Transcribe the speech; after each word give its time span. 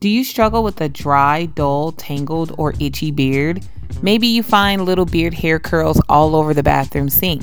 Do 0.00 0.08
you 0.08 0.24
struggle 0.24 0.64
with 0.64 0.80
a 0.80 0.88
dry, 0.88 1.44
dull, 1.44 1.92
tangled, 1.92 2.54
or 2.56 2.72
itchy 2.80 3.10
beard? 3.10 3.62
Maybe 4.00 4.28
you 4.28 4.42
find 4.42 4.86
little 4.86 5.04
beard 5.04 5.34
hair 5.34 5.58
curls 5.58 6.00
all 6.08 6.34
over 6.34 6.54
the 6.54 6.62
bathroom 6.62 7.10
sink. 7.10 7.42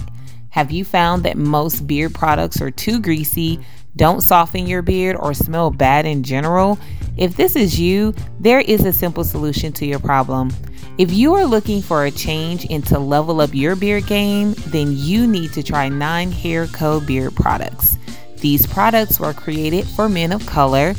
Have 0.50 0.72
you 0.72 0.84
found 0.84 1.22
that 1.22 1.38
most 1.38 1.86
beard 1.86 2.16
products 2.16 2.60
are 2.60 2.72
too 2.72 3.00
greasy, 3.00 3.60
don't 3.96 4.22
soften 4.22 4.66
your 4.66 4.82
beard, 4.82 5.18
or 5.18 5.36
smell 5.36 5.70
bad 5.70 6.08
in 6.08 6.24
general? 6.24 6.80
If 7.16 7.38
this 7.38 7.56
is 7.56 7.80
you, 7.80 8.16
there 8.40 8.62
is 8.62 8.86
a 8.86 8.94
simple 8.94 9.24
solution 9.24 9.72
to 9.74 9.86
your 9.86 10.00
problem. 10.00 10.50
If 10.98 11.14
you 11.14 11.36
are 11.36 11.46
looking 11.46 11.84
for 11.84 12.06
a 12.06 12.12
change 12.12 12.66
and 12.72 12.84
to 12.88 12.98
level 12.98 13.40
up 13.40 13.54
your 13.54 13.76
beard 13.76 14.08
game, 14.08 14.56
then 14.70 14.94
you 14.98 15.28
need 15.28 15.54
to 15.54 15.62
try 15.62 15.90
9 15.90 16.32
Hair 16.32 16.68
Co. 16.70 17.02
beard 17.02 17.36
products. 17.36 18.00
These 18.38 18.66
products 18.66 19.20
were 19.20 19.34
created 19.34 19.86
for 19.86 20.10
men 20.10 20.32
of 20.32 20.44
color 20.48 20.96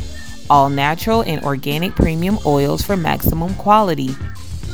all 0.51 0.69
natural 0.69 1.23
and 1.23 1.43
organic 1.45 1.95
premium 1.95 2.39
oils 2.47 2.83
for 2.83 2.97
maximum 2.97 3.55
quality. 3.55 4.11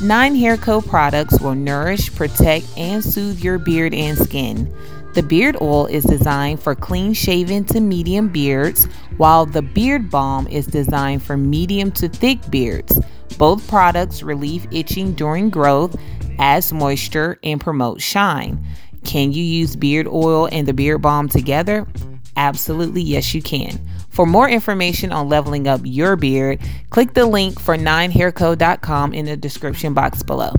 Nine 0.01 0.35
Hair 0.35 0.57
Co 0.57 0.81
products 0.81 1.39
will 1.39 1.55
nourish, 1.55 2.13
protect, 2.13 2.65
and 2.77 3.03
soothe 3.03 3.39
your 3.43 3.57
beard 3.57 3.93
and 3.93 4.17
skin. 4.17 4.73
The 5.13 5.23
beard 5.23 5.55
oil 5.61 5.85
is 5.85 6.03
designed 6.03 6.59
for 6.61 6.75
clean 6.75 7.13
shaven 7.13 7.63
to 7.65 7.79
medium 7.79 8.27
beards, 8.27 8.85
while 9.15 9.45
the 9.45 9.61
beard 9.61 10.11
balm 10.11 10.47
is 10.47 10.67
designed 10.67 11.23
for 11.23 11.37
medium 11.37 11.91
to 11.93 12.09
thick 12.09 12.39
beards. 12.51 12.99
Both 13.37 13.67
products 13.69 14.23
relieve 14.23 14.67
itching 14.71 15.13
during 15.13 15.49
growth, 15.49 15.95
adds 16.37 16.73
moisture, 16.73 17.39
and 17.43 17.61
promote 17.61 18.01
shine. 18.01 18.65
Can 19.05 19.31
you 19.31 19.43
use 19.43 19.77
beard 19.77 20.07
oil 20.07 20.49
and 20.51 20.67
the 20.67 20.73
beard 20.73 21.01
balm 21.01 21.29
together? 21.29 21.87
Absolutely, 22.35 23.01
yes, 23.01 23.33
you 23.33 23.41
can. 23.41 23.79
For 24.15 24.25
more 24.25 24.47
information 24.47 25.11
on 25.11 25.27
leveling 25.27 25.67
up 25.67 25.81
your 25.83 26.15
beard, 26.15 26.61
click 26.89 27.13
the 27.13 27.25
link 27.25 27.59
for 27.59 27.75
9hairco.com 27.75 29.13
in 29.13 29.25
the 29.25 29.35
description 29.35 29.93
box 29.93 30.23
below. 30.23 30.53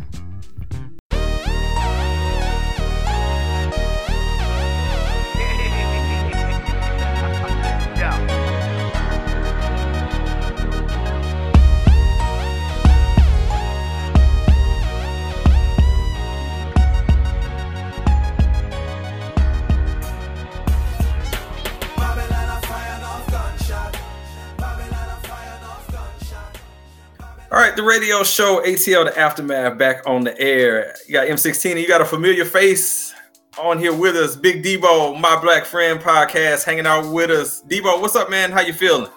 The 27.77 27.83
radio 27.83 28.23
show 28.23 28.63
ATL 28.65 29.05
the 29.05 29.19
Aftermath 29.19 29.77
back 29.77 30.07
on 30.07 30.25
the 30.25 30.41
air. 30.41 30.95
You 31.07 31.13
got 31.13 31.27
M16 31.27 31.73
and 31.73 31.79
you 31.79 31.87
got 31.87 32.01
a 32.01 32.07
familiar 32.07 32.47
face 32.47 33.13
on 33.59 33.79
here 33.79 33.95
with 33.95 34.17
us. 34.17 34.35
Big 34.35 34.63
Debo, 34.63 35.21
my 35.21 35.39
black 35.43 35.67
friend 35.67 36.01
podcast, 36.01 36.65
hanging 36.65 36.87
out 36.87 37.13
with 37.13 37.31
us. 37.31 37.63
Debo, 37.69 38.01
what's 38.01 38.17
up, 38.17 38.31
man? 38.31 38.51
How 38.51 38.63
you 38.63 38.73
feeling? 38.73 39.11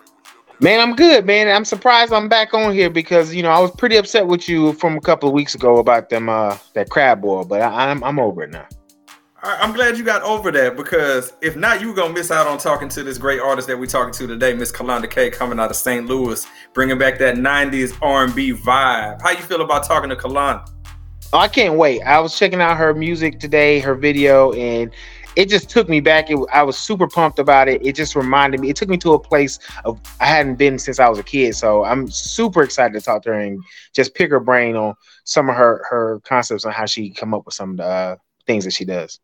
Man, 0.59 0.81
I'm 0.81 0.93
good, 0.93 1.25
man. 1.25 1.47
I'm 1.47 1.63
surprised 1.63 2.11
I'm 2.11 2.27
back 2.27 2.53
on 2.53 2.73
here 2.73 2.89
because 2.89 3.33
you 3.33 3.43
know 3.43 3.49
I 3.49 3.59
was 3.59 3.71
pretty 3.71 3.95
upset 3.95 4.27
with 4.27 4.49
you 4.49 4.73
from 4.73 4.97
a 4.97 5.01
couple 5.01 5.29
of 5.29 5.33
weeks 5.33 5.55
ago 5.55 5.77
about 5.77 6.09
them 6.09 6.27
uh 6.27 6.57
that 6.73 6.89
crab 6.89 7.21
boil, 7.21 7.45
but 7.45 7.61
I, 7.61 7.89
I'm 7.89 8.03
I'm 8.03 8.19
over 8.19 8.43
it 8.43 8.49
now. 8.49 8.67
I'm 9.41 9.71
glad 9.71 9.97
you 9.97 10.03
got 10.03 10.21
over 10.23 10.51
that 10.51 10.75
because 10.75 11.31
if 11.41 11.55
not, 11.55 11.79
you're 11.79 11.93
gonna 11.93 12.13
miss 12.13 12.29
out 12.29 12.45
on 12.45 12.57
talking 12.57 12.89
to 12.89 13.03
this 13.03 13.17
great 13.17 13.39
artist 13.39 13.69
that 13.69 13.79
we're 13.79 13.85
talking 13.85 14.13
to 14.15 14.27
today, 14.27 14.53
Miss 14.53 14.69
Kalonda 14.69 15.09
Kay, 15.09 15.29
coming 15.29 15.59
out 15.59 15.69
of 15.69 15.77
St. 15.77 16.07
Louis, 16.07 16.45
bringing 16.73 16.97
back 16.97 17.17
that 17.19 17.35
'90s 17.35 17.97
R&B 18.01 18.53
vibe. 18.53 19.21
How 19.21 19.29
you 19.29 19.37
feel 19.37 19.61
about 19.61 19.85
talking 19.85 20.09
to 20.09 20.15
Kalonda? 20.17 20.69
Oh, 21.31 21.37
I 21.37 21.47
can't 21.47 21.75
wait. 21.75 22.01
I 22.01 22.19
was 22.19 22.37
checking 22.37 22.59
out 22.59 22.75
her 22.75 22.93
music 22.93 23.39
today, 23.39 23.79
her 23.79 23.95
video, 23.95 24.51
and 24.53 24.93
it 25.37 25.47
just 25.47 25.69
took 25.69 25.87
me 25.87 26.01
back. 26.01 26.29
It, 26.29 26.37
I 26.51 26.63
was 26.63 26.77
super 26.77 27.07
pumped 27.07 27.39
about 27.39 27.69
it. 27.69 27.85
It 27.85 27.95
just 27.95 28.17
reminded 28.17 28.59
me. 28.59 28.69
It 28.69 28.75
took 28.75 28.89
me 28.89 28.97
to 28.97 29.13
a 29.13 29.19
place 29.19 29.57
of 29.85 30.01
I 30.19 30.25
hadn't 30.25 30.55
been 30.55 30.77
since 30.77 30.99
I 30.99 31.07
was 31.07 31.17
a 31.17 31.23
kid. 31.23 31.55
So 31.55 31.85
I'm 31.85 32.11
super 32.11 32.61
excited 32.61 32.93
to 32.93 33.01
talk 33.01 33.23
to 33.23 33.29
her 33.29 33.39
and 33.39 33.63
just 33.93 34.15
pick 34.15 34.31
her 34.31 34.41
brain 34.41 34.75
on 34.75 34.95
some 35.23 35.49
of 35.49 35.55
her 35.55 35.85
her 35.89 36.19
concepts 36.25 36.65
on 36.65 36.73
how 36.73 36.85
she 36.85 37.11
come 37.11 37.33
up 37.33 37.45
with 37.45 37.53
some 37.53 37.71
of 37.71 37.77
the 37.77 37.85
uh, 37.85 38.15
things 38.45 38.65
that 38.65 38.73
she 38.73 38.83
does. 38.83 39.21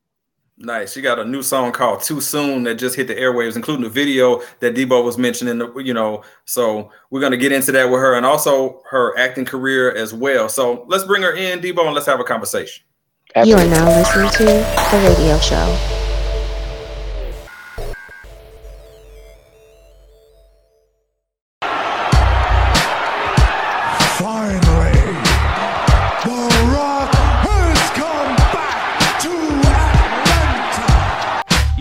Nice. 0.57 0.93
She 0.93 1.01
got 1.01 1.19
a 1.19 1.25
new 1.25 1.43
song 1.43 1.73
called 1.73 2.01
"Too 2.01 2.21
Soon" 2.21 2.63
that 2.63 2.75
just 2.75 2.95
hit 2.95 3.07
the 3.07 3.15
airwaves, 3.15 3.57
including 3.57 3.83
the 3.83 3.89
video 3.89 4.41
that 4.61 4.73
Debo 4.73 5.03
was 5.03 5.17
mentioning. 5.17 5.61
You 5.77 5.93
know, 5.93 6.23
so 6.45 6.91
we're 7.09 7.19
gonna 7.19 7.35
get 7.35 7.51
into 7.51 7.73
that 7.73 7.89
with 7.89 7.99
her 7.99 8.13
and 8.15 8.25
also 8.25 8.81
her 8.89 9.17
acting 9.17 9.43
career 9.43 9.93
as 9.93 10.13
well. 10.13 10.47
So 10.47 10.85
let's 10.87 11.03
bring 11.03 11.23
her 11.23 11.33
in, 11.33 11.59
Debo, 11.59 11.85
and 11.85 11.93
let's 11.93 12.07
have 12.07 12.21
a 12.21 12.23
conversation. 12.23 12.85
Absolutely. 13.35 13.65
You 13.65 13.69
are 13.69 13.75
now 13.75 13.97
listening 13.97 14.29
to 14.29 14.43
the 14.45 15.09
radio 15.09 15.37
show. 15.39 16.04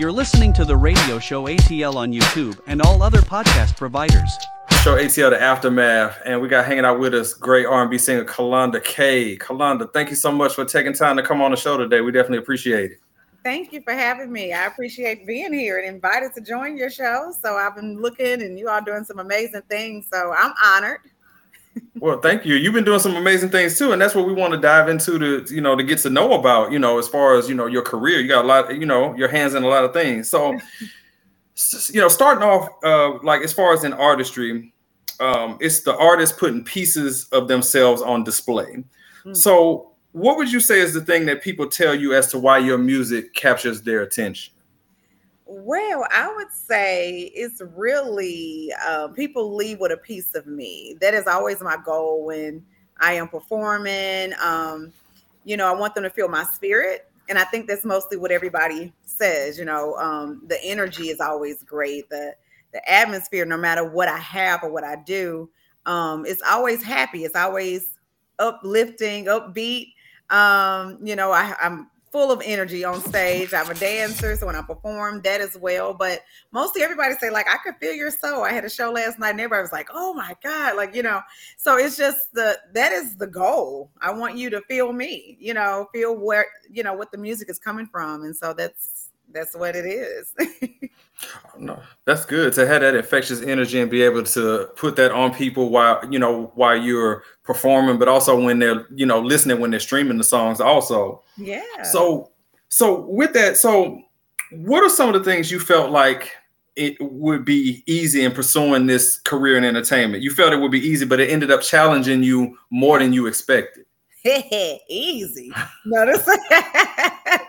You're 0.05 0.11
listening 0.11 0.53
to 0.53 0.65
the 0.65 0.77
radio 0.77 1.17
show 1.17 1.45
ATL 1.45 1.95
on 1.95 2.13
YouTube 2.13 2.59
and 2.67 2.79
all 2.79 3.01
other 3.01 3.21
podcast 3.21 3.75
providers. 3.75 4.37
Show 4.83 4.97
ATL 4.97 5.31
the 5.31 5.41
aftermath, 5.41 6.21
and 6.25 6.39
we 6.39 6.47
got 6.47 6.63
hanging 6.63 6.85
out 6.85 6.99
with 6.99 7.15
us 7.15 7.33
great 7.33 7.65
R&B 7.65 7.97
singer 7.97 8.23
Kalonda 8.23 8.83
Kay. 8.83 9.35
Kalonda, 9.35 9.91
thank 9.91 10.11
you 10.11 10.15
so 10.15 10.31
much 10.31 10.53
for 10.53 10.63
taking 10.63 10.93
time 10.93 11.17
to 11.17 11.23
come 11.23 11.41
on 11.41 11.49
the 11.49 11.57
show 11.57 11.75
today. 11.75 12.01
We 12.01 12.11
definitely 12.11 12.37
appreciate 12.37 12.91
it. 12.91 12.99
Thank 13.43 13.73
you 13.73 13.81
for 13.81 13.93
having 13.93 14.31
me. 14.31 14.53
I 14.53 14.67
appreciate 14.67 15.25
being 15.25 15.51
here 15.51 15.79
and 15.79 15.87
invited 15.87 16.35
to 16.35 16.41
join 16.41 16.77
your 16.77 16.91
show. 16.91 17.33
So 17.41 17.55
I've 17.55 17.75
been 17.75 17.99
looking, 17.99 18.43
and 18.43 18.59
you 18.59 18.69
all 18.69 18.83
doing 18.83 19.05
some 19.05 19.17
amazing 19.17 19.63
things. 19.69 20.05
So 20.13 20.35
I'm 20.37 20.53
honored 20.63 20.99
well, 21.99 22.19
thank 22.19 22.45
you. 22.45 22.55
You've 22.55 22.73
been 22.73 22.83
doing 22.83 22.99
some 22.99 23.15
amazing 23.15 23.49
things 23.49 23.77
too, 23.77 23.91
and 23.91 24.01
that's 24.01 24.15
what 24.15 24.27
we 24.27 24.33
want 24.33 24.53
to 24.53 24.59
dive 24.59 24.89
into 24.89 25.17
to 25.19 25.53
you 25.53 25.61
know 25.61 25.75
to 25.75 25.83
get 25.83 25.99
to 25.99 26.09
know 26.09 26.33
about 26.33 26.71
you 26.71 26.79
know 26.79 26.99
as 26.99 27.07
far 27.07 27.35
as 27.35 27.49
you 27.49 27.55
know 27.55 27.65
your 27.65 27.81
career. 27.81 28.19
You 28.19 28.27
got 28.27 28.45
a 28.45 28.47
lot, 28.47 28.75
you 28.77 28.85
know, 28.85 29.15
your 29.15 29.27
hands 29.27 29.53
in 29.53 29.63
a 29.63 29.67
lot 29.67 29.83
of 29.83 29.93
things. 29.93 30.29
So, 30.29 30.53
you 31.89 32.01
know, 32.01 32.07
starting 32.07 32.43
off 32.43 32.69
uh, 32.83 33.23
like 33.23 33.41
as 33.41 33.53
far 33.53 33.73
as 33.73 33.83
in 33.83 33.93
artistry, 33.93 34.73
um, 35.19 35.57
it's 35.61 35.81
the 35.81 35.95
artist 35.97 36.37
putting 36.37 36.63
pieces 36.63 37.27
of 37.29 37.47
themselves 37.47 38.01
on 38.01 38.23
display. 38.23 38.83
Mm. 39.25 39.35
So, 39.35 39.91
what 40.11 40.37
would 40.37 40.51
you 40.51 40.59
say 40.59 40.79
is 40.79 40.93
the 40.93 41.01
thing 41.01 41.25
that 41.25 41.41
people 41.41 41.67
tell 41.67 41.95
you 41.95 42.13
as 42.13 42.27
to 42.27 42.39
why 42.39 42.57
your 42.57 42.77
music 42.77 43.33
captures 43.33 43.81
their 43.81 44.01
attention? 44.01 44.53
Well, 45.45 46.07
I 46.11 46.33
would 46.35 46.51
say 46.51 47.31
it's 47.35 47.61
really 47.75 48.73
uh, 48.87 49.09
people 49.09 49.55
leave 49.55 49.79
with 49.79 49.91
a 49.91 49.97
piece 49.97 50.33
of 50.33 50.47
me. 50.47 50.95
That 51.01 51.13
is 51.13 51.27
always 51.27 51.61
my 51.61 51.77
goal 51.85 52.25
when 52.25 52.65
I 52.99 53.13
am 53.13 53.27
performing. 53.27 54.33
Um, 54.41 54.91
you 55.43 55.55
know, 55.55 55.67
I 55.71 55.77
want 55.77 55.93
them 55.93 56.03
to 56.03 56.09
feel 56.09 56.27
my 56.27 56.43
spirit. 56.43 57.07
And 57.29 57.37
I 57.37 57.43
think 57.43 57.67
that's 57.67 57.85
mostly 57.85 58.17
what 58.17 58.31
everybody 58.31 58.91
says. 59.03 59.59
You 59.59 59.65
know, 59.65 59.95
um, 59.97 60.41
the 60.47 60.63
energy 60.63 61.09
is 61.09 61.19
always 61.19 61.63
great. 61.63 62.09
The 62.09 62.35
the 62.73 62.91
atmosphere, 62.91 63.45
no 63.45 63.57
matter 63.57 63.87
what 63.87 64.09
I 64.09 64.17
have 64.17 64.63
or 64.63 64.69
what 64.69 64.83
I 64.83 64.97
do, 65.05 65.49
um, 65.85 66.25
it's 66.25 66.41
always 66.41 66.83
happy. 66.83 67.23
It's 67.23 67.35
always 67.35 67.97
uplifting, 68.39 69.25
upbeat. 69.25 69.93
Um, 70.29 70.97
you 71.01 71.15
know, 71.15 71.31
I, 71.31 71.55
I'm 71.61 71.89
full 72.15 72.31
of 72.31 72.41
energy 72.45 72.85
on 72.85 73.01
stage. 73.01 73.53
I'm 73.53 73.69
a 73.69 73.73
dancer, 73.73 74.37
so 74.37 74.45
when 74.45 74.55
I 74.55 74.61
perform, 74.61 75.21
that 75.23 75.41
as 75.41 75.57
well. 75.57 75.93
But 75.93 76.21
mostly 76.53 76.81
everybody 76.81 77.13
say, 77.15 77.29
like, 77.29 77.45
I 77.49 77.57
could 77.57 77.75
feel 77.81 77.91
your 77.91 78.09
soul. 78.09 78.45
I 78.45 78.53
had 78.53 78.63
a 78.63 78.69
show 78.69 78.89
last 78.89 79.19
night, 79.19 79.31
and 79.31 79.41
everybody 79.41 79.63
was 79.63 79.73
like, 79.73 79.89
oh 79.93 80.13
my 80.13 80.33
God, 80.41 80.77
like, 80.77 80.95
you 80.95 81.03
know. 81.03 81.19
So 81.57 81.75
it's 81.77 81.97
just 81.97 82.33
the 82.33 82.57
that 82.71 82.93
is 82.93 83.17
the 83.17 83.27
goal. 83.27 83.91
I 83.99 84.13
want 84.13 84.37
you 84.37 84.49
to 84.51 84.61
feel 84.61 84.93
me, 84.93 85.35
you 85.41 85.53
know, 85.53 85.87
feel 85.91 86.17
where, 86.17 86.45
you 86.71 86.83
know, 86.83 86.93
what 86.93 87.11
the 87.11 87.17
music 87.17 87.49
is 87.49 87.59
coming 87.59 87.85
from. 87.85 88.23
And 88.23 88.33
so 88.33 88.53
that's 88.53 89.09
that's 89.35 89.55
what 89.55 89.75
it 89.75 89.85
is. 89.85 90.33
Oh, 91.23 91.57
no, 91.57 91.81
that's 92.03 92.25
good 92.25 92.51
to 92.53 92.67
have 92.67 92.81
that 92.81 92.93
infectious 92.93 93.41
energy 93.41 93.79
and 93.79 93.89
be 93.89 94.01
able 94.01 94.23
to 94.23 94.69
put 94.75 94.97
that 94.97 95.13
on 95.13 95.33
people 95.33 95.69
while 95.69 96.01
you 96.11 96.19
know 96.19 96.51
while 96.55 96.75
you're 96.75 97.23
performing, 97.43 97.97
but 97.97 98.09
also 98.09 98.37
when 98.39 98.59
they're 98.59 98.85
you 98.93 99.05
know 99.05 99.21
listening 99.21 99.61
when 99.61 99.71
they're 99.71 99.79
streaming 99.79 100.17
the 100.17 100.25
songs. 100.25 100.59
Also, 100.59 101.23
yeah. 101.37 101.83
So, 101.83 102.31
so 102.67 102.99
with 103.05 103.31
that, 103.31 103.55
so 103.55 104.01
what 104.51 104.83
are 104.83 104.89
some 104.89 105.07
of 105.07 105.13
the 105.13 105.23
things 105.23 105.49
you 105.49 105.59
felt 105.59 105.89
like 105.89 106.31
it 106.75 106.97
would 106.99 107.45
be 107.45 107.81
easy 107.87 108.25
in 108.25 108.33
pursuing 108.33 108.85
this 108.85 109.17
career 109.17 109.57
in 109.57 109.63
entertainment? 109.63 110.21
You 110.21 110.31
felt 110.31 110.51
it 110.51 110.59
would 110.59 110.71
be 110.71 110.85
easy, 110.85 111.05
but 111.05 111.21
it 111.21 111.29
ended 111.29 111.49
up 111.49 111.61
challenging 111.61 112.23
you 112.23 112.57
more 112.71 112.99
than 112.99 113.13
you 113.13 113.27
expected. 113.27 113.85
easy. 114.89 115.53
Notice. 115.85 116.27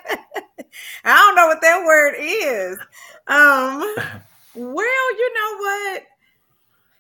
I 1.05 1.17
don't 1.17 1.35
know 1.37 1.47
what 1.47 1.61
that 1.63 1.85
word 1.85 2.15
is. 2.19 2.79
Um, 3.29 3.97
well, 4.55 5.17
you 5.19 5.35
know 5.35 5.59
what? 5.59 6.03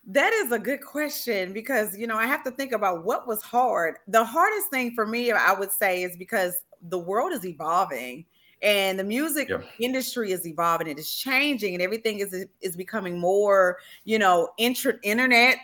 That 0.08 0.32
is 0.32 0.52
a 0.52 0.58
good 0.58 0.82
question 0.82 1.52
because 1.52 1.96
you 1.98 2.06
know 2.06 2.16
I 2.16 2.26
have 2.26 2.44
to 2.44 2.50
think 2.52 2.72
about 2.72 3.04
what 3.04 3.26
was 3.26 3.42
hard. 3.42 3.96
The 4.06 4.24
hardest 4.24 4.70
thing 4.70 4.94
for 4.94 5.06
me, 5.06 5.32
I 5.32 5.52
would 5.52 5.72
say, 5.72 6.04
is 6.04 6.16
because 6.16 6.54
the 6.82 6.98
world 6.98 7.32
is 7.32 7.44
evolving 7.44 8.24
and 8.62 8.98
the 8.98 9.04
music 9.04 9.48
Yep. 9.48 9.64
industry 9.80 10.30
is 10.32 10.46
evolving. 10.46 10.86
It 10.86 10.98
is 10.98 11.12
changing, 11.12 11.74
and 11.74 11.82
everything 11.82 12.20
is 12.20 12.46
is 12.60 12.76
becoming 12.76 13.18
more, 13.18 13.78
you 14.04 14.18
know, 14.18 14.48
intra- 14.58 14.98
internet. 15.02 15.58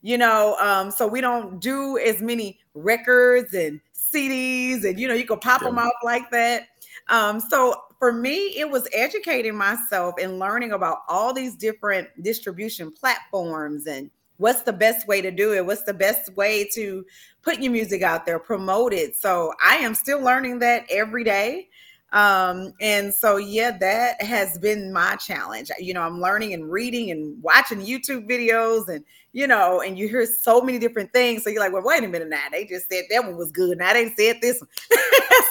You 0.00 0.18
know, 0.18 0.56
um, 0.60 0.90
so 0.90 1.06
we 1.06 1.20
don't 1.20 1.60
do 1.60 1.96
as 1.98 2.20
many 2.20 2.58
records 2.74 3.54
and 3.54 3.80
CDs, 3.94 4.84
and 4.84 4.98
you 4.98 5.08
know, 5.08 5.14
you 5.14 5.24
can 5.26 5.38
pop 5.40 5.62
them 5.62 5.76
Yeah. 5.76 5.86
off 5.86 5.92
like 6.04 6.30
that. 6.30 6.68
Um, 7.08 7.40
so 7.40 7.74
for 7.98 8.12
me, 8.12 8.54
it 8.56 8.68
was 8.68 8.88
educating 8.92 9.56
myself 9.56 10.14
and 10.20 10.38
learning 10.38 10.72
about 10.72 10.98
all 11.08 11.32
these 11.32 11.54
different 11.56 12.08
distribution 12.22 12.90
platforms 12.90 13.86
and 13.86 14.10
what's 14.38 14.62
the 14.62 14.72
best 14.72 15.06
way 15.06 15.20
to 15.20 15.30
do 15.30 15.52
it, 15.52 15.64
what's 15.64 15.84
the 15.84 15.94
best 15.94 16.34
way 16.36 16.68
to 16.74 17.04
put 17.42 17.60
your 17.60 17.70
music 17.70 18.02
out 18.02 18.26
there, 18.26 18.38
promote 18.38 18.92
it. 18.92 19.14
So 19.14 19.52
I 19.64 19.76
am 19.76 19.94
still 19.94 20.20
learning 20.20 20.58
that 20.60 20.84
every 20.90 21.22
day. 21.22 21.68
Um, 22.12 22.74
and 22.80 23.14
so 23.14 23.36
yeah, 23.36 23.76
that 23.78 24.20
has 24.20 24.58
been 24.58 24.92
my 24.92 25.16
challenge. 25.16 25.70
You 25.78 25.94
know, 25.94 26.02
I'm 26.02 26.20
learning 26.20 26.52
and 26.52 26.70
reading 26.70 27.10
and 27.10 27.40
watching 27.42 27.80
YouTube 27.80 28.28
videos 28.28 28.88
and 28.88 29.04
you 29.32 29.46
know, 29.46 29.80
and 29.80 29.98
you 29.98 30.08
hear 30.08 30.26
so 30.26 30.60
many 30.60 30.78
different 30.78 31.12
things. 31.12 31.42
So 31.42 31.50
you're 31.50 31.62
like, 31.62 31.72
well, 31.72 31.82
wait 31.84 32.04
a 32.04 32.08
minute 32.08 32.28
now. 32.28 32.44
They 32.50 32.66
just 32.66 32.88
said 32.90 33.04
that 33.10 33.24
one 33.24 33.36
was 33.36 33.50
good. 33.50 33.78
Now 33.78 33.92
they 33.92 34.10
said 34.10 34.40
this 34.40 34.60
one. 34.60 34.68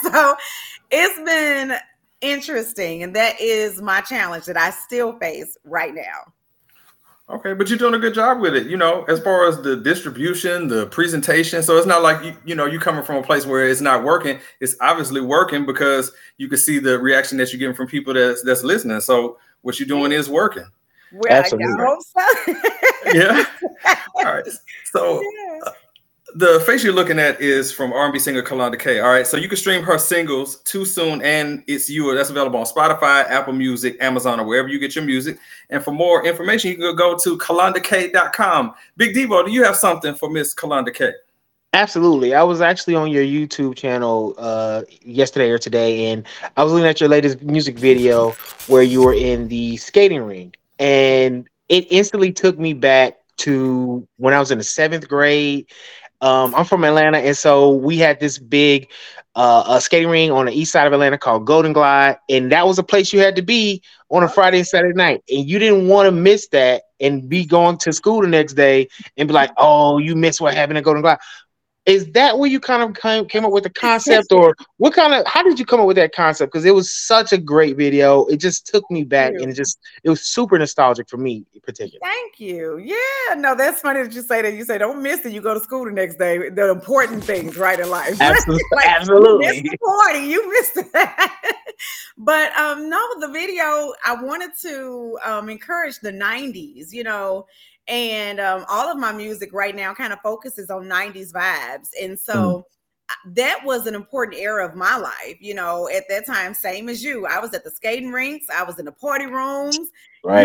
so 0.13 0.35
it's 0.91 1.19
been 1.23 1.77
interesting. 2.21 3.03
And 3.03 3.15
that 3.15 3.39
is 3.41 3.81
my 3.81 4.01
challenge 4.01 4.45
that 4.45 4.57
I 4.57 4.69
still 4.69 5.17
face 5.19 5.57
right 5.63 5.93
now. 5.93 6.33
Okay, 7.29 7.53
but 7.53 7.69
you're 7.69 7.77
doing 7.77 7.93
a 7.93 7.99
good 7.99 8.13
job 8.13 8.41
with 8.41 8.53
it, 8.55 8.67
you 8.67 8.75
know, 8.75 9.03
as 9.03 9.21
far 9.21 9.47
as 9.47 9.61
the 9.61 9.77
distribution, 9.77 10.67
the 10.67 10.87
presentation. 10.87 11.63
So 11.63 11.77
it's 11.77 11.87
not 11.87 12.01
like 12.01 12.21
you, 12.25 12.35
you 12.43 12.55
know, 12.55 12.65
you 12.65 12.77
coming 12.77 13.05
from 13.05 13.15
a 13.15 13.23
place 13.23 13.45
where 13.45 13.65
it's 13.65 13.79
not 13.79 14.03
working. 14.03 14.37
It's 14.59 14.75
obviously 14.81 15.21
working 15.21 15.65
because 15.65 16.11
you 16.37 16.49
can 16.49 16.57
see 16.57 16.77
the 16.77 16.99
reaction 16.99 17.37
that 17.37 17.53
you're 17.53 17.59
getting 17.59 17.75
from 17.75 17.87
people 17.87 18.13
that's 18.13 18.43
that's 18.43 18.63
listening. 18.63 18.99
So 18.99 19.37
what 19.61 19.79
you're 19.79 19.87
doing 19.87 20.11
is 20.11 20.29
working. 20.29 20.65
Well, 21.13 21.31
Absolutely. 21.31 21.83
I 21.83 21.85
hope 21.85 22.03
so. 22.03 23.13
Yeah. 23.13 23.45
All 24.15 24.23
right. 24.25 24.47
So 24.91 25.21
Yeah. 25.21 25.59
the 26.35 26.59
face 26.61 26.83
you're 26.83 26.93
looking 26.93 27.19
at 27.19 27.41
is 27.41 27.73
from 27.73 27.91
R&B 27.91 28.19
singer 28.19 28.41
Kalonda 28.41 28.79
Kay. 28.79 28.99
All 29.01 29.09
right, 29.11 29.27
so 29.27 29.35
you 29.35 29.49
can 29.49 29.57
stream 29.57 29.83
her 29.83 29.97
singles 29.97 30.57
"Too 30.61 30.85
Soon" 30.85 31.21
and 31.23 31.61
"It's 31.67 31.89
You." 31.89 32.15
That's 32.15 32.29
available 32.29 32.59
on 32.59 32.65
Spotify, 32.65 33.25
Apple 33.29 33.51
Music, 33.53 33.97
Amazon, 33.99 34.39
or 34.39 34.45
wherever 34.45 34.69
you 34.69 34.79
get 34.79 34.95
your 34.95 35.03
music. 35.03 35.37
And 35.71 35.83
for 35.83 35.91
more 35.91 36.25
information, 36.25 36.71
you 36.71 36.77
can 36.77 36.95
go 36.95 37.17
to 37.17 37.37
kalondakay.com. 37.37 38.73
Big 38.97 39.13
Debo, 39.15 39.45
do 39.45 39.51
you 39.51 39.63
have 39.63 39.75
something 39.75 40.15
for 40.15 40.29
Miss 40.29 40.55
Kalonda 40.55 40.93
Kay? 40.93 41.11
Absolutely. 41.73 42.33
I 42.33 42.43
was 42.43 42.59
actually 42.61 42.95
on 42.95 43.09
your 43.09 43.23
YouTube 43.23 43.75
channel 43.75 44.35
uh, 44.37 44.83
yesterday 45.03 45.49
or 45.49 45.57
today, 45.57 46.11
and 46.11 46.25
I 46.57 46.63
was 46.63 46.71
looking 46.73 46.87
at 46.87 46.99
your 46.99 47.09
latest 47.09 47.41
music 47.41 47.77
video 47.79 48.31
where 48.67 48.83
you 48.83 49.01
were 49.03 49.13
in 49.13 49.47
the 49.47 49.77
skating 49.77 50.21
ring, 50.23 50.53
and 50.81 51.47
it 51.69 51.87
instantly 51.91 52.33
took 52.33 52.59
me 52.59 52.73
back 52.73 53.15
to 53.37 54.07
when 54.17 54.33
I 54.33 54.39
was 54.39 54.51
in 54.51 54.57
the 54.57 54.63
seventh 54.63 55.07
grade. 55.07 55.67
Um, 56.21 56.53
I'm 56.55 56.65
from 56.65 56.83
Atlanta, 56.83 57.19
and 57.19 57.37
so 57.37 57.71
we 57.71 57.97
had 57.97 58.19
this 58.19 58.37
big 58.37 58.89
uh, 59.35 59.63
a 59.67 59.81
skating 59.81 60.09
ring 60.09 60.31
on 60.31 60.47
the 60.47 60.51
east 60.51 60.71
side 60.71 60.87
of 60.87 60.93
Atlanta 60.93 61.17
called 61.17 61.45
Golden 61.45 61.73
Glide, 61.73 62.17
and 62.29 62.51
that 62.51 62.67
was 62.67 62.79
a 62.79 62.83
place 62.83 63.13
you 63.13 63.19
had 63.19 63.35
to 63.37 63.41
be 63.41 63.81
on 64.09 64.23
a 64.23 64.27
Friday 64.27 64.57
and 64.57 64.67
Saturday 64.67 64.95
night, 64.95 65.21
and 65.29 65.47
you 65.47 65.59
didn't 65.59 65.87
want 65.87 66.07
to 66.07 66.11
miss 66.11 66.47
that 66.49 66.83
and 66.99 67.29
be 67.29 67.45
going 67.45 67.77
to 67.77 67.93
school 67.93 68.21
the 68.21 68.27
next 68.27 68.53
day 68.53 68.87
and 69.17 69.27
be 69.27 69.33
like, 69.33 69.51
"Oh, 69.57 69.99
you 69.99 70.15
missed 70.15 70.41
what 70.41 70.53
happened 70.53 70.77
at 70.79 70.83
Golden 70.83 71.01
Glide." 71.01 71.19
Is 71.91 72.11
that 72.11 72.39
where 72.39 72.49
you 72.49 72.59
kind 72.59 72.83
of 72.83 72.95
came, 72.95 73.25
came 73.25 73.45
up 73.45 73.51
with 73.51 73.63
the 73.63 73.69
concept 73.69 74.31
or 74.31 74.55
what 74.77 74.93
kind 74.93 75.13
of 75.13 75.25
how 75.27 75.43
did 75.43 75.59
you 75.59 75.65
come 75.65 75.79
up 75.79 75.87
with 75.87 75.97
that 75.97 76.13
concept 76.13 76.51
because 76.51 76.65
it 76.65 76.73
was 76.73 76.91
such 76.91 77.31
a 77.33 77.37
great 77.37 77.77
video 77.77 78.25
it 78.25 78.37
just 78.37 78.67
took 78.67 78.89
me 78.89 79.03
back 79.03 79.33
and 79.33 79.49
it 79.49 79.53
just 79.53 79.79
it 80.03 80.09
was 80.09 80.21
super 80.21 80.57
nostalgic 80.57 81.09
for 81.09 81.17
me 81.17 81.45
in 81.53 81.61
particular 81.61 81.99
Thank 82.01 82.39
you. 82.39 82.77
Yeah, 82.77 83.35
no, 83.35 83.55
that's 83.55 83.81
funny 83.81 84.03
that 84.03 84.13
you 84.13 84.21
say 84.21 84.41
that. 84.41 84.53
You 84.53 84.63
say 84.63 84.77
don't 84.77 85.01
miss 85.01 85.25
it. 85.25 85.33
You 85.33 85.41
go 85.41 85.53
to 85.53 85.59
school 85.59 85.85
the 85.85 85.91
next 85.91 86.17
day. 86.17 86.49
The 86.49 86.71
important 86.71 87.23
things, 87.23 87.57
right, 87.57 87.79
in 87.79 87.89
life. 87.89 88.17
absolutely 88.21 88.63
Like, 88.71 88.85
You 88.85 88.91
absolutely 88.91 89.47
missed 89.47 89.63
the 89.63 89.77
party. 89.77 90.19
You 90.19 90.49
missed 90.51 90.75
that. 90.93 91.57
but 92.17 92.51
um, 92.57 92.89
no, 92.89 92.99
the 93.19 93.27
video. 93.27 93.93
I 94.05 94.15
wanted 94.21 94.51
to 94.61 95.19
um, 95.25 95.49
encourage 95.49 95.99
the 95.99 96.11
'90s. 96.11 96.91
You 96.91 97.03
know, 97.03 97.47
and 97.87 98.39
um, 98.39 98.65
all 98.69 98.89
of 98.91 98.97
my 98.97 99.11
music 99.11 99.51
right 99.53 99.75
now 99.75 99.93
kind 99.93 100.13
of 100.13 100.19
focuses 100.21 100.69
on 100.69 100.83
90s 100.83 101.31
vibes 101.33 101.89
and 102.01 102.17
so 102.19 102.65
I- 103.09 103.13
that 103.33 103.61
was 103.65 103.87
an 103.87 103.95
important 103.95 104.37
era 104.39 104.65
of 104.67 104.75
my 104.75 104.95
life 104.97 105.37
you 105.39 105.53
know 105.53 105.89
at 105.89 106.03
that 106.09 106.25
time 106.25 106.53
same 106.53 106.87
as 106.89 107.03
you 107.03 107.25
i 107.25 107.39
was 107.39 107.53
at 107.53 107.63
the 107.63 107.71
skating 107.71 108.11
rinks 108.11 108.45
i 108.55 108.63
was 108.63 108.79
in 108.79 108.85
the 108.85 108.91
party 108.91 109.25
rooms 109.25 109.77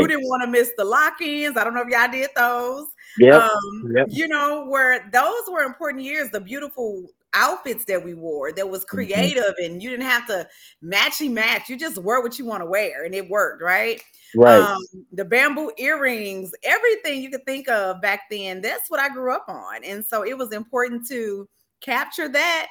you 0.00 0.08
didn't 0.08 0.24
want 0.24 0.42
to 0.42 0.50
miss 0.50 0.72
the 0.78 0.84
lock-ins 0.84 1.56
i 1.56 1.62
don't 1.64 1.74
know 1.74 1.82
if 1.82 1.88
y'all 1.88 2.10
did 2.10 2.30
those 2.36 2.86
yep 3.18 3.42
um, 3.42 3.92
Yep. 3.94 4.08
you 4.10 4.26
know, 4.28 4.66
where 4.66 5.08
those 5.12 5.42
were 5.50 5.62
important 5.62 6.02
years, 6.02 6.28
the 6.30 6.40
beautiful 6.40 7.06
outfits 7.34 7.84
that 7.84 8.02
we 8.04 8.14
wore 8.14 8.52
that 8.52 8.68
was 8.68 8.84
Mm-hmm. 8.84 8.96
creative 8.96 9.54
and 9.58 9.82
you 9.82 9.90
didn't 9.90 10.06
have 10.06 10.26
to 10.26 10.46
matchy 10.82 11.30
match. 11.30 11.68
You 11.68 11.76
just 11.76 11.98
wear 11.98 12.20
what 12.20 12.38
you 12.38 12.44
want 12.44 12.62
to 12.62 12.66
wear 12.66 13.04
and 13.04 13.14
it 13.14 13.28
worked, 13.30 13.62
right? 13.62 14.02
Right 14.34 14.69
Um, 14.69 15.05
the 15.12 15.25
bamboo 15.25 15.70
earrings, 15.78 16.52
everything 16.62 17.23
you 17.23 17.31
could 17.31 17.44
think 17.46 17.69
of 17.69 18.00
back 18.00 18.23
then, 18.31 18.61
that's 18.61 18.90
what 18.90 19.00
I 19.00 19.08
grew 19.08 19.32
up 19.32 19.44
on. 19.49 19.84
And 19.84 20.05
so 20.05 20.25
it 20.25 20.37
was 20.37 20.52
important 20.52 21.06
to 21.08 21.49
capture 21.81 22.28
that 22.28 22.69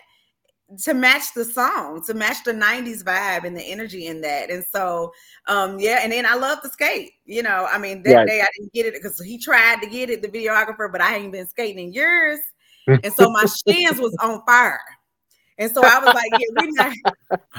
to 0.84 0.94
match 0.96 1.34
the 1.36 1.46
song, 1.46 2.04
to 2.08 2.14
match 2.16 2.44
the 2.44 2.52
90s 2.52 3.04
vibe 3.04 3.44
and 3.46 3.56
the 3.56 3.62
energy 3.62 4.08
in 4.08 4.22
that. 4.22 4.50
And 4.50 4.64
so 4.64 5.14
um 5.48 5.80
yeah, 5.80 6.00
and 6.02 6.12
then 6.12 6.26
I 6.26 6.36
love 6.36 6.62
to 6.64 6.70
skate. 6.70 7.12
You 7.26 7.44
know, 7.44 7.68
I 7.72 7.78
mean 7.78 8.02
that 8.04 8.16
Right. 8.18 8.28
day 8.28 8.42
I 8.42 8.48
didn't 8.58 8.74
get 8.74 8.86
it 8.88 8.94
because 8.94 9.20
he 9.22 9.38
tried 9.38 9.82
to 9.82 9.88
get 9.90 10.10
it, 10.10 10.22
the 10.22 10.28
videographer, 10.28 10.92
but 10.92 11.02
I 11.02 11.18
ain't 11.18 11.32
been 11.32 11.48
skating 11.48 11.88
in 11.88 11.94
years. 11.94 12.40
And 13.04 13.14
so 13.14 13.30
my 13.30 13.46
shins 13.46 14.00
was 14.00 14.16
on 14.24 14.42
fire. 14.46 14.82
And 15.58 15.72
so 15.72 15.86
I 15.86 16.00
was 16.00 16.14
like, 16.14 16.32
yeah, 16.32 16.48
we 16.56 16.68
not 16.72 16.92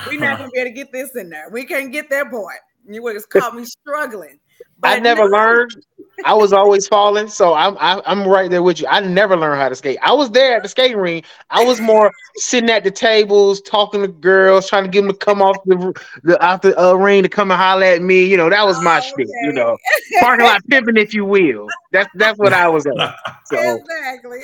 we 0.08 0.16
not 0.18 0.38
gonna 0.38 0.50
be 0.50 0.60
able 0.60 0.70
to 0.70 0.74
get 0.74 0.92
this 0.92 1.14
in 1.14 1.30
there. 1.30 1.48
We 1.50 1.64
can't 1.64 1.92
get 1.92 2.10
that 2.10 2.30
part. 2.30 2.58
You 2.88 3.02
would 3.02 3.16
have 3.16 3.28
caught 3.28 3.54
me 3.54 3.64
struggling. 3.64 4.38
i 4.82 4.98
never 4.98 5.28
now- 5.28 5.36
learned 5.38 5.76
i 6.24 6.32
was 6.32 6.50
always 6.50 6.88
falling 6.88 7.28
so 7.28 7.52
I'm, 7.52 7.76
I, 7.78 8.00
I'm 8.06 8.26
right 8.26 8.50
there 8.50 8.62
with 8.62 8.80
you 8.80 8.86
i 8.88 9.00
never 9.00 9.36
learned 9.36 9.60
how 9.60 9.68
to 9.68 9.74
skate 9.74 9.98
i 10.02 10.12
was 10.12 10.30
there 10.30 10.56
at 10.56 10.62
the 10.62 10.68
skating 10.68 10.96
ring 10.96 11.22
i 11.50 11.62
was 11.62 11.78
more 11.78 12.10
sitting 12.36 12.70
at 12.70 12.84
the 12.84 12.90
tables 12.90 13.60
talking 13.60 14.00
to 14.00 14.08
girls 14.08 14.66
trying 14.66 14.84
to 14.84 14.88
get 14.90 15.02
them 15.02 15.10
to 15.10 15.16
come 15.18 15.42
off 15.42 15.56
the 15.66 15.92
the 16.22 16.42
out 16.42 16.62
the 16.62 16.78
uh, 16.80 16.94
ring 16.94 17.22
to 17.22 17.28
come 17.28 17.50
and 17.50 17.60
holler 17.60 17.84
at 17.84 18.00
me 18.00 18.24
you 18.24 18.36
know 18.38 18.48
that 18.48 18.64
was 18.64 18.80
my 18.82 18.96
Oh, 18.98 19.00
shit 19.18 19.28
you 19.42 19.52
know 19.52 19.76
parking 20.20 20.46
lot 20.46 20.62
pimping, 20.68 20.96
if 20.96 21.12
you 21.12 21.24
will. 21.24 21.66
That's 21.92 22.08
that's 22.14 22.38
what 22.38 22.52
I 22.52 22.68
was 22.68 22.86
on. 22.86 23.12
So 23.46 23.76
exactly. 23.76 24.40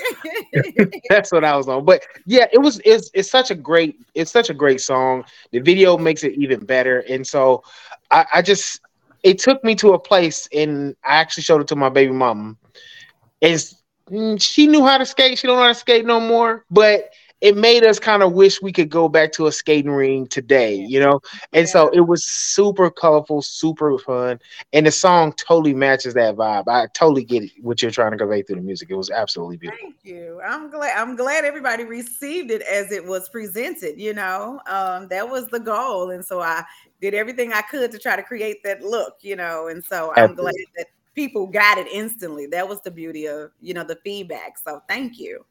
that's 1.08 1.32
what 1.32 1.44
I 1.44 1.56
was 1.56 1.66
on. 1.68 1.84
But 1.84 2.04
yeah, 2.24 2.46
it 2.52 2.58
was 2.58 2.80
it's 2.84 3.10
it's 3.14 3.28
such 3.30 3.50
a 3.50 3.54
great 3.56 3.98
it's 4.14 4.30
such 4.30 4.48
a 4.48 4.54
great 4.54 4.80
song. 4.80 5.24
The 5.50 5.58
video 5.58 5.98
makes 5.98 6.22
it 6.22 6.34
even 6.34 6.64
better, 6.64 7.00
and 7.08 7.26
so 7.26 7.64
I, 8.12 8.26
I 8.34 8.42
just 8.42 8.80
it 9.24 9.38
took 9.38 9.64
me 9.64 9.74
to 9.76 9.94
a 9.94 9.98
place, 9.98 10.48
and 10.52 10.94
I 11.04 11.16
actually 11.16 11.44
showed 11.44 11.62
it 11.62 11.68
to 11.68 11.76
my 11.76 11.88
baby 11.88 12.12
mom. 12.12 12.58
Is 13.40 13.74
mm, 14.10 14.40
she 14.40 14.66
knew 14.66 14.84
how 14.84 14.98
to 14.98 15.06
skate? 15.06 15.38
She 15.38 15.46
don't 15.46 15.56
know 15.56 15.62
how 15.62 15.68
to 15.68 15.74
skate 15.74 16.06
no 16.06 16.20
more, 16.20 16.64
but. 16.70 17.10
It 17.40 17.56
made 17.56 17.82
us 17.82 17.98
kind 17.98 18.22
of 18.22 18.34
wish 18.34 18.62
we 18.62 18.70
could 18.70 18.88
go 18.88 19.08
back 19.08 19.32
to 19.32 19.48
a 19.48 19.52
skating 19.52 19.90
ring 19.90 20.28
today, 20.28 20.76
you 20.76 21.00
know. 21.00 21.18
And 21.52 21.68
so 21.68 21.88
it 21.88 22.02
was 22.02 22.24
super 22.24 22.88
colorful, 22.88 23.42
super 23.42 23.98
fun, 23.98 24.38
and 24.72 24.86
the 24.86 24.92
song 24.92 25.32
totally 25.32 25.74
matches 25.74 26.14
that 26.14 26.36
vibe. 26.36 26.68
I 26.68 26.86
totally 26.94 27.24
get 27.24 27.42
it, 27.42 27.50
what 27.60 27.82
you're 27.82 27.90
trying 27.90 28.12
to 28.12 28.16
convey 28.16 28.42
through 28.42 28.56
the 28.56 28.62
music. 28.62 28.90
It 28.90 28.94
was 28.94 29.10
absolutely 29.10 29.56
beautiful. 29.56 29.88
Thank 29.88 30.04
you. 30.04 30.40
I'm 30.46 30.70
glad. 30.70 30.96
I'm 30.96 31.16
glad 31.16 31.44
everybody 31.44 31.82
received 31.84 32.52
it 32.52 32.62
as 32.62 32.92
it 32.92 33.04
was 33.04 33.28
presented. 33.28 34.00
You 34.00 34.14
know, 34.14 34.60
um, 34.66 35.08
that 35.08 35.28
was 35.28 35.48
the 35.48 35.58
goal, 35.58 36.10
and 36.10 36.24
so 36.24 36.40
I 36.40 36.64
did 37.02 37.12
everything 37.12 37.52
I 37.52 37.60
could 37.62 37.90
to 37.90 37.98
try 37.98 38.16
to 38.16 38.22
create 38.22 38.62
that 38.64 38.82
look. 38.82 39.16
You 39.20 39.36
know, 39.36 39.68
and 39.68 39.84
so 39.84 40.12
I'm 40.16 40.34
glad 40.34 40.54
that 40.78 40.86
people 41.14 41.46
got 41.46 41.76
it 41.76 41.88
instantly. 41.88 42.46
That 42.46 42.66
was 42.66 42.80
the 42.80 42.90
beauty 42.90 43.26
of 43.26 43.50
you 43.60 43.74
know 43.74 43.84
the 43.84 43.98
feedback. 44.02 44.56
So 44.56 44.80
thank 44.88 45.18
you. 45.18 45.44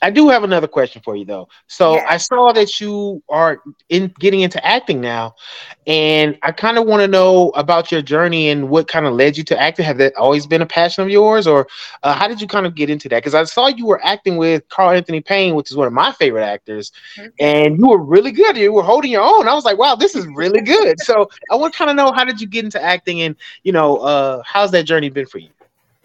I 0.00 0.10
do 0.10 0.28
have 0.28 0.44
another 0.44 0.68
question 0.68 1.02
for 1.02 1.16
you 1.16 1.24
though. 1.24 1.48
So 1.66 1.94
Yeah. 1.94 2.06
I 2.08 2.16
saw 2.18 2.52
that 2.52 2.80
you 2.80 3.22
are 3.28 3.62
in 3.88 4.12
getting 4.18 4.40
into 4.40 4.64
acting 4.64 5.00
now, 5.00 5.34
and 5.86 6.38
I 6.42 6.52
kind 6.52 6.78
of 6.78 6.86
want 6.86 7.02
to 7.02 7.08
know 7.08 7.50
about 7.50 7.90
your 7.90 8.02
journey 8.02 8.48
and 8.50 8.68
what 8.68 8.86
kind 8.88 9.06
of 9.06 9.14
led 9.14 9.36
you 9.36 9.44
to 9.44 9.60
acting. 9.60 9.84
Have 9.84 9.98
that 9.98 10.14
always 10.16 10.46
been 10.46 10.62
a 10.62 10.66
passion 10.66 11.02
of 11.02 11.10
yours, 11.10 11.46
or 11.46 11.66
uh, 12.02 12.14
how 12.14 12.28
did 12.28 12.40
you 12.40 12.46
kind 12.46 12.66
of 12.66 12.74
get 12.74 12.90
into 12.90 13.08
that? 13.08 13.18
Because 13.18 13.34
I 13.34 13.44
saw 13.44 13.66
you 13.68 13.86
were 13.86 14.04
acting 14.04 14.36
with 14.36 14.68
Carl 14.68 14.90
Anthony 14.90 15.20
Payne, 15.20 15.54
which 15.54 15.70
is 15.70 15.76
one 15.76 15.86
of 15.86 15.92
my 15.92 16.12
favorite 16.12 16.44
actors, 16.44 16.92
and 17.40 17.78
you 17.78 17.88
were 17.88 17.98
really 17.98 18.32
good. 18.32 18.56
You 18.56 18.72
were 18.72 18.82
holding 18.82 19.10
your 19.10 19.22
own. 19.22 19.48
I 19.48 19.54
was 19.54 19.64
like, 19.64 19.78
wow, 19.78 19.94
this 19.96 20.14
is 20.14 20.26
really 20.34 20.60
good. 20.60 20.96
So 21.08 21.30
I 21.50 21.54
want 21.54 21.72
to 21.72 21.78
kind 21.78 21.90
of 21.90 21.96
know 21.96 22.12
how 22.12 22.24
did 22.24 22.38
you 22.40 22.46
get 22.46 22.64
into 22.64 22.82
acting, 22.82 23.22
and 23.22 23.34
you 23.62 23.72
know, 23.72 23.96
uh, 23.96 24.42
how's 24.44 24.70
that 24.72 24.84
journey 24.84 25.08
been 25.08 25.26
for 25.26 25.38
you? 25.38 25.48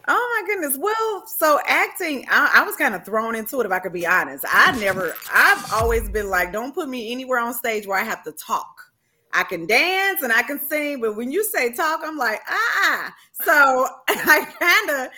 Oh 0.08 0.42
my 0.42 0.48
goodness. 0.54 0.78
Well, 0.78 1.24
so 1.28 1.60
acting, 1.66 2.26
I, 2.30 2.52
I 2.56 2.66
was 2.66 2.76
kind 2.76 2.94
of 2.94 3.06
thrown 3.06 3.36
into 3.36 3.62
it 3.62 3.66
if 3.66 3.72
I 3.72 3.80
could 3.80 3.94
be 3.94 4.06
honest. 4.06 4.44
I 4.50 4.78
never, 4.80 5.16
I've 5.34 5.72
always 5.74 6.10
been 6.10 6.30
like, 6.30 6.52
don't 6.52 6.76
put 6.76 6.90
me 6.90 7.12
anywhere 7.12 7.40
on 7.40 7.54
stage 7.54 7.88
where 7.88 7.98
I 7.98 8.04
have 8.04 8.24
to 8.26 8.34
talk. 8.34 8.92
I 9.32 9.44
can 9.44 9.66
dance 9.66 10.22
and 10.22 10.32
I 10.32 10.44
can 10.44 10.60
sing, 10.60 11.00
but 11.02 11.16
when 11.16 11.32
you 11.32 11.44
say 11.44 11.72
talk, 11.72 12.02
I'm 12.04 12.18
like, 12.18 12.42
ah. 12.50 13.14
So 13.44 13.88
I 14.10 14.46
kind 14.60 15.06
of 15.06 15.10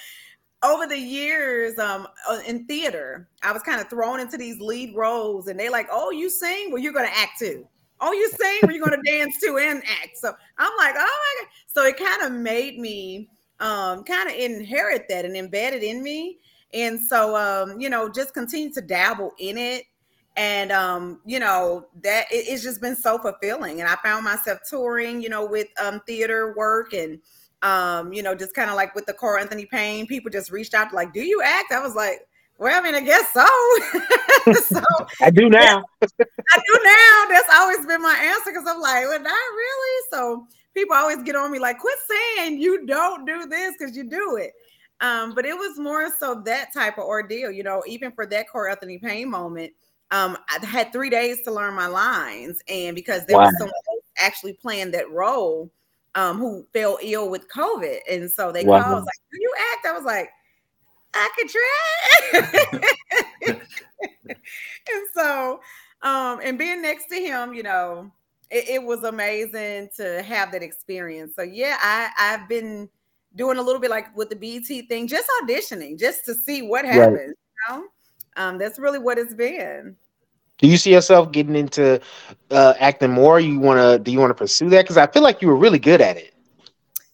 over 0.63 0.87
the 0.87 0.97
years 0.97 1.77
um 1.79 2.07
uh, 2.29 2.39
in 2.47 2.65
theater, 2.65 3.27
I 3.43 3.51
was 3.51 3.61
kind 3.63 3.81
of 3.81 3.89
thrown 3.89 4.19
into 4.19 4.37
these 4.37 4.59
lead 4.59 4.95
roles 4.95 5.47
and 5.47 5.59
they 5.59 5.69
like, 5.69 5.87
oh, 5.91 6.11
you 6.11 6.29
sing? 6.29 6.71
Well, 6.71 6.81
you're 6.81 6.93
gonna 6.93 7.09
act 7.13 7.39
too. 7.39 7.67
Oh, 8.01 8.13
you 8.13 8.29
sing? 8.29 8.59
Well, 8.63 8.75
you're 8.75 8.83
gonna 8.85 9.01
dance 9.05 9.37
too 9.43 9.57
and 9.61 9.83
act. 10.03 10.17
So 10.17 10.33
I'm 10.57 10.71
like, 10.77 10.95
oh 10.97 10.99
my 10.99 11.41
god. 11.41 11.49
So 11.67 11.85
it 11.85 11.97
kind 11.97 12.21
of 12.23 12.31
made 12.39 12.79
me 12.79 13.29
um 13.59 14.03
kind 14.03 14.29
of 14.29 14.35
inherit 14.35 15.05
that 15.09 15.25
and 15.25 15.35
embedded 15.35 15.83
in 15.83 16.03
me. 16.03 16.39
And 16.73 16.99
so 16.99 17.35
um, 17.35 17.79
you 17.79 17.89
know, 17.89 18.09
just 18.09 18.33
continue 18.33 18.71
to 18.73 18.81
dabble 18.81 19.31
in 19.39 19.57
it. 19.57 19.83
And 20.37 20.71
um, 20.71 21.21
you 21.25 21.39
know, 21.39 21.87
that 22.03 22.25
it, 22.31 22.45
it's 22.47 22.63
just 22.63 22.81
been 22.81 22.95
so 22.95 23.17
fulfilling. 23.17 23.79
And 23.79 23.89
I 23.89 23.95
found 24.03 24.25
myself 24.25 24.59
touring, 24.69 25.21
you 25.21 25.29
know, 25.29 25.45
with 25.45 25.67
um 25.81 26.01
theater 26.05 26.53
work 26.55 26.93
and 26.93 27.19
um, 27.65 28.13
you 28.13 28.21
know, 28.21 28.35
just 28.35 28.53
kind 28.53 28.69
of 28.69 28.75
like 28.75 28.93
with 28.93 29.07
the 29.07 29.13
Carl 29.13 29.41
Anthony 29.41 29.65
Payne, 29.65 30.05
people 30.05 30.29
just 30.29 30.51
reached 30.51 30.73
out 30.73 30.93
like, 30.93 31.13
"Do 31.13 31.21
you 31.21 31.41
act?" 31.43 31.71
I 31.71 31.79
was 31.79 31.95
like, 31.95 32.19
"Well, 32.59 32.77
I 32.77 32.83
mean, 32.83 32.93
I 32.93 33.01
guess 33.01 33.33
so." 33.33 33.45
so 34.53 34.83
I 35.21 35.31
do 35.31 35.49
now. 35.49 35.83
I 36.03 36.07
do 36.07 36.79
now. 36.83 37.25
That's 37.29 37.49
always 37.53 37.85
been 37.87 38.01
my 38.01 38.15
answer 38.21 38.51
because 38.51 38.67
I'm 38.67 38.79
like, 38.79 39.05
"Well, 39.05 39.19
not 39.19 39.31
really." 39.31 40.03
So 40.11 40.47
people 40.75 40.95
always 40.95 41.23
get 41.23 41.35
on 41.35 41.51
me 41.51 41.59
like, 41.59 41.79
"Quit 41.79 41.97
saying 42.07 42.61
you 42.61 42.85
don't 42.85 43.25
do 43.25 43.47
this 43.47 43.75
because 43.77 43.95
you 43.95 44.03
do 44.03 44.37
it." 44.37 44.53
Um, 45.01 45.33
but 45.33 45.45
it 45.45 45.57
was 45.57 45.77
more 45.77 46.09
so 46.19 46.41
that 46.45 46.73
type 46.73 46.97
of 46.97 47.05
ordeal, 47.05 47.51
you 47.51 47.63
know, 47.63 47.83
even 47.87 48.11
for 48.11 48.25
that 48.27 48.49
Carl 48.49 48.71
Anthony 48.71 48.97
Payne 48.97 49.29
moment. 49.29 49.73
Um, 50.11 50.37
I 50.49 50.63
had 50.65 50.93
three 50.93 51.09
days 51.09 51.41
to 51.43 51.51
learn 51.51 51.73
my 51.73 51.87
lines, 51.87 52.61
and 52.67 52.95
because 52.95 53.25
there 53.25 53.37
wow. 53.37 53.45
was 53.45 53.57
someone 53.57 53.73
actually 54.17 54.53
playing 54.53 54.91
that 54.91 55.09
role, 55.09 55.71
um, 56.15 56.37
who 56.37 56.65
fell 56.73 56.97
ill 57.01 57.29
with 57.29 57.47
COVID. 57.49 57.99
And 58.09 58.31
so 58.31 58.51
they 58.51 58.63
wow. 58.63 58.81
called, 58.81 59.05
like, 59.05 59.21
Do 59.31 59.37
you 59.39 59.53
act? 59.73 59.85
I 59.85 59.91
was 59.91 60.03
like, 60.03 60.29
I 61.13 61.29
could 61.35 61.49
try. 63.43 63.59
and 64.27 65.07
so, 65.13 65.59
um, 66.01 66.39
and 66.43 66.57
being 66.57 66.81
next 66.81 67.07
to 67.07 67.15
him, 67.15 67.53
you 67.53 67.63
know, 67.63 68.11
it, 68.51 68.69
it, 68.69 68.83
was 68.83 69.03
amazing 69.03 69.89
to 69.97 70.21
have 70.23 70.51
that 70.51 70.63
experience. 70.63 71.33
So 71.35 71.41
yeah, 71.43 71.77
I, 71.81 72.09
I've 72.17 72.47
been 72.47 72.89
doing 73.35 73.57
a 73.57 73.61
little 73.61 73.81
bit 73.81 73.89
like 73.89 74.15
with 74.15 74.29
the 74.29 74.35
BET 74.35 74.87
thing, 74.87 75.07
just 75.07 75.29
auditioning, 75.41 75.99
just 75.99 76.25
to 76.25 76.33
see 76.33 76.61
what 76.61 76.85
happens. 76.85 77.35
Right. 77.69 77.77
You 77.77 77.77
know? 77.77 77.85
Um, 78.37 78.57
that's 78.57 78.79
really 78.79 78.99
what 78.99 79.17
it's 79.17 79.33
been. 79.33 79.95
Do 80.57 80.67
you 80.67 80.77
see 80.77 80.91
yourself 80.91 81.31
getting 81.31 81.55
into 81.55 81.99
uh, 82.51 82.73
acting 82.79 83.11
more? 83.11 83.39
You 83.39 83.59
want 83.59 83.79
to? 83.79 83.99
Do 83.99 84.11
you 84.11 84.19
want 84.19 84.29
to 84.29 84.35
pursue 84.35 84.69
that? 84.69 84.83
Because 84.83 84.97
I 84.97 85.07
feel 85.07 85.21
like 85.21 85.41
you 85.41 85.49
were 85.49 85.55
really 85.55 85.79
good 85.79 85.99
at 85.99 86.15
it. 86.15 86.33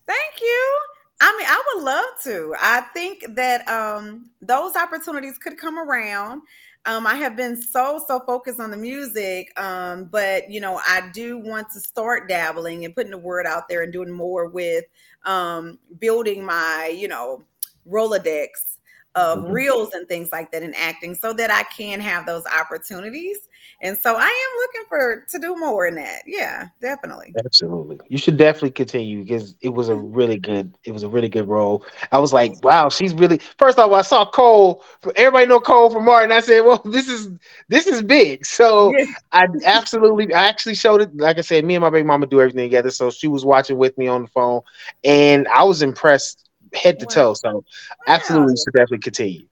Thank 0.05 0.41
you. 0.41 0.77
I 1.21 1.35
mean, 1.37 1.47
I 1.47 1.63
would 1.73 1.83
love 1.83 2.05
to. 2.23 2.55
I 2.59 2.81
think 2.93 3.25
that 3.35 3.67
um, 3.67 4.29
those 4.41 4.75
opportunities 4.75 5.37
could 5.37 5.57
come 5.57 5.79
around. 5.79 6.41
Um, 6.85 7.05
I 7.05 7.15
have 7.15 7.35
been 7.35 7.61
so 7.61 8.03
so 8.07 8.19
focused 8.21 8.59
on 8.59 8.71
the 8.71 8.77
music, 8.77 9.51
um, 9.59 10.05
but 10.05 10.49
you 10.49 10.59
know, 10.59 10.81
I 10.87 11.09
do 11.13 11.37
want 11.37 11.69
to 11.73 11.79
start 11.79 12.27
dabbling 12.27 12.85
and 12.85 12.95
putting 12.95 13.11
the 13.11 13.19
word 13.19 13.45
out 13.45 13.69
there 13.69 13.83
and 13.83 13.93
doing 13.93 14.11
more 14.11 14.47
with 14.47 14.85
um, 15.23 15.77
building 15.99 16.43
my 16.43 16.91
you 16.95 17.07
know 17.07 17.43
Rolodex 17.87 18.77
of 19.15 19.39
mm-hmm. 19.39 19.51
reels 19.51 19.93
and 19.93 20.07
things 20.07 20.29
like 20.31 20.51
that 20.51 20.63
in 20.63 20.73
acting 20.73 21.13
so 21.15 21.33
that 21.33 21.51
I 21.51 21.63
can 21.63 21.99
have 21.99 22.25
those 22.25 22.43
opportunities. 22.45 23.37
And 23.81 23.97
so 23.97 24.15
I 24.15 24.27
am 24.27 24.57
looking 24.59 24.81
for 24.87 25.25
to 25.27 25.39
do 25.39 25.55
more 25.55 25.87
in 25.87 25.95
that. 25.95 26.21
Yeah, 26.27 26.67
definitely. 26.81 27.33
Absolutely. 27.43 27.99
You 28.09 28.17
should 28.17 28.37
definitely 28.37 28.71
continue 28.71 29.23
because 29.23 29.55
it 29.61 29.69
was 29.69 29.89
a 29.89 29.95
really 29.95 30.37
good, 30.37 30.75
it 30.83 30.91
was 30.91 31.01
a 31.01 31.09
really 31.09 31.29
good 31.29 31.47
role. 31.47 31.83
I 32.11 32.19
was 32.19 32.31
like, 32.31 32.63
wow, 32.63 32.89
she's 32.89 33.13
really 33.13 33.39
first 33.57 33.79
off, 33.79 33.91
I 33.91 34.03
saw 34.03 34.29
Cole, 34.29 34.83
everybody 35.15 35.47
know 35.47 35.59
Cole 35.59 35.89
from 35.89 36.05
Martin. 36.05 36.31
I 36.31 36.41
said, 36.41 36.61
well, 36.61 36.81
this 36.85 37.07
is 37.07 37.29
this 37.69 37.87
is 37.87 38.03
big. 38.03 38.45
So 38.45 38.95
yeah. 38.95 39.05
I 39.31 39.47
absolutely 39.65 40.31
I 40.33 40.47
actually 40.47 40.75
showed 40.75 41.01
it. 41.01 41.15
Like 41.17 41.39
I 41.39 41.41
said, 41.41 41.65
me 41.65 41.75
and 41.75 41.81
my 41.81 41.89
baby 41.89 42.05
mama 42.05 42.27
do 42.27 42.39
everything 42.39 42.65
together. 42.65 42.91
So 42.91 43.09
she 43.09 43.27
was 43.27 43.43
watching 43.45 43.77
with 43.77 43.97
me 43.97 44.07
on 44.07 44.23
the 44.23 44.27
phone 44.27 44.61
and 45.03 45.47
I 45.47 45.63
was 45.63 45.81
impressed 45.81 46.49
head 46.73 46.99
to 46.99 47.05
toe. 47.07 47.33
So 47.33 47.65
absolutely 48.07 48.55
should 48.57 48.73
definitely 48.73 48.99
continue. 48.99 49.47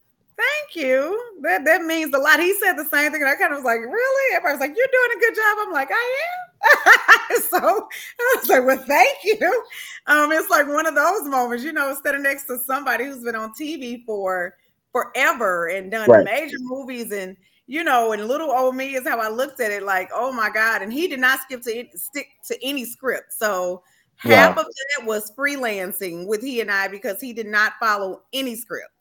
Thank 0.72 0.86
you. 0.86 1.34
That 1.42 1.66
that 1.66 1.84
means 1.84 2.14
a 2.14 2.18
lot. 2.18 2.40
He 2.40 2.54
said 2.56 2.74
the 2.74 2.86
same 2.86 3.12
thing, 3.12 3.22
and 3.22 3.30
I 3.30 3.36
kind 3.36 3.54
of 3.54 3.58
was 3.58 3.66
like, 3.66 3.80
"Really?" 3.80 4.36
Everybody 4.36 4.54
was 4.54 4.60
like, 4.60 4.78
"You're 4.78 4.88
doing 4.92 5.18
a 5.18 5.20
good 5.20 5.36
job." 5.36 5.58
I'm 5.60 5.72
like, 5.72 5.90
"I 5.92 6.18
am." 6.26 7.42
so 7.50 7.58
I 7.60 8.36
was 8.38 8.50
like, 8.50 8.66
"Well, 8.66 8.84
thank 8.86 9.18
you." 9.24 9.64
Um, 10.08 10.32
it's 10.32 10.50
like 10.50 10.68
one 10.68 10.86
of 10.86 10.96
those 10.96 11.24
moments, 11.24 11.64
you 11.64 11.74
know, 11.74 11.96
standing 11.96 12.24
next 12.24 12.46
to 12.46 12.58
somebody 12.60 13.06
who's 13.06 13.24
been 13.24 13.36
on 13.36 13.54
TV 13.54 14.06
for 14.06 14.56
forever 14.92 15.68
and 15.68 15.92
done 15.92 16.10
right. 16.10 16.26
major 16.26 16.58
movies, 16.60 17.12
and 17.12 17.36
you 17.68 17.84
know, 17.84 18.12
and 18.12 18.28
little 18.28 18.52
old 18.52 18.76
me 18.76 18.96
is 18.96 19.08
how 19.08 19.20
I 19.20 19.30
looked 19.30 19.60
at 19.62 19.72
it. 19.72 19.84
Like, 19.84 20.10
oh 20.14 20.32
my 20.32 20.50
god! 20.50 20.82
And 20.82 20.94
he 20.94 21.08
did 21.08 21.20
not 21.20 21.42
skip 21.42 21.62
to 21.64 21.86
stick 21.96 22.28
to 22.48 22.58
any 22.64 22.86
script, 22.86 23.34
so 23.34 23.84
Half 24.20 24.58
wow. 24.58 24.64
of 24.64 24.68
that 24.68 25.06
was 25.06 25.32
freelancing 25.32 26.28
with 26.28 26.42
he 26.42 26.60
and 26.60 26.70
I 26.70 26.90
because 26.90 27.22
he 27.22 27.32
did 27.32 27.48
not 27.48 27.74
follow 27.80 28.24
any 28.34 28.54
script. 28.54 28.92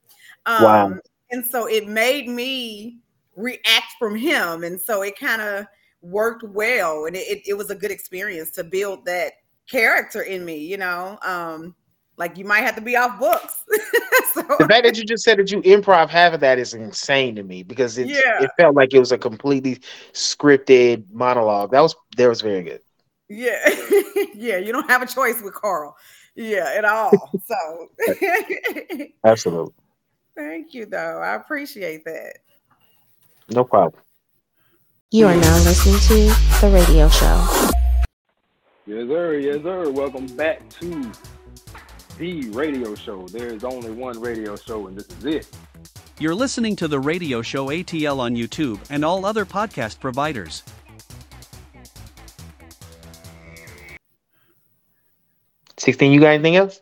Um, 0.47 0.63
wow. 0.63 0.95
And 1.31 1.47
so 1.47 1.67
it 1.67 1.87
made 1.87 2.29
me 2.29 2.99
react 3.37 3.93
from 3.99 4.17
him. 4.17 4.65
And 4.65 4.81
so 4.81 5.03
it 5.03 5.19
kind 5.19 5.43
of 5.43 5.67
worked 6.03 6.43
well. 6.43 7.07
And 7.07 7.17
it, 7.17 7.43
it, 7.47 7.57
was 7.57 7.71
a 7.71 7.75
good 7.75 7.91
experience 7.91 8.51
to 8.53 8.65
build 8.65 9.05
that 9.07 9.35
character 9.71 10.23
in 10.23 10.45
me, 10.45 10.59
you 10.59 10.77
know. 10.77 11.19
Um, 11.23 11.75
like 12.19 12.37
you 12.37 12.45
might 12.45 12.61
have 12.61 12.75
to 12.75 12.81
be 12.81 12.97
off 12.97 13.19
books. 13.19 13.65
so, 14.35 14.43
the 14.59 14.67
fact 14.69 14.85
that 14.85 14.99
you 14.99 15.05
just 15.05 15.25
said 15.25 15.39
that 15.39 15.51
you 15.51 15.63
improv 15.63 16.09
half 16.09 16.35
of 16.35 16.41
that 16.41 16.59
is 16.59 16.75
insane 16.75 17.37
to 17.37 17.45
me 17.45 17.63
because 17.63 17.97
it 17.97 18.09
yeah. 18.09 18.43
it 18.43 18.51
felt 18.59 18.75
like 18.75 18.93
it 18.93 18.99
was 18.99 19.13
a 19.13 19.19
completely 19.19 19.79
scripted 20.13 21.05
monologue. 21.13 21.71
That 21.71 21.81
was 21.81 21.95
that 22.17 22.29
was 22.29 22.41
very 22.41 22.65
good. 22.65 22.81
Yeah, 23.29 23.59
yeah, 24.35 24.57
you 24.57 24.73
don't 24.73 24.91
have 24.91 25.01
a 25.03 25.07
choice 25.07 25.41
with 25.43 25.55
Carl. 25.55 25.97
Yeah, 26.35 26.75
at 26.77 26.85
all. 26.85 27.13
So 27.47 27.89
absolutely. 29.25 29.75
Thank 30.39 30.73
you, 30.73 30.87
though. 30.87 31.21
I 31.21 31.35
appreciate 31.35 32.05
that. 32.05 32.35
No 33.51 33.65
problem. 33.65 34.01
You 35.11 35.27
are 35.27 35.35
now 35.35 35.57
listening 35.65 35.99
to 35.99 36.61
the 36.61 36.71
radio 36.73 37.09
show. 37.09 37.71
Yes, 38.87 39.09
sir. 39.09 39.35
Yes, 39.35 39.63
sir. 39.65 39.91
Welcome 39.91 40.29
back 40.37 40.61
to 40.79 41.11
the 42.19 42.49
radio 42.51 42.95
show. 42.95 43.27
There 43.27 43.53
is 43.53 43.65
only 43.65 43.91
one 43.91 44.21
radio 44.21 44.55
show, 44.55 44.87
and 44.87 44.97
this 44.97 45.09
is 45.19 45.25
it. 45.25 45.49
You're 46.21 46.37
listening 46.37 46.77
to 46.77 46.87
the 46.87 47.01
radio 47.01 47.43
show 47.43 47.67
ATL 47.67 48.21
on 48.21 48.37
YouTube 48.37 48.79
and 48.91 49.05
all 49.05 49.27
other 49.27 49.45
podcast 49.45 49.99
providers. 49.99 50.63
16, 55.79 56.13
you 56.13 56.21
got 56.21 56.29
anything 56.29 56.55
else? 56.55 56.81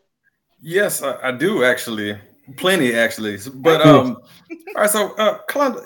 Yes, 0.60 1.02
I, 1.02 1.28
I 1.28 1.32
do 1.32 1.64
actually. 1.64 2.18
Plenty 2.56 2.94
actually. 2.94 3.38
But 3.54 3.84
um 3.84 4.18
all 4.76 4.82
right, 4.82 4.90
so 4.90 5.14
uh 5.16 5.38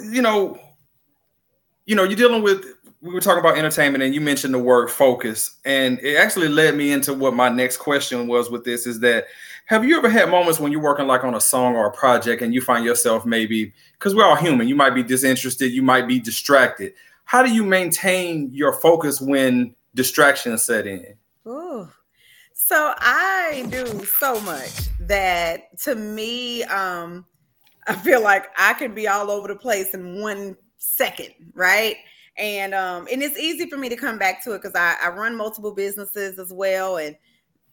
you 0.02 0.22
know, 0.22 0.58
you 1.86 1.94
know, 1.94 2.04
you're 2.04 2.16
dealing 2.16 2.42
with 2.42 2.64
we 3.02 3.14
were 3.14 3.20
talking 3.20 3.40
about 3.40 3.56
entertainment 3.56 4.04
and 4.04 4.14
you 4.14 4.20
mentioned 4.20 4.52
the 4.52 4.58
word 4.58 4.90
focus. 4.90 5.56
And 5.64 5.98
it 6.00 6.16
actually 6.16 6.48
led 6.48 6.76
me 6.76 6.92
into 6.92 7.14
what 7.14 7.34
my 7.34 7.48
next 7.48 7.78
question 7.78 8.26
was 8.26 8.50
with 8.50 8.64
this 8.64 8.86
is 8.86 9.00
that 9.00 9.26
have 9.66 9.84
you 9.84 9.96
ever 9.96 10.10
had 10.10 10.28
moments 10.28 10.60
when 10.60 10.70
you're 10.70 10.82
working 10.82 11.06
like 11.06 11.24
on 11.24 11.34
a 11.34 11.40
song 11.40 11.76
or 11.76 11.86
a 11.86 11.92
project 11.92 12.42
and 12.42 12.52
you 12.52 12.60
find 12.60 12.84
yourself 12.84 13.24
maybe 13.24 13.72
because 13.94 14.14
we're 14.14 14.24
all 14.24 14.36
human 14.36 14.68
you 14.68 14.74
might 14.74 14.94
be 14.94 15.02
disinterested 15.02 15.72
you 15.72 15.82
might 15.82 16.06
be 16.06 16.20
distracted. 16.20 16.92
How 17.24 17.42
do 17.42 17.52
you 17.52 17.64
maintain 17.64 18.50
your 18.52 18.72
focus 18.72 19.20
when 19.20 19.74
distractions 19.94 20.64
set 20.64 20.86
in? 20.86 21.14
Ooh, 21.46 21.88
so 22.70 22.94
I 22.98 23.66
do 23.68 24.04
so 24.04 24.40
much 24.42 24.70
that 25.00 25.76
to 25.80 25.96
me, 25.96 26.62
um, 26.62 27.26
I 27.88 27.96
feel 27.96 28.22
like 28.22 28.46
I 28.56 28.74
can 28.74 28.94
be 28.94 29.08
all 29.08 29.28
over 29.28 29.48
the 29.48 29.56
place 29.56 29.92
in 29.92 30.20
one 30.20 30.56
second, 30.76 31.34
right? 31.52 31.96
And 32.38 32.72
um, 32.72 33.08
and 33.10 33.24
it's 33.24 33.36
easy 33.36 33.68
for 33.68 33.76
me 33.76 33.88
to 33.88 33.96
come 33.96 34.18
back 34.18 34.44
to 34.44 34.52
it 34.52 34.62
because 34.62 34.76
I, 34.76 34.94
I 35.02 35.08
run 35.08 35.34
multiple 35.36 35.74
businesses 35.74 36.38
as 36.38 36.52
well, 36.52 36.98
and 36.98 37.16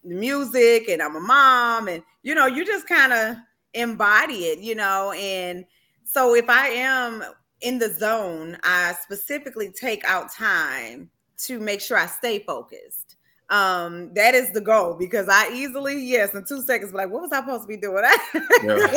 music, 0.03 0.89
and 0.89 0.99
I'm 0.99 1.15
a 1.15 1.19
mom, 1.19 1.87
and 1.89 2.01
you 2.23 2.33
know, 2.33 2.47
you 2.47 2.65
just 2.65 2.87
kind 2.87 3.13
of 3.13 3.35
embody 3.75 4.45
it, 4.45 4.57
you 4.57 4.73
know. 4.73 5.11
And 5.11 5.63
so 6.05 6.33
if 6.33 6.49
I 6.49 6.69
am 6.69 7.23
in 7.61 7.77
the 7.77 7.93
zone, 7.93 8.57
I 8.63 8.95
specifically 9.03 9.71
take 9.79 10.03
out 10.05 10.33
time 10.33 11.11
to 11.45 11.59
make 11.59 11.81
sure 11.81 11.99
I 11.99 12.07
stay 12.07 12.39
focused 12.39 13.06
um 13.49 14.13
that 14.13 14.33
is 14.35 14.51
the 14.51 14.59
goal 14.59 14.93
because 14.93 15.27
i 15.29 15.49
easily 15.53 15.97
yes 16.01 16.33
in 16.33 16.43
two 16.43 16.61
seconds 16.61 16.93
like 16.93 17.09
what 17.09 17.21
was 17.21 17.31
i 17.31 17.39
supposed 17.39 17.61
to 17.61 17.67
be 17.67 17.77
doing? 17.77 18.03
Yeah. 18.63 18.87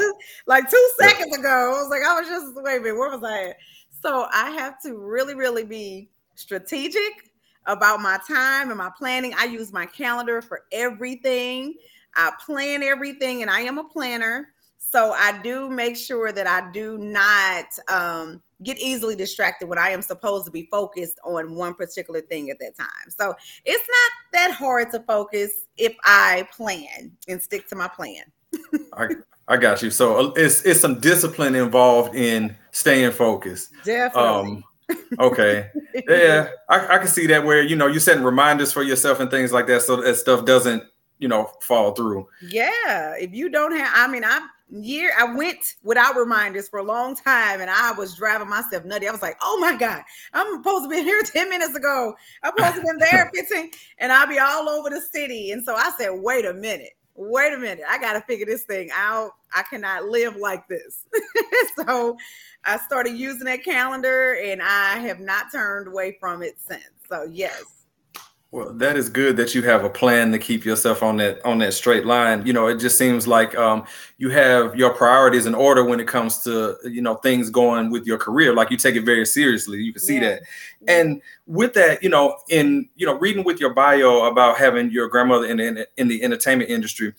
like 0.47 0.69
two 0.69 0.91
seconds 1.01 1.37
ago 1.37 1.49
i 1.49 1.81
was 1.81 1.89
like 1.89 2.03
i 2.03 2.21
was 2.21 2.29
just 2.29 2.57
wait 2.57 2.79
a 2.79 2.81
minute 2.81 2.99
where 2.99 3.17
was 3.17 3.23
i? 3.23 3.51
At 3.51 3.57
so 4.03 4.27
i 4.33 4.51
have 4.51 4.81
to 4.83 4.97
really 4.99 5.35
really 5.35 5.65
be 5.65 6.09
strategic 6.35 7.31
about 7.67 8.01
my 8.01 8.19
time 8.27 8.71
and 8.71 8.79
my 8.79 8.91
planning. 8.97 9.35
I 9.37 9.45
use 9.45 9.73
my 9.73 9.87
calendar 9.87 10.41
for 10.41 10.63
everything. 10.73 11.75
I 12.17 12.33
plan 12.45 12.83
everything 12.83 13.43
and 13.43 13.51
i 13.51 13.61
am 13.61 13.79
a 13.79 13.85
planner. 13.85 14.49
So 14.79 15.13
i 15.13 15.39
do 15.43 15.69
make 15.69 15.97
sure 15.97 16.33
that 16.33 16.47
i 16.47 16.71
do 16.73 16.99
not 16.99 17.67
um 17.89 18.43
get 18.63 18.79
easily 18.79 19.17
distracted 19.17 19.69
when 19.69 19.79
I 19.79 19.91
am 19.91 20.03
supposed 20.03 20.45
to 20.47 20.51
be 20.51 20.69
focused 20.71 21.19
on 21.25 21.55
one 21.55 21.75
particular 21.75 22.21
thing 22.21 22.51
at 22.51 22.59
that 22.61 22.77
time. 22.77 23.09
So 23.09 23.35
it's 23.65 23.89
not 23.89 24.13
that 24.33 24.53
hard 24.53 24.91
to 24.93 25.01
focus 25.01 25.67
if 25.77 25.95
I 26.05 26.47
plan 26.55 27.13
and 27.29 27.43
stick 27.43 27.69
to 27.69 27.77
my 27.77 27.89
plan. 27.89 28.25
I, 28.93 29.09
I 29.49 29.57
got 29.57 29.83
you. 29.83 29.91
So 29.91 30.29
uh, 30.29 30.33
it's 30.37 30.63
it's 30.63 30.81
some 30.81 31.01
discipline 31.01 31.55
involved 31.55 32.15
in 32.15 32.57
staying 32.73 33.13
focused. 33.13 33.73
Definitely. 33.85 34.65
Um, 34.91 34.99
okay. 35.19 35.71
Yeah, 36.09 36.51
I, 36.69 36.97
I 36.97 36.99
can 36.99 37.09
see 37.09 37.27
that 37.29 37.45
where 37.45 37.63
you 37.63 37.77
know 37.77 37.87
you're 37.87 38.01
setting 38.01 38.25
reminders 38.25 38.73
for 38.73 38.83
yourself 38.83 39.21
and 39.21 39.31
things 39.31 39.53
like 39.53 39.67
that, 39.69 39.83
so 39.83 39.97
that 39.97 40.17
stuff 40.17 40.45
doesn't 40.45 40.85
you 41.19 41.29
know 41.29 41.51
fall 41.63 41.93
through. 41.93 42.29
yeah. 42.43 43.15
If 43.19 43.33
you 43.33 43.49
don't 43.49 43.77
have, 43.77 43.93
I 43.95 44.09
mean, 44.11 44.25
I 44.25 44.41
year 44.71 45.13
I 45.19 45.35
went 45.35 45.75
without 45.83 46.17
reminders 46.17 46.69
for 46.69 46.79
a 46.79 46.85
long 46.85 47.17
time 47.17 47.61
and 47.61 47.71
I 47.71 47.93
was 47.93 48.17
driving 48.17 48.49
myself 48.49 48.85
nutty. 48.85 49.09
I 49.09 49.13
was 49.13 49.23
like, 49.23 49.37
oh 49.43 49.59
my 49.61 49.77
God, 49.77 50.03
I'm 50.33 50.57
supposed 50.57 50.85
to 50.85 50.89
be 50.89 51.03
here 51.03 51.23
10 51.23 51.49
minutes 51.49 51.75
ago. 51.75 52.15
I'm 52.43 52.53
supposed 52.57 52.77
to 52.77 52.83
been 52.83 52.99
there 52.99 53.31
15, 53.35 53.71
and 53.99 54.13
I'll 54.13 54.29
be 54.29 54.39
all 54.39 54.69
over 54.69 54.91
the 54.91 55.01
city. 55.01 55.51
And 55.51 55.65
so 55.65 55.75
I 55.75 55.91
said, 55.99 56.11
wait 56.13 56.45
a 56.45 56.55
minute, 56.55 56.93
wait 57.15 57.53
a 57.53 57.59
minute. 57.59 57.85
I 57.89 57.99
gotta 57.99 58.21
figure 58.23 58.47
this 58.47 58.65
thing 58.65 58.91
out. 58.95 59.33
I 59.55 59.63
cannot 59.63 60.05
live 60.05 60.37
like 60.37 60.69
this. 60.69 61.05
so 61.77 62.17
I 62.65 62.79
started 62.79 63.17
using 63.17 63.45
that 63.47 63.65
calendar 63.65 64.35
and 64.35 64.63
I 64.63 64.99
have 64.99 65.21
not 65.21 65.51
turned 65.53 65.89
away 65.89 66.17
from 66.21 66.43
it 66.43 66.61
since. 66.61 66.85
So 67.09 67.25
yes. 67.25 67.80
Well, 68.53 68.73
that 68.75 68.97
is 68.97 69.09
good 69.09 69.37
that 69.37 69.55
you 69.55 69.63
have 69.63 69.85
a 69.85 69.89
plan 69.89 70.33
to 70.33 70.39
keep 70.39 70.65
yourself 70.65 71.05
on 71.05 71.17
that 71.19 71.45
on 71.47 71.59
that 71.59 71.73
straight 71.73 72.05
line. 72.05 72.45
You 72.45 72.53
know, 72.53 72.67
it 72.67 72.79
just 72.81 72.99
seems 72.99 73.29
like 73.29 73.57
um, 73.57 73.87
you 74.19 74.29
have 74.31 74.75
your 74.75 74.93
priorities 74.93 75.47
in 75.47 75.55
order 75.55 75.85
when 75.85 76.01
it 76.01 76.09
comes 76.09 76.39
to 76.41 76.77
you 76.83 77.01
know 77.01 77.15
things 77.15 77.49
going 77.49 77.91
with 77.93 78.07
your 78.07 78.19
career. 78.19 78.53
Like 78.53 78.73
you 78.73 78.77
take 78.77 78.97
it 78.97 79.05
very 79.05 79.25
seriously. 79.25 79.79
You 79.81 79.93
can 79.93 80.03
see 80.03 80.15
Yeah. 80.15 80.21
that. 80.21 80.43
And 80.89 81.23
with 81.47 81.75
that, 81.75 82.03
you 82.03 82.09
know, 82.09 82.39
in 82.49 82.89
you 82.97 83.07
know, 83.07 83.17
reading 83.21 83.45
with 83.45 83.61
your 83.61 83.73
bio 83.73 84.25
about 84.25 84.59
having 84.59 84.91
your 84.91 85.07
grandmother 85.07 85.47
in 85.47 85.59
the 85.59 85.87
in 85.97 86.09
the 86.09 86.21
entertainment 86.25 86.71
industry 86.71 87.13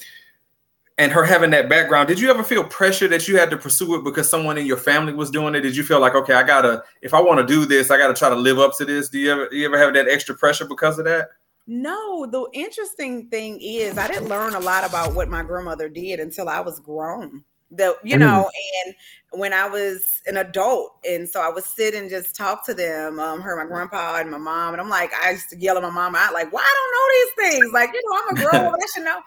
and 1.02 1.12
her 1.12 1.24
having 1.24 1.50
that 1.50 1.68
background, 1.68 2.08
did 2.08 2.20
you 2.20 2.30
ever 2.30 2.44
feel 2.44 2.64
pressure 2.64 3.08
that 3.08 3.28
you 3.28 3.36
had 3.36 3.50
to 3.50 3.58
pursue 3.58 3.96
it 3.96 4.04
because 4.04 4.30
someone 4.30 4.56
in 4.60 4.68
your 4.68 4.78
family 4.78 5.14
was 5.14 5.32
doing 5.32 5.56
it? 5.56 5.62
Did 5.62 5.76
you 5.76 5.82
feel 5.82 6.00
like, 6.00 6.14
okay, 6.14 6.36
I 6.36 6.44
gotta, 6.44 6.84
if 7.02 7.16
I 7.16 7.20
want 7.20 7.40
to 7.40 7.54
do 7.54 7.66
this, 7.66 7.90
I 7.90 7.98
gotta 7.98 8.14
try 8.14 8.30
to 8.30 8.36
live 8.36 8.60
up 8.60 8.78
to 8.78 8.86
this? 8.86 9.10
Do 9.10 9.18
you 9.18 9.32
ever, 9.32 9.50
you 9.52 9.66
ever 9.66 9.80
have 9.80 9.96
that 9.96 10.08
extra 10.08 10.36
pressure 10.36 10.66
because 10.66 11.00
of 11.00 11.06
that? 11.06 11.30
No, 11.66 12.28
the 12.28 12.46
interesting 12.54 13.30
thing 13.30 13.60
is 13.62 13.98
I 13.98 14.08
didn't 14.08 14.30
learn 14.30 14.54
a 14.54 14.60
lot 14.60 14.88
about 14.88 15.16
what 15.16 15.28
my 15.28 15.42
grandmother 15.42 15.90
did 15.90 16.20
until 16.20 16.48
I 16.48 16.60
was 16.60 16.80
grown. 16.80 17.44
The 17.72 17.96
you 18.04 18.18
Mm. 18.18 18.20
know, 18.20 18.50
and 18.86 18.96
when 19.40 19.54
I 19.54 19.68
was 19.68 20.22
an 20.28 20.38
adult, 20.38 20.98
and 21.10 21.28
so 21.28 21.42
I 21.42 21.50
would 21.50 21.64
sit 21.64 21.96
and 21.96 22.10
just 22.12 22.36
talk 22.36 22.64
to 22.66 22.76
them, 22.76 23.18
um, 23.18 23.42
her, 23.42 23.56
my 23.56 23.66
grandpa, 23.66 24.18
and 24.18 24.30
my 24.30 24.38
mom, 24.38 24.74
and 24.74 24.82
I'm 24.82 24.90
like, 24.90 25.14
I 25.14 25.32
used 25.32 25.50
to 25.52 25.58
yell 25.58 25.78
at 25.78 25.84
my 25.84 25.90
mom 25.90 26.14
out, 26.14 26.34
like, 26.34 26.52
"Why 26.52 26.62
I 26.62 26.74
don't 26.76 26.92
know 26.92 27.50
these 27.50 27.52
things? 27.54 27.72
Like, 27.74 27.90
you 27.94 28.02
know, 28.04 28.20
I'm 28.22 28.36
a 28.36 28.38
grown 28.38 28.66
woman, 28.66 28.80
I 28.84 28.88
should 28.94 29.06
know." 29.06 29.22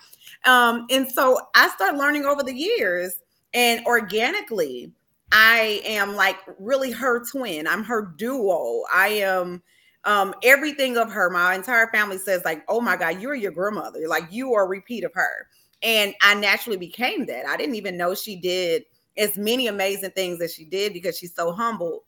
Um, 0.46 0.86
and 0.90 1.10
so 1.10 1.40
I 1.54 1.68
started 1.70 1.98
learning 1.98 2.24
over 2.24 2.42
the 2.42 2.54
years, 2.54 3.16
and 3.54 3.84
organically, 3.86 4.92
I 5.32 5.80
am 5.84 6.14
like 6.14 6.36
really 6.58 6.92
her 6.92 7.24
twin. 7.24 7.66
I'm 7.66 7.82
her 7.84 8.14
duo. 8.16 8.82
I 8.94 9.08
am 9.08 9.62
um 10.04 10.34
everything 10.42 10.96
of 10.96 11.10
her. 11.10 11.28
My 11.30 11.54
entire 11.54 11.88
family 11.88 12.18
says 12.18 12.44
like 12.44 12.62
oh 12.68 12.80
my 12.80 12.96
god 12.96 13.20
you're 13.20 13.34
your 13.34 13.52
grandmother. 13.52 14.06
Like 14.06 14.24
you 14.30 14.54
are 14.54 14.64
a 14.64 14.68
repeat 14.68 15.02
of 15.04 15.12
her. 15.14 15.48
And 15.82 16.14
i 16.22 16.34
naturally 16.34 16.78
became 16.78 17.26
that. 17.26 17.46
I 17.46 17.56
didn't 17.56 17.74
even 17.74 17.96
know 17.96 18.14
she 18.14 18.36
did 18.36 18.84
as 19.16 19.36
many 19.36 19.66
amazing 19.66 20.10
things 20.10 20.40
as 20.40 20.54
she 20.54 20.64
did 20.64 20.92
because 20.92 21.18
she's 21.18 21.34
so 21.34 21.52
humble. 21.52 22.04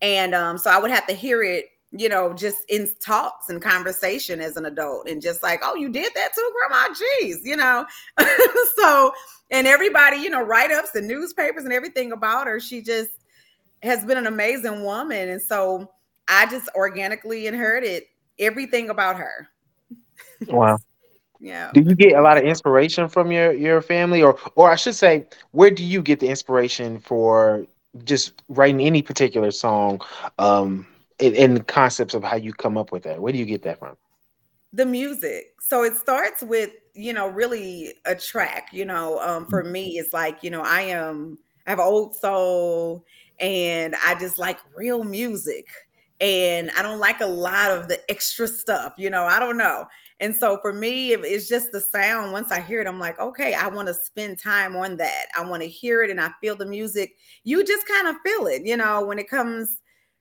And 0.00 0.34
um 0.34 0.56
so 0.56 0.70
i 0.70 0.78
would 0.78 0.90
have 0.90 1.06
to 1.08 1.14
hear 1.14 1.42
it 1.42 1.66
you 1.92 2.08
know 2.08 2.32
just 2.32 2.58
in 2.68 2.88
talks 3.04 3.48
and 3.48 3.60
conversation 3.60 4.40
as 4.40 4.56
an 4.56 4.66
adult 4.66 5.08
and 5.08 5.20
just 5.20 5.42
like 5.42 5.60
oh 5.64 5.74
you 5.74 5.88
did 5.88 6.12
that 6.14 6.30
too 6.34 6.52
grandma 6.58 6.88
jeez 6.94 7.38
you 7.42 7.56
know 7.56 7.84
so 8.76 9.12
and 9.50 9.66
everybody 9.66 10.16
you 10.16 10.30
know 10.30 10.42
write-ups 10.42 10.94
and 10.94 11.08
newspapers 11.08 11.64
and 11.64 11.72
everything 11.72 12.12
about 12.12 12.46
her 12.46 12.60
she 12.60 12.80
just 12.80 13.10
has 13.82 14.04
been 14.04 14.18
an 14.18 14.26
amazing 14.26 14.84
woman 14.84 15.30
and 15.30 15.42
so 15.42 15.90
I 16.30 16.46
just 16.46 16.68
organically 16.76 17.48
inherited 17.48 18.04
everything 18.38 18.88
about 18.88 19.16
her. 19.16 19.48
Wow. 20.48 20.78
Yeah. 21.38 21.70
Do 21.74 21.82
you 21.82 21.94
get 21.94 22.14
a 22.14 22.22
lot 22.22 22.38
of 22.38 22.44
inspiration 22.44 23.10
from 23.10 23.30
your 23.30 23.52
your 23.52 23.82
family, 23.82 24.22
or 24.22 24.38
or 24.54 24.70
I 24.70 24.76
should 24.76 24.94
say, 24.94 25.26
where 25.50 25.70
do 25.70 25.84
you 25.84 26.00
get 26.00 26.18
the 26.18 26.28
inspiration 26.28 26.98
for 26.98 27.66
just 28.04 28.42
writing 28.48 28.80
any 28.80 29.02
particular 29.02 29.50
song, 29.50 30.00
um, 30.38 30.86
and, 31.20 31.36
and 31.36 31.56
the 31.56 31.64
concepts 31.64 32.14
of 32.14 32.22
how 32.24 32.36
you 32.36 32.52
come 32.52 32.76
up 32.76 32.92
with 32.92 33.02
that? 33.04 33.20
Where 33.20 33.32
do 33.32 33.38
you 33.38 33.44
get 33.44 33.62
that 33.62 33.78
from? 33.78 33.96
The 34.72 34.86
music. 34.86 35.54
So 35.60 35.82
it 35.82 35.96
starts 35.96 36.42
with, 36.42 36.70
you 36.94 37.12
know, 37.12 37.28
really 37.28 37.94
a 38.06 38.14
track, 38.14 38.68
you 38.72 38.84
know, 38.84 39.18
um, 39.20 39.46
for 39.46 39.64
me, 39.64 39.98
it's 39.98 40.12
like, 40.12 40.42
you 40.42 40.50
know, 40.50 40.62
I 40.62 40.82
am, 40.82 41.38
I 41.66 41.70
have 41.70 41.80
old 41.80 42.14
soul 42.16 43.04
and 43.40 43.94
I 44.04 44.14
just 44.18 44.38
like 44.38 44.58
real 44.76 45.04
music. 45.04 45.66
And 46.20 46.70
I 46.76 46.82
don't 46.82 46.98
like 46.98 47.20
a 47.20 47.26
lot 47.26 47.70
of 47.70 47.88
the 47.88 47.98
extra 48.10 48.46
stuff, 48.46 48.92
you 48.98 49.08
know, 49.08 49.24
I 49.24 49.38
don't 49.38 49.56
know. 49.56 49.86
And 50.20 50.36
so 50.36 50.58
for 50.60 50.72
me, 50.72 51.14
it's 51.14 51.48
just 51.48 51.72
the 51.72 51.80
sound. 51.80 52.32
Once 52.32 52.52
I 52.52 52.60
hear 52.60 52.82
it, 52.82 52.86
I'm 52.86 52.98
like, 52.98 53.18
okay, 53.18 53.54
I 53.54 53.68
want 53.68 53.88
to 53.88 53.94
spend 53.94 54.38
time 54.38 54.76
on 54.76 54.98
that. 54.98 55.26
I 55.34 55.42
want 55.42 55.62
to 55.62 55.68
hear 55.68 56.02
it 56.02 56.10
and 56.10 56.20
I 56.20 56.30
feel 56.42 56.56
the 56.56 56.66
music. 56.66 57.14
You 57.44 57.64
just 57.64 57.88
kind 57.88 58.06
of 58.06 58.16
feel 58.22 58.46
it, 58.48 58.66
you 58.66 58.76
know, 58.76 59.02
when 59.02 59.18
it 59.18 59.30
comes 59.30 59.79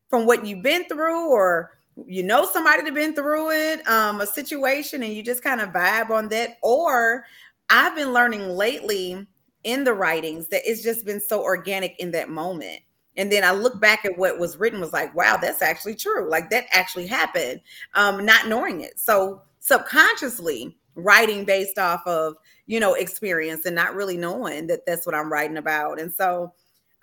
from 0.10 0.26
what 0.26 0.46
you've 0.46 0.64
been 0.64 0.86
through 0.86 1.30
or 1.30 1.72
you 2.06 2.24
know 2.24 2.46
somebody 2.46 2.82
that's 2.82 2.94
been 2.94 3.14
through 3.14 3.52
it, 3.52 3.88
um, 3.88 4.22
a 4.22 4.28
situation, 4.28 5.04
and 5.04 5.14
you 5.14 5.22
just 5.24 5.44
kind 5.44 5.62
of 5.62 5.70
vibe 5.70 6.10
on 6.10 6.30
that. 6.30 6.58
Or 6.62 7.26
I've 7.70 7.96
been 7.96 8.14
learning 8.14 8.50
lately 8.50 9.28
in 9.64 9.84
the 9.84 9.94
writings 9.94 10.48
that 10.48 10.62
it's 10.66 10.82
just 10.82 11.06
been 11.06 11.20
so 11.20 11.44
organic 11.44 12.00
in 12.00 12.12
that 12.12 12.30
moment. 12.30 12.80
And 13.18 13.32
then 13.32 13.44
I 13.44 13.52
look 13.52 13.82
back 13.82 14.06
at 14.06 14.18
what 14.18 14.40
was 14.40 14.58
written, 14.58 14.80
was 14.80 14.94
like, 14.94 15.14
wow, 15.14 15.38
that's 15.42 15.62
actually 15.62 15.96
true. 15.96 16.30
Like 16.30 16.50
that 16.52 16.66
actually 16.72 17.08
happened, 17.08 17.60
um, 17.94 18.26
not 18.26 18.48
knowing 18.48 18.82
it. 18.82 18.98
So 18.98 19.42
subconsciously 19.60 20.78
writing 20.96 21.44
based 21.44 21.78
off 21.78 22.02
of, 22.08 22.36
you 22.66 22.80
know, 22.80 22.94
experience 22.94 23.66
and 23.66 23.76
not 23.76 23.94
really 23.94 24.16
knowing 24.16 24.68
that 24.68 24.86
that's 24.86 25.06
what 25.06 25.16
I'm 25.16 25.32
writing 25.32 25.58
about. 25.58 26.00
And 26.00 26.14
so 26.14 26.54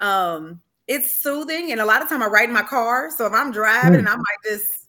um 0.00 0.60
it's 0.86 1.20
soothing. 1.20 1.72
And 1.72 1.80
a 1.80 1.84
lot 1.84 2.02
of 2.02 2.08
time 2.08 2.22
I 2.22 2.26
write 2.26 2.48
in 2.48 2.54
my 2.54 2.62
car. 2.62 3.10
So 3.10 3.26
if 3.26 3.32
I'm 3.32 3.52
driving 3.52 3.98
and 3.98 4.08
I 4.08 4.16
might 4.16 4.42
just 4.44 4.86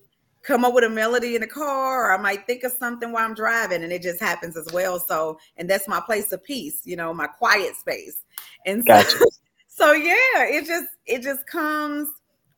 come 0.47 0.63
up 0.63 0.73
with 0.73 0.85
a 0.85 0.89
melody 0.89 1.35
in 1.35 1.41
the 1.41 1.47
car, 1.47 2.05
or 2.05 2.17
I 2.17 2.21
might 2.21 2.47
think 2.47 2.63
of 2.63 2.71
something 2.71 3.11
while 3.11 3.25
I'm 3.25 3.33
driving, 3.35 3.83
and 3.83 3.91
it 3.91 4.01
just 4.01 4.21
happens 4.21 4.55
as 4.55 4.67
well. 4.71 4.97
So, 4.97 5.37
and 5.57 5.69
that's 5.69 5.87
my 5.89 5.99
place 5.99 6.31
of 6.31 6.41
peace, 6.43 6.81
you 6.85 6.95
know, 6.95 7.13
my 7.13 7.27
quiet 7.27 7.75
space. 7.75 8.23
And 8.65 8.81
so, 8.81 8.93
Gotcha. 8.93 9.17
so 9.67 9.91
yeah, 9.91 10.45
it 10.45 10.65
just 10.65 10.87
it 11.05 11.21
just 11.21 11.45
comes 11.47 12.07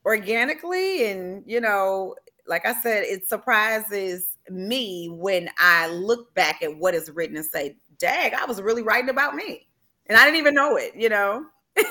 organically, 0.05 1.09
and 1.09 1.43
you 1.47 1.59
know, 1.59 2.15
like 2.45 2.65
I 2.67 2.79
said, 2.81 3.03
it 3.03 3.27
surprises 3.27 4.37
me 4.49 5.09
when 5.11 5.49
I 5.57 5.87
look 5.87 6.33
back 6.35 6.61
at 6.61 6.77
what 6.77 6.93
is 6.93 7.09
written 7.09 7.37
and 7.37 7.45
say, 7.45 7.75
"Dag, 7.97 8.33
I 8.33 8.45
was 8.45 8.61
really 8.61 8.83
writing 8.83 9.09
about 9.09 9.33
me," 9.33 9.67
and 10.05 10.15
I 10.15 10.25
didn't 10.25 10.37
even 10.37 10.53
know 10.53 10.75
it, 10.75 10.93
you 10.95 11.09
know. 11.09 11.45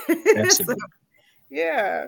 So, 0.49 0.75
yeah. 1.49 2.07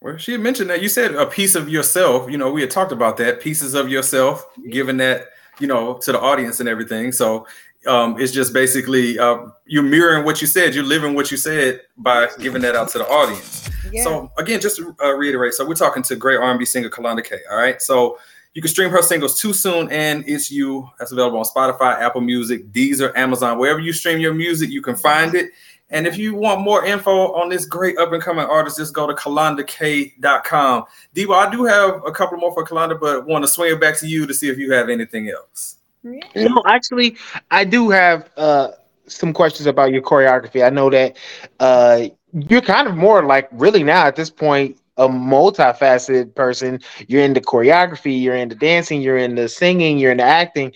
Well, 0.00 0.16
she 0.16 0.32
had 0.32 0.40
mentioned 0.40 0.68
that 0.70 0.82
you 0.82 0.88
said 0.88 1.14
a 1.14 1.26
piece 1.26 1.54
of 1.54 1.68
yourself. 1.68 2.30
You 2.30 2.36
know, 2.36 2.50
we 2.50 2.60
had 2.60 2.70
talked 2.70 2.90
about 2.90 3.16
that 3.18 3.40
pieces 3.40 3.74
of 3.74 3.88
yourself, 3.88 4.44
giving 4.70 4.96
that 4.96 5.28
you 5.60 5.66
know 5.66 5.94
to 5.98 6.12
the 6.12 6.20
audience 6.20 6.60
and 6.60 6.68
everything. 6.68 7.12
So 7.12 7.46
um, 7.86 8.20
it's 8.20 8.32
just 8.32 8.52
basically 8.52 9.18
uh, 9.18 9.46
you're 9.66 9.82
mirroring 9.82 10.24
what 10.24 10.40
you 10.40 10.46
said. 10.46 10.74
You're 10.74 10.84
living 10.84 11.14
what 11.14 11.30
you 11.30 11.36
said 11.36 11.82
by 11.96 12.28
giving 12.40 12.62
that 12.62 12.74
out 12.74 12.88
to 12.90 12.98
the 12.98 13.08
audience. 13.08 13.70
Yeah. 13.92 14.04
So 14.04 14.32
again, 14.38 14.60
just 14.60 14.76
to 14.76 14.94
uh, 15.02 15.12
reiterate, 15.12 15.54
so 15.54 15.66
we're 15.66 15.74
talking 15.74 16.02
to 16.04 16.16
great 16.16 16.38
R&B 16.38 16.64
singer 16.64 16.90
Kalonda 16.90 17.24
Kay. 17.24 17.40
All 17.50 17.56
right, 17.56 17.80
so 17.80 18.18
you 18.54 18.62
can 18.62 18.70
stream 18.70 18.90
her 18.90 19.02
singles 19.02 19.40
"Too 19.40 19.52
Soon" 19.52 19.90
and 19.90 20.24
"It's 20.26 20.50
You." 20.50 20.88
That's 20.98 21.12
available 21.12 21.38
on 21.38 21.44
Spotify, 21.44 22.00
Apple 22.00 22.20
Music, 22.20 22.70
Deezer, 22.72 23.16
Amazon, 23.16 23.58
wherever 23.58 23.80
you 23.80 23.92
stream 23.92 24.18
your 24.18 24.34
music, 24.34 24.70
you 24.70 24.82
can 24.82 24.96
find 24.96 25.34
it. 25.34 25.52
And 25.92 26.06
if 26.06 26.16
you 26.16 26.34
want 26.34 26.62
more 26.62 26.84
info 26.84 27.32
on 27.34 27.50
this 27.50 27.66
great 27.66 27.98
up 27.98 28.12
and 28.12 28.22
coming 28.22 28.44
artist, 28.44 28.78
just 28.78 28.94
go 28.94 29.06
to 29.06 29.12
kalondakay.com. 29.12 30.84
Debo, 31.14 31.34
I 31.34 31.50
do 31.50 31.64
have 31.64 32.02
a 32.06 32.10
couple 32.10 32.38
more 32.38 32.52
for 32.54 32.64
Kalonda, 32.64 32.98
but 32.98 33.26
want 33.26 33.44
to 33.44 33.48
swing 33.48 33.72
it 33.72 33.80
back 33.80 33.98
to 33.98 34.08
you 34.08 34.26
to 34.26 34.32
see 34.32 34.48
if 34.48 34.56
you 34.58 34.72
have 34.72 34.88
anything 34.88 35.28
else. 35.28 35.76
Yeah. 36.02 36.48
No, 36.48 36.62
actually, 36.66 37.16
I 37.50 37.64
do 37.64 37.90
have 37.90 38.30
uh, 38.36 38.72
some 39.06 39.32
questions 39.32 39.66
about 39.66 39.92
your 39.92 40.02
choreography. 40.02 40.64
I 40.64 40.70
know 40.70 40.90
that 40.90 41.16
uh, 41.60 42.08
you're 42.32 42.62
kind 42.62 42.88
of 42.88 42.96
more 42.96 43.24
like 43.24 43.48
really 43.52 43.82
now 43.82 44.06
at 44.06 44.16
this 44.16 44.30
point 44.30 44.78
a 44.96 45.08
multifaceted 45.08 46.34
person. 46.34 46.80
You're 47.06 47.22
into 47.22 47.40
choreography, 47.40 48.20
you're 48.20 48.36
into 48.36 48.56
dancing, 48.56 49.00
you're 49.02 49.18
into 49.18 49.48
singing, 49.48 49.98
you're 49.98 50.12
into 50.12 50.24
acting. 50.24 50.72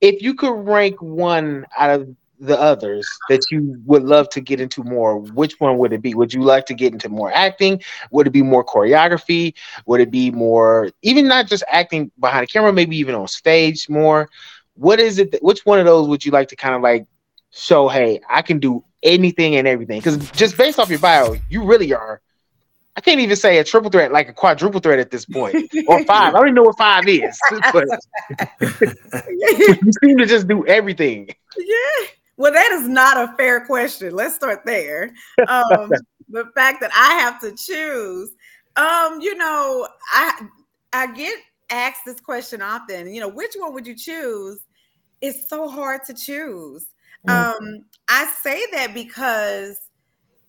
If 0.00 0.22
you 0.22 0.34
could 0.34 0.54
rank 0.66 1.00
one 1.00 1.66
out 1.78 2.00
of 2.00 2.16
the 2.42 2.60
others 2.60 3.08
that 3.28 3.40
you 3.52 3.80
would 3.86 4.02
love 4.02 4.28
to 4.30 4.40
get 4.40 4.60
into 4.60 4.82
more, 4.82 5.18
which 5.18 5.60
one 5.60 5.78
would 5.78 5.92
it 5.92 6.02
be? 6.02 6.12
Would 6.12 6.34
you 6.34 6.42
like 6.42 6.66
to 6.66 6.74
get 6.74 6.92
into 6.92 7.08
more 7.08 7.32
acting? 7.32 7.80
Would 8.10 8.26
it 8.26 8.30
be 8.30 8.42
more 8.42 8.64
choreography? 8.64 9.54
Would 9.86 10.00
it 10.00 10.10
be 10.10 10.32
more, 10.32 10.90
even 11.02 11.28
not 11.28 11.46
just 11.46 11.62
acting 11.68 12.10
behind 12.18 12.42
the 12.42 12.48
camera, 12.48 12.72
maybe 12.72 12.96
even 12.96 13.14
on 13.14 13.28
stage 13.28 13.88
more? 13.88 14.28
What 14.74 14.98
is 14.98 15.18
it? 15.18 15.30
That, 15.30 15.42
which 15.42 15.64
one 15.64 15.78
of 15.78 15.86
those 15.86 16.08
would 16.08 16.24
you 16.24 16.32
like 16.32 16.48
to 16.48 16.56
kind 16.56 16.74
of 16.74 16.82
like 16.82 17.06
show? 17.52 17.86
Hey, 17.88 18.20
I 18.28 18.42
can 18.42 18.58
do 18.58 18.84
anything 19.04 19.54
and 19.54 19.68
everything. 19.68 20.00
Because 20.00 20.30
just 20.32 20.56
based 20.56 20.80
off 20.80 20.90
your 20.90 20.98
bio, 20.98 21.36
you 21.48 21.62
really 21.64 21.94
are. 21.94 22.20
I 22.96 23.00
can't 23.00 23.20
even 23.20 23.36
say 23.36 23.58
a 23.58 23.64
triple 23.64 23.90
threat, 23.90 24.12
like 24.12 24.28
a 24.28 24.32
quadruple 24.32 24.80
threat 24.80 24.98
at 24.98 25.10
this 25.12 25.24
point, 25.24 25.54
or 25.86 26.04
five. 26.04 26.34
I 26.34 26.38
don't 26.38 26.48
even 26.48 26.54
know 26.54 26.64
what 26.64 26.76
five 26.76 27.06
is, 27.06 27.38
but 27.72 27.86
you 29.30 29.92
seem 30.02 30.18
to 30.18 30.26
just 30.26 30.48
do 30.48 30.66
everything. 30.66 31.28
Yeah. 31.56 32.06
Well, 32.42 32.52
that 32.52 32.72
is 32.72 32.88
not 32.88 33.16
a 33.16 33.32
fair 33.36 33.64
question. 33.66 34.16
Let's 34.16 34.34
start 34.34 34.62
there. 34.66 35.14
Um, 35.46 35.92
the 36.28 36.46
fact 36.56 36.80
that 36.80 36.90
I 36.92 37.14
have 37.20 37.40
to 37.42 37.52
choose, 37.52 38.34
um, 38.74 39.20
you 39.20 39.36
know, 39.36 39.86
I 40.10 40.48
I 40.92 41.06
get 41.12 41.38
asked 41.70 42.00
this 42.04 42.18
question 42.18 42.60
often. 42.60 43.14
You 43.14 43.20
know, 43.20 43.28
which 43.28 43.52
one 43.56 43.72
would 43.74 43.86
you 43.86 43.94
choose? 43.94 44.58
It's 45.20 45.48
so 45.48 45.68
hard 45.68 46.02
to 46.06 46.14
choose. 46.14 46.84
Mm. 47.28 47.54
Um, 47.54 47.84
I 48.08 48.26
say 48.42 48.60
that 48.72 48.92
because 48.92 49.78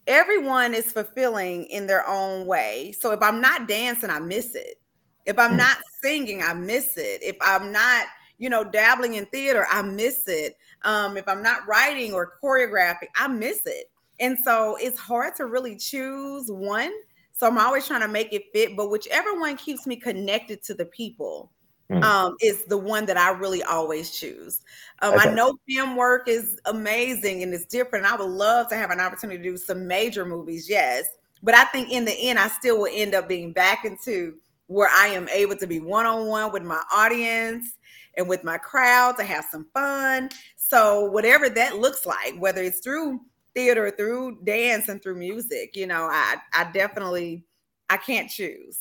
everyone 0.08 0.73
is 0.73 0.91
fulfilling 0.91 1.65
in 1.65 1.86
their 1.86 2.10
own 2.10 2.47
way. 2.47 2.95
So 2.99 3.12
if 3.12 3.21
I'm 3.21 3.39
not 3.39 3.67
dancing, 3.67 4.10
I 4.10 4.17
miss 4.17 4.56
it. 4.56 4.82
If 5.27 5.38
I'm 5.38 5.51
mm. 5.51 5.58
not 5.58 5.77
singing, 6.01 6.41
I 6.41 6.56
miss 6.56 6.97
it. 6.97 7.21
If 7.21 7.38
I'm 7.39 7.71
not, 7.71 8.08
you 8.39 8.49
know, 8.49 8.63
dabbling 8.63 9.13
in 9.13 9.27
theater, 9.27 9.67
I 9.71 9.84
miss 9.84 10.27
it. 10.27 10.56
Um, 10.84 11.17
if 11.17 11.28
I'm 11.28 11.41
not 11.41 11.67
writing 11.67 12.13
or 12.13 12.34
choreographing, 12.43 13.08
I 13.15 13.28
miss 13.28 13.65
it. 13.65 13.89
And 14.19 14.38
so 14.43 14.78
it's 14.80 15.00
hard 15.00 15.36
to 15.38 15.46
really 15.46 15.76
choose 15.76 16.52
one. 16.52 16.91
So 17.32 17.48
I'm 17.48 17.58
always 17.58 17.88
trying 17.88 18.02
to 18.02 18.08
make 18.08 18.32
it 18.32 18.43
fit, 18.54 18.78
but 18.78 18.89
whichever 18.89 19.39
one 19.39 19.58
keeps 19.58 19.88
me 19.88 19.96
connected 19.96 20.63
to 20.63 20.74
the 20.74 20.86
people 20.86 21.52
mm. 21.89 22.04
um, 22.04 22.36
is 22.41 22.65
the 22.65 22.78
one 22.78 23.06
that 23.08 23.17
I 23.17 23.32
really 23.32 23.63
always 23.63 24.12
choose. 24.12 24.62
Um, 25.02 25.15
okay. 25.15 25.30
I 25.30 25.34
know 25.34 25.58
film 25.67 25.96
work 25.96 26.28
is 26.28 26.60
amazing 26.65 27.43
and 27.43 27.54
it's 27.54 27.65
different. 27.65 28.06
I 28.06 28.15
would 28.15 28.30
love 28.30 28.69
to 28.69 28.76
have 28.76 28.91
an 28.91 29.00
opportunity 29.00 29.38
to 29.41 29.43
do 29.43 29.58
some 29.58 29.88
major 29.88 30.26
movies, 30.26 30.69
yes. 30.69 31.06
But 31.41 31.56
I 31.56 31.65
think 31.65 31.91
in 31.91 32.06
the 32.06 32.13
end, 32.13 32.39
I 32.39 32.48
still 32.48 32.80
will 32.80 32.91
end 32.91 33.15
up 33.15 33.28
being 33.28 33.52
back 33.52 33.84
into 33.84 34.36
where 34.67 34.89
I 34.89 35.08
am 35.08 35.28
able 35.30 35.58
to 35.58 35.67
be 35.67 35.80
one 35.80 36.06
on 36.06 36.28
one 36.28 36.52
with 36.52 36.63
my 36.63 36.82
audience 36.91 37.78
and 38.15 38.30
with 38.30 38.43
my 38.43 38.58
crowd 38.58 39.17
to 39.17 39.24
have 39.24 39.46
some 39.52 39.65
fun. 39.74 40.30
So, 40.69 41.06
whatever 41.06 41.49
that 41.49 41.78
looks 41.78 42.06
like, 42.06 42.36
whether 42.39 42.63
it's 42.63 42.80
through 42.80 43.19
theater, 43.54 43.91
through 43.91 44.39
dance, 44.43 44.88
and 44.88 45.04
through 45.04 45.17
music, 45.17 45.76
you 45.76 45.86
know, 45.86 46.08
I, 46.10 46.38
I 46.54 46.71
definitely, 46.71 47.43
I 47.89 47.97
can't 47.97 48.30
choose. 48.30 48.80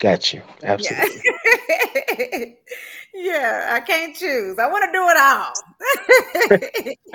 Got 0.00 0.32
you. 0.34 0.42
Absolutely. 0.64 1.22
Yeah. 2.18 2.46
yeah, 3.14 3.68
I 3.72 3.80
can't 3.80 4.16
choose. 4.16 4.58
I 4.58 4.66
want 4.68 4.84
to 4.84 4.92
do 4.92 5.08
it 5.08 5.16
all. 5.16 5.52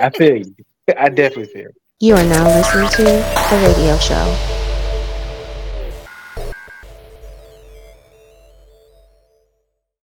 I 0.00 0.10
feel 0.10 0.38
you. 0.38 0.54
I 0.96 1.08
definitely 1.10 1.52
feel 1.52 1.62
you. 1.62 1.70
You 2.00 2.14
are 2.14 2.24
now 2.24 2.44
listening 2.46 2.88
to 2.88 3.02
the 3.04 3.74
radio 3.76 3.96
show. 3.98 4.36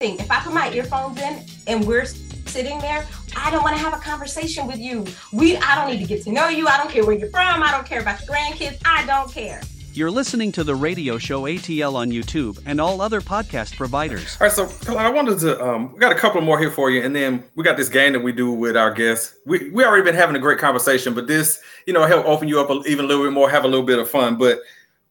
If 0.01 0.31
I 0.31 0.41
put 0.41 0.53
my 0.53 0.71
earphones 0.73 1.21
in 1.21 1.43
and 1.67 1.87
we're 1.87 2.05
sitting 2.05 2.79
there, 2.81 3.07
I 3.37 3.51
don't 3.51 3.63
want 3.63 3.77
to 3.77 3.83
have 3.83 3.95
a 3.95 3.99
conversation 3.99 4.67
with 4.67 4.79
you. 4.79 5.07
We 5.33 5.57
I 5.57 5.75
don't 5.75 5.91
need 5.91 6.01
to 6.01 6.07
get 6.07 6.23
to 6.25 6.33
know 6.33 6.49
you. 6.49 6.69
I 6.69 6.77
don't 6.77 6.91
care 6.91 7.05
where 7.05 7.17
you're 7.17 7.31
from. 7.31 7.63
I 7.63 7.71
don't 7.71 7.87
care 7.87 8.01
about 8.01 8.21
your 8.21 8.35
grandkids. 8.35 8.81
I 8.85 9.07
don't 9.07 9.31
care. 9.31 9.61
You're 9.95 10.11
listening 10.11 10.53
to 10.53 10.65
the 10.65 10.75
radio 10.75 11.19
show 11.19 11.43
ATL 11.43 11.97
on 11.97 12.11
YouTube 12.11 12.59
and 12.65 12.81
all 12.81 13.03
other 13.03 13.21
podcast 13.21 13.77
providers. 13.77 14.39
All 14.41 14.47
right, 14.47 14.53
so 14.53 14.97
I 14.97 15.11
wanted 15.11 15.39
to, 15.41 15.63
um, 15.63 15.93
we 15.93 15.99
got 15.99 16.13
a 16.13 16.15
couple 16.15 16.41
more 16.41 16.59
here 16.59 16.71
for 16.71 16.91
you, 16.91 17.03
and 17.03 17.15
then 17.15 17.45
we 17.57 17.63
got 17.63 17.77
this 17.77 17.91
game 17.91 18.15
that 18.15 18.21
we 18.21 18.33
do 18.33 18.51
with 18.53 18.75
our 18.75 18.91
guests. 18.91 19.35
We 19.45 19.69
we 19.71 19.85
already 19.85 20.03
been 20.03 20.15
having 20.15 20.35
a 20.35 20.39
great 20.39 20.59
conversation, 20.59 21.13
but 21.13 21.27
this, 21.27 21.61
you 21.87 21.93
know, 21.93 22.07
help 22.07 22.25
open 22.25 22.49
you 22.49 22.59
up 22.59 22.71
a, 22.71 22.81
even 22.87 23.05
a 23.05 23.09
little 23.09 23.25
bit 23.25 23.35
more, 23.35 23.51
have 23.51 23.65
a 23.65 23.69
little 23.69 23.85
bit 23.85 23.99
of 23.99 24.09
fun. 24.09 24.39
But 24.39 24.61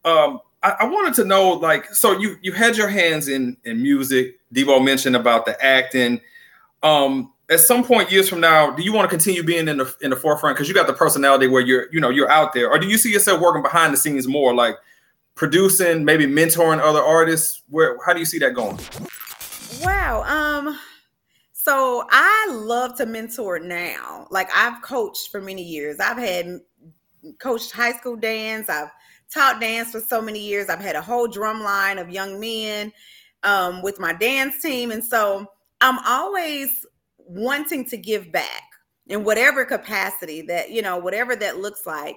um, 0.04 0.40
I, 0.64 0.74
I, 0.80 0.84
wanted 0.86 1.14
to 1.14 1.24
know, 1.24 1.50
like, 1.50 1.94
so 1.94 2.18
you 2.18 2.36
you 2.42 2.50
had 2.50 2.76
your 2.76 2.88
hands 2.88 3.28
in 3.28 3.56
in 3.62 3.80
music. 3.80 4.40
Debo 4.52 4.84
mentioned 4.84 5.14
about 5.14 5.46
the 5.46 5.64
acting. 5.64 6.20
Um, 6.82 7.31
at 7.52 7.60
some 7.60 7.84
point 7.84 8.10
years 8.10 8.28
from 8.28 8.40
now, 8.40 8.70
do 8.70 8.82
you 8.82 8.92
want 8.92 9.04
to 9.04 9.08
continue 9.08 9.42
being 9.42 9.68
in 9.68 9.76
the 9.76 9.94
in 10.00 10.10
the 10.10 10.16
forefront 10.16 10.56
because 10.56 10.68
you 10.68 10.74
got 10.74 10.86
the 10.86 10.92
personality 10.92 11.46
where 11.46 11.60
you're 11.60 11.86
you 11.92 12.00
know 12.00 12.08
you're 12.08 12.30
out 12.30 12.52
there, 12.54 12.70
or 12.70 12.78
do 12.78 12.86
you 12.86 12.96
see 12.96 13.12
yourself 13.12 13.40
working 13.40 13.62
behind 13.62 13.92
the 13.92 13.96
scenes 13.96 14.26
more, 14.26 14.54
like 14.54 14.76
producing, 15.34 16.04
maybe 16.04 16.26
mentoring 16.26 16.80
other 16.80 17.02
artists? 17.02 17.62
Where 17.68 17.98
how 18.04 18.12
do 18.14 18.18
you 18.20 18.24
see 18.24 18.38
that 18.38 18.54
going? 18.54 18.78
Wow. 19.82 20.22
Um. 20.24 20.78
So 21.52 22.06
I 22.10 22.48
love 22.50 22.96
to 22.96 23.06
mentor 23.06 23.58
now. 23.58 24.26
Like 24.30 24.48
I've 24.54 24.82
coached 24.82 25.30
for 25.30 25.40
many 25.40 25.62
years. 25.62 26.00
I've 26.00 26.18
had 26.18 26.60
coached 27.38 27.70
high 27.70 27.92
school 27.92 28.16
dance. 28.16 28.68
I've 28.68 28.90
taught 29.32 29.60
dance 29.60 29.92
for 29.92 30.00
so 30.00 30.20
many 30.20 30.40
years. 30.40 30.68
I've 30.68 30.80
had 30.80 30.96
a 30.96 31.02
whole 31.02 31.28
drum 31.28 31.62
line 31.62 31.98
of 31.98 32.10
young 32.10 32.40
men 32.40 32.92
um, 33.42 33.82
with 33.82 34.00
my 34.00 34.12
dance 34.12 34.60
team, 34.60 34.90
and 34.90 35.04
so 35.04 35.46
I'm 35.80 35.98
always 36.06 36.86
wanting 37.34 37.84
to 37.86 37.96
give 37.96 38.30
back 38.32 38.62
in 39.08 39.24
whatever 39.24 39.64
capacity 39.64 40.42
that 40.42 40.70
you 40.70 40.82
know 40.82 40.98
whatever 40.98 41.34
that 41.36 41.58
looks 41.58 41.86
like. 41.86 42.16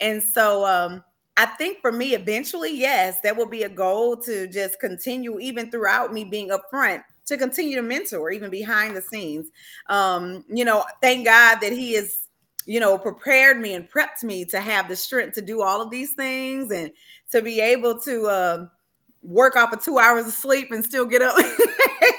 And 0.00 0.22
so 0.22 0.64
um 0.66 1.02
i 1.38 1.44
think 1.44 1.80
for 1.80 1.92
me 1.92 2.14
eventually 2.14 2.74
yes 2.74 3.20
that 3.20 3.36
will 3.36 3.46
be 3.46 3.64
a 3.64 3.68
goal 3.68 4.16
to 4.16 4.46
just 4.46 4.80
continue 4.80 5.38
even 5.38 5.70
throughout 5.70 6.10
me 6.12 6.24
being 6.24 6.50
up 6.50 6.62
front 6.70 7.02
to 7.26 7.36
continue 7.36 7.76
to 7.76 7.82
mentor 7.82 8.30
even 8.30 8.50
behind 8.50 8.96
the 8.96 9.02
scenes. 9.02 9.50
Um 9.88 10.44
you 10.48 10.64
know 10.64 10.84
thank 11.02 11.26
god 11.26 11.60
that 11.60 11.72
he 11.72 11.94
is 11.94 12.26
you 12.66 12.80
know 12.80 12.98
prepared 12.98 13.58
me 13.60 13.74
and 13.74 13.88
prepped 13.90 14.22
me 14.22 14.44
to 14.44 14.60
have 14.60 14.88
the 14.88 14.96
strength 14.96 15.34
to 15.34 15.42
do 15.42 15.62
all 15.62 15.80
of 15.80 15.90
these 15.90 16.12
things 16.12 16.70
and 16.70 16.90
to 17.30 17.40
be 17.40 17.60
able 17.60 17.98
to 18.00 18.26
uh, 18.26 18.66
work 19.22 19.56
off 19.56 19.72
of 19.72 19.82
two 19.82 19.98
hours 19.98 20.26
of 20.26 20.32
sleep 20.32 20.70
and 20.70 20.84
still 20.84 21.06
get 21.06 21.22
up 21.22 21.36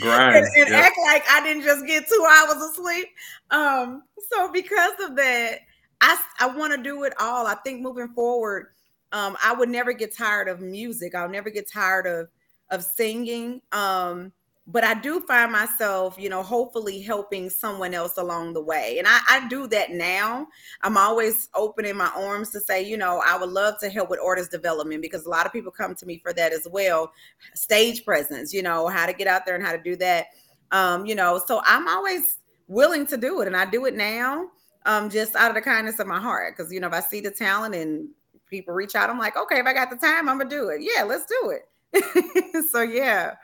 Grind, 0.00 0.36
and, 0.36 0.46
and 0.46 0.70
yeah. 0.70 0.78
act 0.78 0.96
like 1.04 1.24
I 1.30 1.42
didn't 1.42 1.62
just 1.62 1.86
get 1.86 2.08
two 2.08 2.26
hours 2.28 2.62
of 2.62 2.74
sleep. 2.74 3.08
Um, 3.50 4.02
so 4.30 4.50
because 4.50 4.92
of 5.02 5.16
that, 5.16 5.60
I 6.00 6.20
I 6.38 6.48
want 6.48 6.74
to 6.74 6.82
do 6.82 7.04
it 7.04 7.14
all. 7.20 7.46
I 7.46 7.54
think 7.56 7.82
moving 7.82 8.08
forward, 8.08 8.68
um, 9.12 9.36
I 9.44 9.52
would 9.52 9.68
never 9.68 9.92
get 9.92 10.16
tired 10.16 10.48
of 10.48 10.60
music. 10.60 11.14
I'll 11.14 11.28
never 11.28 11.50
get 11.50 11.70
tired 11.70 12.06
of 12.06 12.28
of 12.70 12.84
singing. 12.84 13.60
Um, 13.72 14.32
but 14.72 14.84
I 14.84 14.94
do 14.94 15.20
find 15.20 15.50
myself, 15.50 16.16
you 16.18 16.28
know, 16.28 16.42
hopefully 16.42 17.00
helping 17.00 17.50
someone 17.50 17.92
else 17.92 18.16
along 18.18 18.52
the 18.52 18.62
way. 18.62 18.98
And 18.98 19.08
I, 19.08 19.18
I, 19.28 19.48
do 19.48 19.66
that 19.68 19.90
now. 19.90 20.46
I'm 20.82 20.96
always 20.96 21.48
opening 21.54 21.96
my 21.96 22.10
arms 22.14 22.50
to 22.50 22.60
say, 22.60 22.82
you 22.82 22.96
know, 22.96 23.20
I 23.26 23.36
would 23.36 23.48
love 23.48 23.80
to 23.80 23.88
help 23.88 24.10
with 24.10 24.20
artist 24.24 24.52
development 24.52 25.02
because 25.02 25.26
a 25.26 25.30
lot 25.30 25.44
of 25.44 25.52
people 25.52 25.72
come 25.72 25.96
to 25.96 26.06
me 26.06 26.18
for 26.18 26.32
that 26.34 26.52
as 26.52 26.68
well. 26.70 27.12
Stage 27.54 28.04
presence, 28.04 28.52
you 28.52 28.62
know, 28.62 28.86
how 28.86 29.06
to 29.06 29.12
get 29.12 29.26
out 29.26 29.44
there 29.44 29.56
and 29.56 29.64
how 29.64 29.72
to 29.72 29.82
do 29.82 29.96
that. 29.96 30.26
Um, 30.70 31.04
you 31.04 31.16
know, 31.16 31.42
so 31.44 31.60
I'm 31.64 31.88
always 31.88 32.38
willing 32.68 33.06
to 33.06 33.16
do 33.16 33.40
it 33.40 33.48
and 33.48 33.56
I 33.56 33.64
do 33.64 33.86
it 33.86 33.96
now. 33.96 34.48
Um, 34.86 35.10
just 35.10 35.34
out 35.34 35.50
of 35.50 35.56
the 35.56 35.62
kindness 35.62 35.98
of 35.98 36.06
my 36.06 36.20
heart. 36.20 36.56
Cause 36.56 36.72
you 36.72 36.80
know, 36.80 36.86
if 36.86 36.94
I 36.94 37.00
see 37.00 37.20
the 37.20 37.30
talent 37.30 37.74
and 37.74 38.08
people 38.48 38.72
reach 38.72 38.94
out, 38.94 39.10
I'm 39.10 39.18
like, 39.18 39.36
okay, 39.36 39.58
if 39.58 39.66
I 39.66 39.72
got 39.72 39.90
the 39.90 39.96
time, 39.96 40.28
I'm 40.28 40.38
gonna 40.38 40.48
do 40.48 40.68
it. 40.68 40.80
Yeah, 40.80 41.02
let's 41.02 41.24
do 41.26 41.50
it. 41.50 42.66
so 42.70 42.82
yeah. 42.82 43.34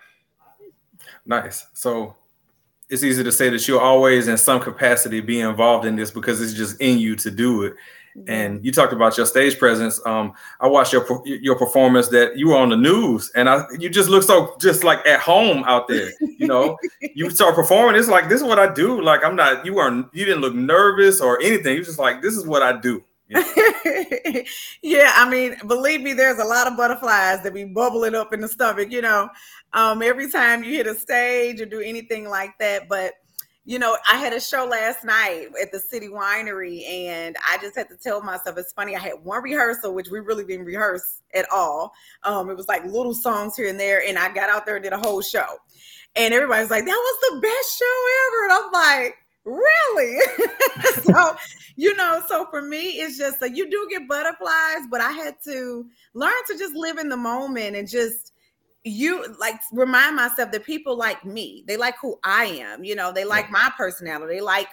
Nice. 1.26 1.66
So 1.74 2.14
it's 2.88 3.02
easy 3.02 3.24
to 3.24 3.32
say 3.32 3.48
that 3.50 3.66
you'll 3.66 3.80
always, 3.80 4.28
in 4.28 4.36
some 4.38 4.60
capacity, 4.60 5.20
be 5.20 5.40
involved 5.40 5.86
in 5.86 5.96
this 5.96 6.10
because 6.10 6.40
it's 6.40 6.52
just 6.52 6.80
in 6.80 6.98
you 6.98 7.16
to 7.16 7.30
do 7.30 7.64
it. 7.64 7.74
And 8.28 8.64
you 8.64 8.72
talked 8.72 8.94
about 8.94 9.18
your 9.18 9.26
stage 9.26 9.58
presence. 9.58 10.00
Um, 10.06 10.32
I 10.60 10.68
watched 10.68 10.90
your 10.90 11.04
your 11.26 11.54
performance 11.54 12.08
that 12.08 12.38
you 12.38 12.48
were 12.48 12.56
on 12.56 12.70
the 12.70 12.76
news, 12.76 13.30
and 13.34 13.46
I 13.46 13.64
you 13.78 13.90
just 13.90 14.08
look 14.08 14.22
so 14.22 14.56
just 14.58 14.84
like 14.84 15.06
at 15.06 15.20
home 15.20 15.64
out 15.66 15.86
there. 15.86 16.12
You 16.20 16.46
know, 16.46 16.78
you 17.14 17.28
start 17.38 17.54
performing. 17.54 17.94
It's 18.00 18.08
like 18.08 18.30
this 18.30 18.40
is 18.40 18.46
what 18.46 18.58
I 18.58 18.72
do. 18.72 19.02
Like 19.02 19.22
I'm 19.22 19.36
not. 19.36 19.66
You 19.66 19.74
weren't. 19.74 20.06
You 20.14 20.24
didn't 20.24 20.40
look 20.40 20.54
nervous 20.54 21.20
or 21.20 21.38
anything. 21.42 21.76
You 21.76 21.84
just 21.84 21.98
like 21.98 22.22
this 22.22 22.34
is 22.34 22.46
what 22.46 22.62
I 22.62 22.80
do. 22.80 23.04
yeah, 24.82 25.12
I 25.16 25.28
mean, 25.28 25.56
believe 25.66 26.00
me, 26.00 26.12
there's 26.12 26.38
a 26.38 26.44
lot 26.44 26.68
of 26.68 26.76
butterflies 26.76 27.42
that 27.42 27.52
be 27.52 27.64
bubbling 27.64 28.14
up 28.14 28.32
in 28.32 28.40
the 28.40 28.48
stomach, 28.48 28.92
you 28.92 29.02
know, 29.02 29.28
um, 29.72 30.00
every 30.00 30.30
time 30.30 30.62
you 30.62 30.74
hit 30.74 30.86
a 30.86 30.94
stage 30.94 31.60
or 31.60 31.66
do 31.66 31.80
anything 31.80 32.28
like 32.28 32.56
that. 32.60 32.88
But, 32.88 33.14
you 33.64 33.80
know, 33.80 33.98
I 34.08 34.18
had 34.18 34.32
a 34.32 34.40
show 34.40 34.64
last 34.64 35.04
night 35.04 35.48
at 35.60 35.72
the 35.72 35.80
City 35.80 36.06
Winery, 36.06 36.86
and 36.88 37.34
I 37.50 37.58
just 37.58 37.74
had 37.74 37.88
to 37.88 37.96
tell 37.96 38.22
myself 38.22 38.58
it's 38.58 38.72
funny. 38.72 38.94
I 38.94 39.00
had 39.00 39.24
one 39.24 39.42
rehearsal, 39.42 39.92
which 39.92 40.08
we 40.08 40.20
really 40.20 40.44
didn't 40.44 40.66
rehearse 40.66 41.20
at 41.34 41.46
all. 41.52 41.92
Um, 42.22 42.48
it 42.48 42.56
was 42.56 42.68
like 42.68 42.84
little 42.84 43.14
songs 43.14 43.56
here 43.56 43.68
and 43.68 43.80
there, 43.80 44.00
and 44.06 44.18
I 44.18 44.32
got 44.32 44.50
out 44.50 44.66
there 44.66 44.76
and 44.76 44.84
did 44.84 44.92
a 44.92 44.98
whole 44.98 45.20
show. 45.20 45.46
And 46.14 46.32
everybody's 46.32 46.70
like, 46.70 46.84
that 46.84 46.90
was 46.90 47.30
the 47.30 47.40
best 47.40 47.78
show 47.78 48.04
ever. 48.28 48.44
And 48.44 48.52
I'm 48.52 48.72
like, 48.72 49.16
really? 49.46 50.20
so, 51.02 51.36
you 51.76 51.96
know, 51.96 52.22
so 52.28 52.46
for 52.50 52.60
me, 52.60 53.00
it's 53.00 53.16
just 53.16 53.40
that 53.40 53.56
you 53.56 53.70
do 53.70 53.86
get 53.90 54.08
butterflies, 54.08 54.86
but 54.90 55.00
I 55.00 55.12
had 55.12 55.36
to 55.44 55.86
learn 56.14 56.34
to 56.48 56.58
just 56.58 56.74
live 56.74 56.98
in 56.98 57.08
the 57.08 57.16
moment 57.16 57.76
and 57.76 57.88
just 57.88 58.32
you 58.84 59.24
like 59.40 59.60
remind 59.72 60.16
myself 60.16 60.52
that 60.52 60.64
people 60.64 60.96
like 60.96 61.24
me, 61.24 61.64
they 61.66 61.76
like 61.76 61.94
who 62.00 62.18
I 62.24 62.44
am, 62.46 62.84
you 62.84 62.94
know, 62.94 63.12
they 63.12 63.24
like 63.24 63.50
my 63.50 63.70
personality, 63.76 64.34
they 64.34 64.40
like 64.40 64.68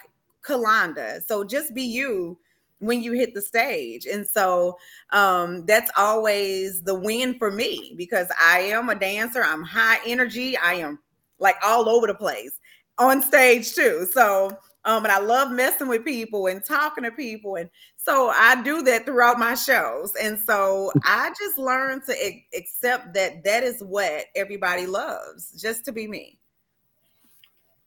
Kalonda. 0.46 1.22
So 1.26 1.44
just 1.44 1.74
be 1.74 1.82
you 1.82 2.38
when 2.78 3.02
you 3.02 3.12
hit 3.12 3.34
the 3.34 3.42
stage. 3.42 4.06
And 4.06 4.26
so 4.26 4.76
um 5.10 5.66
that's 5.66 5.90
always 5.96 6.82
the 6.82 6.94
win 6.94 7.38
for 7.38 7.50
me 7.50 7.94
because 7.96 8.28
I 8.40 8.60
am 8.60 8.88
a 8.88 8.94
dancer, 8.94 9.42
I'm 9.42 9.62
high 9.62 9.98
energy, 10.06 10.56
I 10.56 10.74
am 10.74 11.00
like 11.40 11.56
all 11.64 11.88
over 11.88 12.06
the 12.06 12.14
place 12.14 12.60
on 12.98 13.22
stage 13.22 13.74
too. 13.74 14.06
So 14.12 14.58
um, 14.84 15.04
and 15.04 15.12
I 15.12 15.18
love 15.18 15.50
messing 15.50 15.88
with 15.88 16.04
people 16.04 16.46
and 16.46 16.62
talking 16.62 17.04
to 17.04 17.10
people. 17.10 17.56
And 17.56 17.70
so 17.96 18.30
I 18.34 18.62
do 18.62 18.82
that 18.82 19.06
throughout 19.06 19.38
my 19.38 19.54
shows. 19.54 20.12
And 20.20 20.38
so 20.38 20.92
I 21.04 21.30
just 21.38 21.58
learned 21.58 22.02
to 22.04 22.12
a- 22.12 22.44
accept 22.54 23.14
that 23.14 23.44
that 23.44 23.62
is 23.62 23.82
what 23.82 24.26
everybody 24.36 24.86
loves, 24.86 25.60
just 25.60 25.84
to 25.86 25.92
be 25.92 26.06
me. 26.06 26.38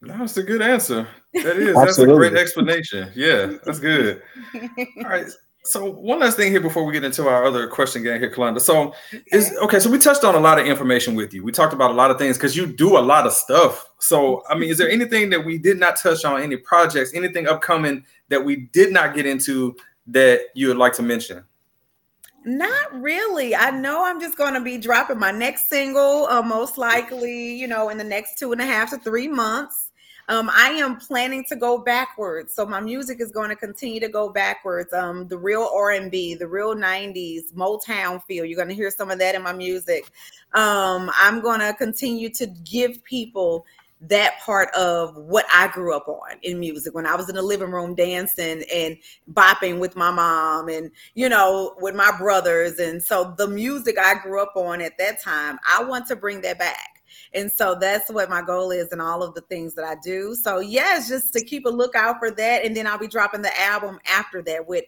That's 0.02 0.36
a 0.36 0.42
good 0.42 0.62
answer. 0.62 1.08
That 1.34 1.56
is. 1.56 1.74
That's 1.74 1.98
a 1.98 2.06
great 2.06 2.34
explanation. 2.34 3.10
Yeah, 3.14 3.58
that's 3.64 3.80
good. 3.80 4.22
All 4.54 5.02
right. 5.04 5.26
So 5.68 5.90
one 5.90 6.20
last 6.20 6.38
thing 6.38 6.50
here 6.50 6.62
before 6.62 6.84
we 6.84 6.94
get 6.94 7.04
into 7.04 7.28
our 7.28 7.44
other 7.44 7.66
question 7.68 8.02
game 8.02 8.18
here, 8.18 8.30
Kalonda. 8.30 8.60
So 8.60 8.94
is 9.26 9.54
okay. 9.62 9.78
So 9.78 9.90
we 9.90 9.98
touched 9.98 10.24
on 10.24 10.34
a 10.34 10.40
lot 10.40 10.58
of 10.58 10.66
information 10.66 11.14
with 11.14 11.34
you. 11.34 11.44
We 11.44 11.52
talked 11.52 11.74
about 11.74 11.90
a 11.90 11.94
lot 11.94 12.10
of 12.10 12.16
things 12.16 12.38
because 12.38 12.56
you 12.56 12.66
do 12.66 12.96
a 12.96 13.00
lot 13.00 13.26
of 13.26 13.32
stuff. 13.32 13.86
So 13.98 14.42
I 14.48 14.56
mean, 14.56 14.70
is 14.70 14.78
there 14.78 14.88
anything 14.88 15.28
that 15.30 15.44
we 15.44 15.58
did 15.58 15.78
not 15.78 15.96
touch 15.96 16.24
on? 16.24 16.40
Any 16.40 16.56
projects? 16.56 17.12
Anything 17.14 17.46
upcoming 17.46 18.04
that 18.30 18.42
we 18.42 18.56
did 18.72 18.92
not 18.92 19.14
get 19.14 19.26
into 19.26 19.76
that 20.06 20.40
you 20.54 20.68
would 20.68 20.78
like 20.78 20.94
to 20.94 21.02
mention? 21.02 21.44
Not 22.44 22.98
really. 22.98 23.54
I 23.54 23.70
know 23.70 24.06
I'm 24.06 24.20
just 24.20 24.38
going 24.38 24.54
to 24.54 24.60
be 24.60 24.78
dropping 24.78 25.18
my 25.18 25.32
next 25.32 25.68
single, 25.68 26.26
uh, 26.28 26.40
most 26.40 26.78
likely, 26.78 27.52
you 27.52 27.68
know, 27.68 27.90
in 27.90 27.98
the 27.98 28.04
next 28.04 28.38
two 28.38 28.52
and 28.52 28.60
a 28.60 28.64
half 28.64 28.88
to 28.90 28.98
three 28.98 29.28
months. 29.28 29.87
Um, 30.28 30.50
I 30.52 30.70
am 30.72 30.96
planning 30.96 31.44
to 31.48 31.56
go 31.56 31.78
backwards, 31.78 32.54
so 32.54 32.66
my 32.66 32.80
music 32.80 33.20
is 33.20 33.30
going 33.30 33.48
to 33.48 33.56
continue 33.56 33.98
to 34.00 34.08
go 34.08 34.28
backwards. 34.28 34.92
Um, 34.92 35.26
the 35.26 35.38
real 35.38 35.70
R 35.74 35.92
and 35.92 36.10
B, 36.10 36.34
the 36.34 36.46
real 36.46 36.74
'90s 36.74 37.52
Motown 37.54 38.22
feel. 38.24 38.44
You're 38.44 38.56
going 38.56 38.68
to 38.68 38.74
hear 38.74 38.90
some 38.90 39.10
of 39.10 39.18
that 39.20 39.34
in 39.34 39.42
my 39.42 39.54
music. 39.54 40.10
Um, 40.52 41.10
I'm 41.16 41.40
going 41.40 41.60
to 41.60 41.72
continue 41.72 42.28
to 42.30 42.46
give 42.46 43.02
people 43.04 43.64
that 44.00 44.38
part 44.40 44.72
of 44.74 45.16
what 45.16 45.44
I 45.52 45.68
grew 45.68 45.96
up 45.96 46.06
on 46.08 46.36
in 46.42 46.60
music 46.60 46.94
when 46.94 47.06
I 47.06 47.16
was 47.16 47.28
in 47.28 47.34
the 47.34 47.42
living 47.42 47.70
room 47.70 47.94
dancing 47.94 48.62
and 48.72 48.96
bopping 49.32 49.80
with 49.80 49.96
my 49.96 50.10
mom 50.10 50.68
and 50.68 50.90
you 51.14 51.28
know 51.28 51.74
with 51.80 51.96
my 51.96 52.12
brothers 52.16 52.78
and 52.78 53.02
so 53.02 53.34
the 53.36 53.48
music 53.48 53.98
I 53.98 54.14
grew 54.22 54.40
up 54.40 54.52
on 54.54 54.80
at 54.80 54.96
that 54.98 55.20
time 55.20 55.58
I 55.68 55.82
want 55.82 56.06
to 56.08 56.16
bring 56.16 56.40
that 56.42 56.60
back 56.60 56.97
and 57.34 57.50
so 57.50 57.74
that's 57.74 58.10
what 58.10 58.30
my 58.30 58.42
goal 58.42 58.70
is 58.70 58.88
in 58.92 59.00
all 59.00 59.22
of 59.22 59.34
the 59.34 59.42
things 59.42 59.74
that 59.74 59.84
I 59.84 59.96
do. 60.02 60.34
So, 60.34 60.60
yes, 60.60 61.08
just 61.08 61.32
to 61.34 61.44
keep 61.44 61.66
a 61.66 61.70
lookout 61.70 62.18
for 62.18 62.30
that. 62.30 62.64
And 62.64 62.76
then 62.76 62.86
I'll 62.86 62.98
be 62.98 63.08
dropping 63.08 63.42
the 63.42 63.60
album 63.60 63.98
after 64.06 64.42
that 64.42 64.66
with 64.66 64.84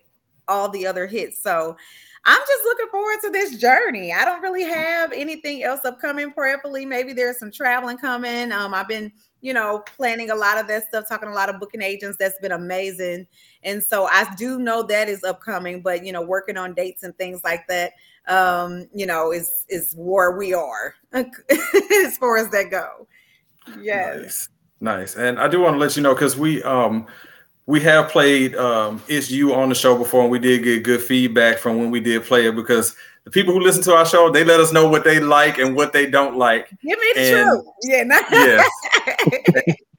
all 0.49 0.69
the 0.69 0.87
other 0.87 1.07
hits. 1.07 1.43
So, 1.43 1.77
I'm 2.25 2.40
just 2.47 2.64
looking 2.64 2.88
forward 2.90 3.16
to 3.23 3.31
this 3.31 3.57
journey. 3.57 4.12
I 4.12 4.27
don't 4.27 4.43
really 4.43 4.64
have 4.64 5.12
anything 5.12 5.62
else 5.62 5.81
upcoming, 5.85 6.33
prayerfully. 6.33 6.85
Maybe 6.85 7.14
there's 7.14 7.38
some 7.38 7.51
traveling 7.51 7.97
coming. 7.97 8.53
Um, 8.53 8.75
I've 8.75 8.88
been, 8.88 9.11
you 9.40 9.55
know, 9.55 9.83
planning 9.97 10.31
a 10.31 10.35
lot 10.35 10.59
of 10.59 10.69
that 10.69 10.87
stuff, 10.88 11.09
talking 11.09 11.31
a 11.31 11.35
lot 11.35 11.49
of 11.49 11.59
booking 11.59 11.81
agents. 11.81 12.19
That's 12.19 12.38
been 12.40 12.53
amazing. 12.53 13.27
And 13.62 13.83
so 13.83 14.07
I 14.07 14.27
do 14.37 14.59
know 14.59 14.83
that 14.83 15.09
is 15.09 15.25
upcoming, 15.25 15.81
but 15.81 16.05
you 16.05 16.12
know, 16.12 16.21
working 16.21 16.59
on 16.59 16.75
dates 16.75 17.05
and 17.05 17.16
things 17.16 17.40
like 17.43 17.66
that 17.69 17.93
um, 18.29 18.89
you 18.95 19.07
know, 19.07 19.33
is 19.33 19.65
is 19.69 19.95
where 19.97 20.33
we 20.33 20.55
are 20.55 20.95
as 21.13 22.17
far 22.19 22.37
as 22.37 22.51
that 22.51 22.71
go. 22.71 23.07
Yes. 23.81 24.49
Nice. 24.81 25.15
nice. 25.15 25.17
And 25.17 25.39
I 25.39 25.49
do 25.49 25.61
want 25.61 25.75
to 25.75 25.79
let 25.79 25.97
you 25.97 26.03
know 26.03 26.15
because 26.15 26.37
we 26.37 26.63
um 26.63 27.07
we 27.67 27.81
have 27.81 28.09
played 28.09 28.55
um 28.57 29.03
it's 29.09 29.31
you 29.31 29.55
on 29.55 29.69
the 29.69 29.75
show 29.75 29.97
before 29.97 30.23
and 30.23 30.31
we 30.31 30.39
did 30.39 30.63
get 30.63 30.83
good 30.83 31.03
feedback 31.03 31.59
from 31.59 31.79
when 31.79 31.91
we 31.91 32.01
did 32.01 32.25
play 32.25 32.47
it 32.47 32.57
because 32.57 32.97
the 33.25 33.31
people 33.31 33.53
who 33.53 33.61
listen 33.61 33.83
to 33.83 33.95
our 33.95 34.07
show 34.07 34.31
they 34.31 34.45
let 34.45 34.61
us 34.61 34.73
know 34.73 34.89
what 34.89 35.05
they 35.05 35.21
like 35.21 35.59
and 35.59 35.77
what 35.77 35.93
they 35.93 36.09
don't 36.09 36.37
like. 36.37 36.71
Give 36.83 36.99
me 36.99 37.13
the 37.15 37.21
and, 37.21 37.49
truth. 37.49 37.65
Yeah. 37.83 38.03
Not- 38.05 38.31
yes. 38.31 39.77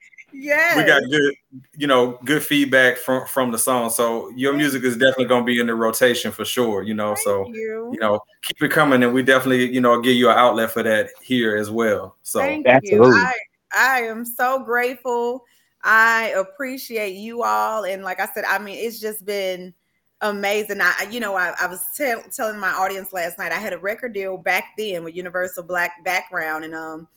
Yeah, 0.41 0.75
we 0.75 0.83
got 0.83 1.03
good, 1.07 1.35
you 1.77 1.85
know, 1.85 2.17
good 2.25 2.41
feedback 2.41 2.97
from 2.97 3.27
from 3.27 3.51
the 3.51 3.59
song. 3.59 3.91
So 3.91 4.29
your 4.29 4.53
music 4.53 4.83
is 4.83 4.97
definitely 4.97 5.25
going 5.25 5.43
to 5.43 5.45
be 5.45 5.59
in 5.59 5.67
the 5.67 5.75
rotation 5.75 6.31
for 6.31 6.45
sure. 6.45 6.81
You 6.81 6.95
know, 6.95 7.13
Thank 7.13 7.19
so 7.19 7.47
you. 7.49 7.91
you. 7.93 7.99
know, 7.99 8.19
keep 8.41 8.59
it 8.63 8.71
coming, 8.71 9.03
and 9.03 9.13
we 9.13 9.21
definitely, 9.21 9.71
you 9.71 9.81
know, 9.81 10.01
give 10.01 10.15
you 10.15 10.31
an 10.31 10.37
outlet 10.37 10.71
for 10.71 10.81
that 10.81 11.11
here 11.21 11.55
as 11.55 11.69
well. 11.69 12.15
So 12.23 12.39
Thank 12.39 12.65
absolutely. 12.65 13.09
you. 13.09 13.15
I, 13.15 13.33
I 13.75 13.99
am 14.01 14.25
so 14.25 14.63
grateful. 14.63 15.45
I 15.83 16.33
appreciate 16.35 17.13
you 17.13 17.43
all, 17.43 17.85
and 17.85 18.03
like 18.03 18.19
I 18.19 18.27
said, 18.33 18.43
I 18.45 18.57
mean, 18.57 18.83
it's 18.83 18.99
just 18.99 19.23
been 19.23 19.75
amazing. 20.21 20.81
I, 20.81 21.07
you 21.11 21.19
know, 21.19 21.35
I, 21.35 21.53
I 21.61 21.67
was 21.67 21.83
tell, 21.95 22.19
telling 22.35 22.59
my 22.59 22.71
audience 22.71 23.13
last 23.13 23.37
night 23.37 23.51
I 23.51 23.59
had 23.59 23.73
a 23.73 23.77
record 23.77 24.13
deal 24.13 24.37
back 24.37 24.69
then 24.75 25.03
with 25.03 25.15
Universal 25.15 25.65
Black 25.65 26.03
Background, 26.03 26.65
and 26.65 26.73
um 26.73 27.07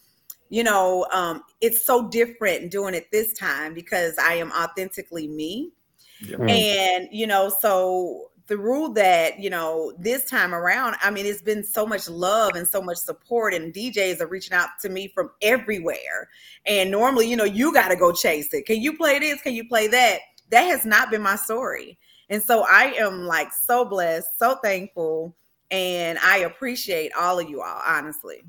you 0.51 0.63
know, 0.63 1.07
um, 1.13 1.43
it's 1.61 1.87
so 1.87 2.09
different 2.09 2.71
doing 2.71 2.95
it 2.95 3.11
this 3.11 3.33
time 3.33 3.75
because 3.75 4.17
I 4.19 4.35
am 4.35 4.53
authentically 4.53 5.29
me. 5.29 5.73
Yeah. 6.21 6.37
Mm. 6.37 6.51
And, 6.51 7.09
you 7.11 7.27
know, 7.27 7.53
so 7.61 8.31
through 8.47 8.93
that, 8.95 9.39
you 9.39 9.51
know, 9.51 9.93
this 9.99 10.29
time 10.29 10.55
around, 10.55 10.97
I 11.03 11.11
mean, 11.11 11.27
it's 11.27 11.43
been 11.43 11.65
so 11.65 11.87
much 11.87 12.09
love 12.09 12.55
and 12.55 12.69
so 12.69 12.83
much 12.83 12.99
support, 12.99 13.55
and 13.55 13.73
DJs 13.73 14.21
are 14.21 14.27
reaching 14.27 14.53
out 14.53 14.69
to 14.83 14.89
me 14.89 15.09
from 15.09 15.31
everywhere. 15.41 16.29
And 16.67 16.91
normally, 16.91 17.29
you 17.29 17.37
know, 17.37 17.45
you 17.45 17.73
got 17.73 17.89
to 17.89 17.97
go 17.97 18.13
chase 18.13 18.53
it. 18.53 18.67
Can 18.67 18.81
you 18.81 18.97
play 18.97 19.19
this? 19.19 19.41
Can 19.41 19.55
you 19.55 19.67
play 19.67 19.87
that? 19.89 20.19
That 20.51 20.65
has 20.65 20.85
not 20.85 21.11
been 21.11 21.23
my 21.23 21.37
story. 21.37 21.99
And 22.29 22.43
so 22.43 22.65
I 22.69 22.95
am 22.99 23.27
like 23.27 23.53
so 23.53 23.85
blessed, 23.85 24.29
so 24.39 24.57
thankful, 24.63 25.35
and 25.71 26.19
I 26.19 26.39
appreciate 26.39 27.13
all 27.19 27.39
of 27.39 27.49
you 27.49 27.63
all, 27.63 27.81
honestly. 27.87 28.45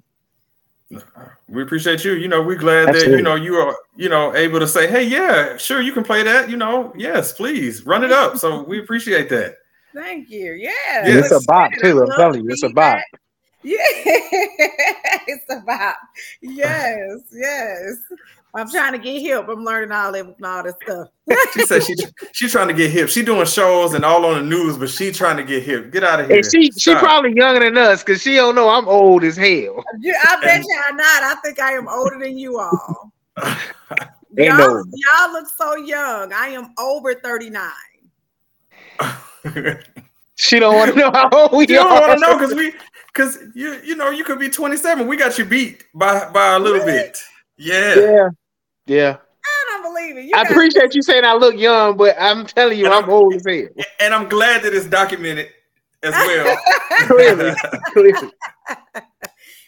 We 1.50 1.63
appreciate 1.63 2.06
you. 2.06 2.13
You 2.13 2.28
know, 2.28 2.41
we're 2.41 2.58
glad 2.58 2.89
Absolutely. 2.89 3.12
that 3.12 3.17
you 3.17 3.24
know 3.24 3.36
you 3.36 3.56
are 3.56 3.76
you 3.95 4.10
know 4.10 4.36
able 4.36 4.60
to 4.60 4.67
say, 4.67 4.88
"Hey, 4.88 5.04
yeah, 5.04 5.58
sure, 5.58 5.82
you 5.82 5.91
can 5.91 6.04
play 6.04 6.21
that." 6.24 6.50
You 6.50 6.58
know, 6.58 6.93
yes, 6.95 7.34
please 7.34 7.86
run 7.86 8.04
it 8.04 8.12
up. 8.12 8.38
So 8.38 8.63
we 8.63 8.80
appreciate 8.80 9.30
that. 9.30 9.58
Thank 9.93 10.30
you. 10.30 10.54
Yeah, 10.54 10.69
yes. 11.06 11.32
it's 11.32 11.43
a 11.43 11.48
bop 11.48 11.71
too. 11.82 12.04
I'm 12.04 12.12
telling 12.17 12.43
you, 12.43 12.52
it's 12.52 12.63
a 12.63 12.69
bop. 12.69 13.00
Yeah, 13.63 13.78
it's 15.28 15.45
a 15.50 15.62
bop. 15.62 15.98
Yes, 16.41 17.21
yes. 17.32 17.95
I'm 18.56 18.70
trying 18.70 18.94
to 18.94 18.98
get 18.98 19.22
hip. 19.22 19.48
I'm 19.50 19.63
learning 19.63 19.91
all 19.91 20.12
that 20.13 20.36
all 20.44 20.63
this 20.63 20.76
stuff. 20.82 21.10
she 21.54 21.65
said 21.65 21.84
she 21.84 21.96
she's 22.32 22.52
trying 22.52 22.70
to 22.70 22.74
get 22.74 22.89
hip. 22.89 23.10
She 23.10 23.22
doing 23.22 23.46
shows 23.46 23.94
and 23.94 24.06
all 24.06 24.26
on 24.26 24.36
the 24.36 24.56
news, 24.56 24.78
but 24.78 24.89
she 24.89 25.12
trying 25.12 25.38
to 25.38 25.44
get 25.44 25.63
hip. 25.63 25.91
Get 25.91 26.04
out 26.04 26.22
of 26.22 26.28
here. 26.28 26.38
And 26.38 26.46
she 26.46 26.72
Stop. 26.72 26.82
she 26.82 26.96
probably 26.96 27.36
younger 27.36 27.60
than 27.60 27.78
us 27.78 28.02
because 28.04 28.22
she 28.22 28.36
don't 28.36 28.56
know 28.56 28.70
I'm 28.70 28.88
old 28.88 29.24
as 29.26 29.36
hell. 29.36 29.84
I 29.89 30.38
bet 30.41 30.63
you 30.63 30.82
I'm 30.88 30.96
not. 30.96 31.24
I 31.24 31.36
think 31.44 31.60
I 31.60 31.74
am 31.74 31.88
older 31.89 32.18
than 32.20 32.38
you 32.38 32.60
all. 32.60 33.12
y'all, 33.38 33.58
no. 34.38 34.84
y'all 34.94 35.34
look 35.34 35.48
so 35.58 35.76
young. 35.76 36.32
I 36.32 36.48
am 36.48 36.74
over 36.80 37.13
39. 37.13 37.72
she 40.36 40.60
don't 40.60 40.76
want 40.76 40.94
to 40.94 40.98
know 40.98 41.12
how 41.12 41.30
old 41.32 41.52
we 41.52 41.58
are. 41.58 41.62
you 41.62 41.76
don't 41.76 41.89
want 41.89 42.13
to 42.13 42.20
know 42.20 42.38
because 42.38 42.56
we 42.56 42.74
because 43.13 43.38
you 43.54 43.82
you 43.84 43.96
know 43.96 44.12
you 44.12 44.24
could 44.24 44.39
be 44.39 44.50
27. 44.50 45.08
We 45.08 45.18
got 45.18 45.38
you 45.38 45.44
beat 45.44 45.84
by 45.94 46.30
by 46.32 46.54
a 46.54 46.60
little 46.60 46.80
really? 46.80 46.94
bit. 46.94 47.18
Yeah. 47.58 47.96
Yeah. 47.96 48.30
Yeah. 48.88 49.17
I 49.45 49.65
don't 49.69 49.93
believe 49.93 50.17
it. 50.17 50.26
You 50.26 50.32
I 50.36 50.43
appreciate 50.43 50.95
you 50.95 51.02
saying 51.02 51.26
I 51.26 51.34
look 51.34 51.56
young, 51.56 51.98
but 51.98 52.15
I'm 52.19 52.45
telling 52.45 52.78
you, 52.78 52.88
I'm, 52.88 53.06
I'm 53.06 53.10
old 53.10 53.34
as 53.34 53.45
hell. 53.45 53.67
And 54.00 54.13
I'm 54.13 54.28
glad 54.30 54.63
that 54.63 54.74
it's 54.74 54.86
documented 54.86 55.50
as 56.04 56.13
well. 56.13 56.58
clearly, 57.08 57.56
clearly. 57.93 58.32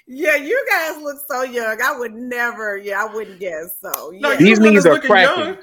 Yeah, 0.08 0.36
you 0.36 0.65
guys 0.69 1.01
look 1.01 1.17
so 1.27 1.43
young. 1.43 1.82
I 1.82 1.97
would 1.97 2.13
never. 2.13 2.77
Yeah, 2.77 3.03
I 3.03 3.13
wouldn't 3.13 3.39
guess. 3.39 3.75
So 3.82 4.12
yeah. 4.12 4.19
no, 4.21 4.36
these 4.36 4.60
knees 4.60 4.86
are 4.86 4.99
cracking. 4.99 5.58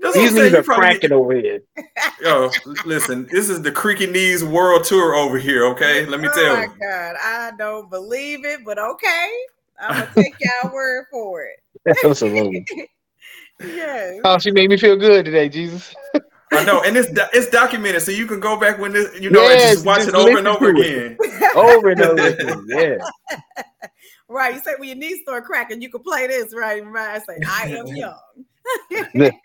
That's 0.00 0.16
what 0.16 0.16
I'm 0.16 0.22
These 0.22 0.34
knees 0.34 0.54
are 0.54 0.62
probably 0.62 0.82
cracking 0.82 1.12
over 1.12 1.34
here. 1.34 1.60
Yo, 2.20 2.50
listen, 2.84 3.26
this 3.30 3.48
is 3.48 3.62
the 3.62 3.72
Creaky 3.72 4.06
Knees 4.06 4.44
World 4.44 4.84
Tour 4.84 5.14
over 5.14 5.38
here, 5.38 5.64
okay? 5.66 6.06
Let 6.06 6.20
me 6.20 6.28
oh 6.28 6.34
tell 6.34 6.56
my 6.56 6.62
you. 6.64 6.72
God, 6.80 7.16
I 7.20 7.50
don't 7.58 7.90
believe 7.90 8.44
it, 8.44 8.60
but 8.64 8.78
okay. 8.78 9.32
I'm 9.80 10.00
gonna 10.00 10.10
take 10.14 10.34
y'all 10.40 10.72
word 10.72 11.06
for 11.10 11.44
it. 11.44 11.98
Absolutely. 12.04 12.64
Yes. 13.60 14.20
Oh, 14.24 14.38
she 14.38 14.50
made 14.50 14.70
me 14.70 14.76
feel 14.76 14.96
good 14.96 15.24
today, 15.24 15.48
Jesus. 15.48 15.94
I 16.52 16.64
know, 16.64 16.80
and 16.82 16.96
it's 16.96 17.08
it's 17.34 17.50
documented, 17.50 18.00
so 18.00 18.10
you 18.10 18.24
can 18.26 18.40
go 18.40 18.58
back 18.58 18.78
when 18.78 18.92
this, 18.92 19.20
you 19.20 19.28
know, 19.28 19.46
and 19.46 19.60
just 19.60 19.84
watch 19.84 19.98
just 19.98 20.08
it 20.08 20.14
over 20.14 20.38
and 20.38 20.48
over 20.48 20.70
again. 20.70 21.18
Over 21.54 21.90
and 21.90 22.00
over 22.02 22.26
again. 22.28 22.64
Yeah. 22.68 22.96
Right. 24.30 24.54
You 24.54 24.60
say 24.60 24.72
when 24.76 24.88
your 24.88 24.98
knees 24.98 25.20
start 25.22 25.46
cracking, 25.46 25.80
you 25.80 25.90
can 25.90 26.02
play 26.02 26.26
this, 26.26 26.54
right? 26.54 26.84
Right. 26.84 27.14
I 27.14 27.18
say, 27.18 27.40
I 27.48 27.68
am 27.78 27.86
young. 27.86 28.18
Listen, 29.14 29.40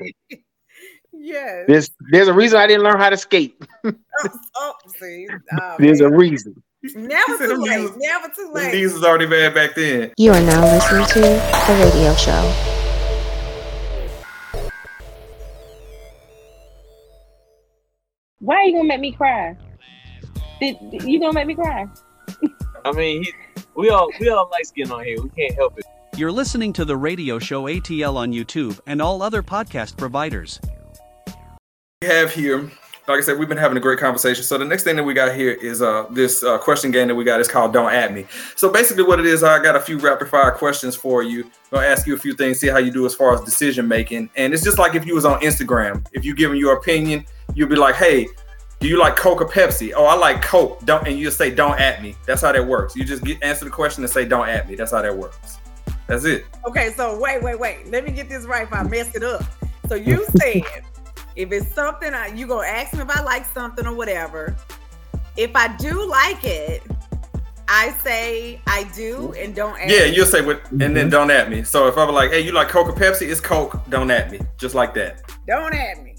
yes. 1.13 1.63
There's 1.67 1.89
there's 2.12 2.28
a 2.28 2.34
reason 2.34 2.60
I 2.60 2.67
didn't 2.67 2.84
learn 2.84 2.97
how 2.99 3.10
to 3.10 3.15
skate. 3.15 3.56
Oh, 3.86 3.93
oh, 4.58 4.73
see. 4.99 5.26
Oh, 5.62 5.76
There's 5.80 6.02
a 6.02 6.10
reason. 6.10 6.62
Never 6.95 7.38
said 7.38 7.47
too 7.47 7.47
them 7.47 7.62
late. 7.62 7.91
Never 7.95 8.28
too 8.28 8.49
The 8.54 8.60
late. 8.60 8.73
knees 8.73 8.91
was 8.93 9.06
already 9.06 9.26
bad 9.26 9.54
back 9.54 9.73
then. 9.76 10.12
You 10.17 10.32
are 10.34 10.41
now 10.41 10.62
listening 10.62 11.06
to 11.06 11.19
The 11.21 11.91
Radio 11.93 12.13
Show. 12.15 12.83
Why 18.43 18.56
are 18.56 18.63
you 18.63 18.73
gonna 18.73 18.89
make 18.89 18.99
me 18.99 19.13
cry? 19.13 19.56
Did, 20.60 20.75
you 21.06 21.17
gonna 21.17 21.32
make 21.32 21.47
me 21.47 21.56
cry? 21.56 21.88
I 22.84 22.91
mean, 22.91 23.23
he, 23.23 23.34
we 23.73 23.89
all 23.89 24.10
we 24.19 24.27
all 24.27 24.49
light 24.51 24.67
skin 24.67 24.91
on 24.91 25.06
here. 25.06 25.21
We 25.21 25.29
can't 25.29 25.56
help 25.56 25.79
it. 25.79 25.86
You're 26.17 26.32
listening 26.32 26.73
to 26.73 26.84
the 26.84 26.97
radio 26.97 27.39
show 27.39 27.63
ATL 27.63 28.17
on 28.17 28.34
YouTube 28.34 28.82
and 28.86 29.01
all 29.01 29.21
other 29.21 29.41
podcast 29.41 29.95
providers. 29.95 30.60
We 32.01 32.10
have 32.10 32.34
here, 32.34 32.69
like 33.07 33.17
I 33.17 33.21
said, 33.21 33.37
we've 33.37 33.49
been 33.49 33.57
having 33.57 33.77
a 33.77 33.81
great 33.81 33.99
conversation. 33.99 34.43
So 34.43 34.57
the 34.57 34.65
next 34.65 34.83
thing 34.83 34.95
that 34.95 35.03
we 35.03 35.13
got 35.13 35.35
here 35.35 35.51
is 35.51 35.81
uh 35.81 36.05
this 36.09 36.43
uh, 36.43 36.57
question 36.57 36.91
game 36.91 37.07
that 37.09 37.15
we 37.15 37.23
got 37.23 37.39
is 37.39 37.47
called 37.47 37.73
Don't 37.73 37.91
At 37.91 38.13
Me. 38.13 38.25
So 38.55 38.71
basically, 38.71 39.03
what 39.03 39.19
it 39.19 39.25
is, 39.25 39.43
I 39.43 39.61
got 39.61 39.75
a 39.75 39.79
few 39.79 39.97
rapid 39.99 40.29
fire 40.29 40.51
questions 40.51 40.95
for 40.95 41.21
you. 41.23 41.43
I'm 41.43 41.49
gonna 41.71 41.87
ask 41.87 42.07
you 42.07 42.13
a 42.13 42.17
few 42.17 42.33
things, 42.33 42.59
see 42.59 42.67
how 42.67 42.77
you 42.77 42.91
do 42.91 43.05
as 43.05 43.13
far 43.13 43.33
as 43.33 43.41
decision 43.41 43.87
making. 43.87 44.29
And 44.35 44.53
it's 44.53 44.63
just 44.63 44.79
like 44.79 44.95
if 44.95 45.05
you 45.05 45.15
was 45.15 45.25
on 45.25 45.39
Instagram, 45.41 46.05
if 46.13 46.23
you 46.23 46.33
giving 46.35 46.57
your 46.57 46.77
opinion, 46.77 47.25
you'd 47.55 47.69
be 47.69 47.75
like, 47.75 47.95
hey. 47.95 48.27
Do 48.79 48.89
you 48.89 48.99
like 48.99 49.15
Coke 49.15 49.39
or 49.39 49.47
Pepsi? 49.47 49.93
Oh, 49.95 50.03
I 50.03 50.15
like 50.15 50.41
Coke. 50.41 50.83
Don't 50.83 51.07
and 51.07 51.17
you 51.17 51.27
just 51.27 51.37
say 51.37 51.49
don't 51.49 51.79
at 51.79 52.03
me. 52.03 52.17
That's 52.25 52.41
how 52.41 52.51
that 52.51 52.67
works. 52.67 52.97
You 52.97 53.05
just 53.05 53.23
get 53.23 53.41
answer 53.41 53.63
the 53.63 53.71
question 53.71 54.03
and 54.03 54.11
say 54.11 54.25
don't 54.25 54.49
at 54.49 54.67
me. 54.67 54.75
That's 54.75 54.91
how 54.91 55.01
that 55.01 55.15
works. 55.15 55.59
That's 56.05 56.25
it. 56.25 56.43
Okay, 56.67 56.91
so 56.97 57.17
wait, 57.17 57.41
wait, 57.41 57.57
wait. 57.57 57.87
Let 57.89 58.03
me 58.03 58.11
get 58.11 58.27
this 58.27 58.43
right 58.43 58.63
if 58.63 58.73
I 58.73 58.83
messed 58.83 59.15
it 59.15 59.23
up. 59.23 59.45
So 59.87 59.95
you 59.95 60.25
said 60.37 60.63
if 61.36 61.52
it's 61.52 61.74
something 61.74 62.13
I, 62.13 62.28
you 62.28 62.48
gonna 62.48 62.67
ask 62.67 62.93
me 62.93 63.02
if 63.02 63.10
I 63.10 63.22
like 63.24 63.46
something 63.54 63.86
or 63.86 63.93
whatever. 63.96 64.56
If 65.36 65.56
I 65.56 65.76
do 65.78 66.06
like 66.08 66.43
it, 66.43 66.84
I 67.67 67.91
say 68.04 68.62
I 68.67 68.84
do 68.96 69.34
and 69.34 69.56
don't 69.56 69.80
ask. 69.80 69.89
Yeah, 69.91 70.06
you'll 70.06 70.26
say 70.28 70.41
what 70.46 70.69
and 70.72 70.96
then 70.96 71.10
don't 71.10 71.32
at 71.32 71.50
me. 71.50 71.63
So 71.63 71.88
if 71.88 71.98
I 71.98 72.06
was 72.06 72.13
like, 72.13 72.32
hey, 72.32 72.41
you 72.41 72.52
like 72.52 72.69
Coke 72.69 72.88
or 72.89 72.93
Pepsi? 72.93 73.30
It's 73.30 73.41
Coke. 73.41 73.80
Don't 73.89 74.12
at 74.12 74.32
me. 74.32 74.39
Just 74.58 74.76
like 74.76 74.93
that. 74.96 75.22
Don't 75.48 75.74
at 75.74 76.04
me. 76.04 76.15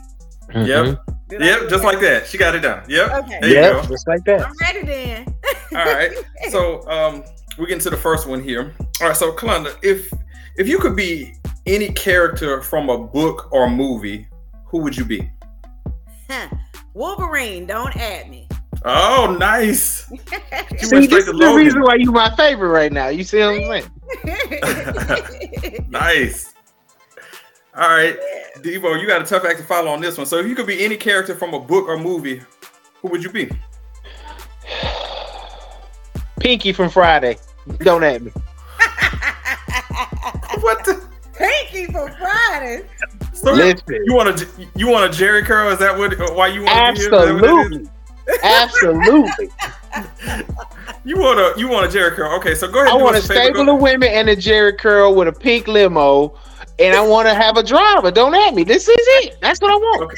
Yep. 0.54 0.98
Did 1.28 1.40
Yep, 1.40 1.60
just 1.68 1.70
that? 1.70 1.84
like 1.84 2.00
that. 2.00 2.26
She 2.26 2.36
got 2.38 2.54
it 2.54 2.60
done. 2.60 2.84
Yep. 2.88 3.10
Okay. 3.24 3.38
There 3.40 3.48
you 3.76 3.82
go. 3.82 3.88
just 3.88 4.06
like 4.08 4.24
that. 4.24 4.46
I'm 4.46 4.52
ready 4.60 4.82
then. 4.82 5.34
All 5.72 5.84
right. 5.84 6.12
So 6.50 6.86
um 6.88 7.24
we 7.58 7.66
get 7.66 7.74
into 7.74 7.90
the 7.90 7.96
first 7.96 8.26
one 8.26 8.42
here. 8.42 8.74
All 9.00 9.08
right, 9.08 9.16
so 9.16 9.32
Kalonda, 9.32 9.76
if 9.82 10.12
if 10.56 10.68
you 10.68 10.78
could 10.78 10.96
be 10.96 11.34
any 11.66 11.88
character 11.90 12.60
from 12.62 12.90
a 12.90 12.98
book 12.98 13.48
or 13.52 13.68
movie, 13.70 14.26
who 14.74 14.80
would 14.80 14.96
you 14.96 15.04
be? 15.04 15.30
Wolverine, 16.94 17.64
don't 17.64 17.96
add 17.96 18.28
me. 18.28 18.48
Oh, 18.84 19.36
nice. 19.38 20.10
You 20.72 20.78
See, 20.78 21.06
this 21.06 21.28
is 21.28 21.38
the 21.38 21.54
reason 21.56 21.82
why 21.82 21.94
you 21.94 22.10
my 22.10 22.34
favorite 22.34 22.70
right 22.70 22.92
now. 22.92 23.06
You 23.06 23.22
see 23.22 23.38
what 23.38 23.50
I'm 23.50 23.84
saying? 24.24 25.84
Nice. 25.88 26.52
All 27.76 27.88
right. 27.88 28.16
Debo, 28.58 29.00
you 29.00 29.06
got 29.06 29.22
a 29.22 29.24
tough 29.24 29.44
act 29.44 29.60
to 29.60 29.64
follow 29.64 29.92
on 29.92 30.00
this 30.00 30.18
one. 30.18 30.26
So 30.26 30.38
if 30.38 30.46
you 30.48 30.56
could 30.56 30.66
be 30.66 30.84
any 30.84 30.96
character 30.96 31.36
from 31.36 31.54
a 31.54 31.60
book 31.60 31.86
or 31.86 31.96
movie, 31.96 32.42
who 33.00 33.08
would 33.08 33.22
you 33.22 33.30
be? 33.30 33.48
Pinky 36.40 36.72
from 36.72 36.90
Friday. 36.90 37.36
Don't 37.78 38.02
at 38.02 38.22
me. 38.22 38.32
What 40.60 40.84
the 40.84 41.00
Pinky 41.36 41.86
for 41.86 42.10
Friday. 42.12 42.86
So 43.44 43.52
Listen. 43.52 44.02
you 44.04 44.14
want 44.14 44.40
a 44.40 44.48
you 44.74 44.88
want 44.88 45.04
a 45.04 45.16
Jheri 45.16 45.44
curl? 45.44 45.70
Is 45.70 45.78
that 45.78 45.96
what 45.96 46.18
why 46.34 46.48
you 46.48 46.62
want 46.62 46.96
to 46.96 47.10
be 47.10 47.10
here? 47.10 47.14
Is 47.14 47.40
that 47.40 47.42
what 47.42 47.72
it 47.72 47.80
is? 47.82 47.88
Absolutely. 48.42 49.50
Absolutely. 49.92 50.44
You 51.06 51.18
want 51.18 51.38
a 51.38 51.60
you 51.60 51.68
want 51.68 51.84
a 51.84 51.88
Jheri 51.96 52.12
curl? 52.12 52.34
Okay, 52.38 52.54
so 52.54 52.66
go 52.66 52.80
ahead. 52.80 52.94
I 52.94 52.96
want 52.96 53.14
a 53.14 53.20
stable 53.20 53.68
of 53.68 53.78
women 53.78 54.08
and 54.08 54.30
a 54.30 54.36
Jheri 54.36 54.76
curl 54.78 55.14
with 55.14 55.28
a 55.28 55.32
pink 55.32 55.68
limo, 55.68 56.34
and 56.78 56.94
I 56.94 57.06
want 57.06 57.28
to 57.28 57.34
have 57.34 57.56
a 57.56 57.62
driver. 57.62 58.10
Don't 58.10 58.34
at 58.34 58.54
me. 58.54 58.64
This 58.64 58.88
is 58.88 58.96
it. 58.98 59.36
That's 59.40 59.60
what 59.60 59.70
I 59.70 59.76
want. 59.76 60.02
Okay. 60.02 60.16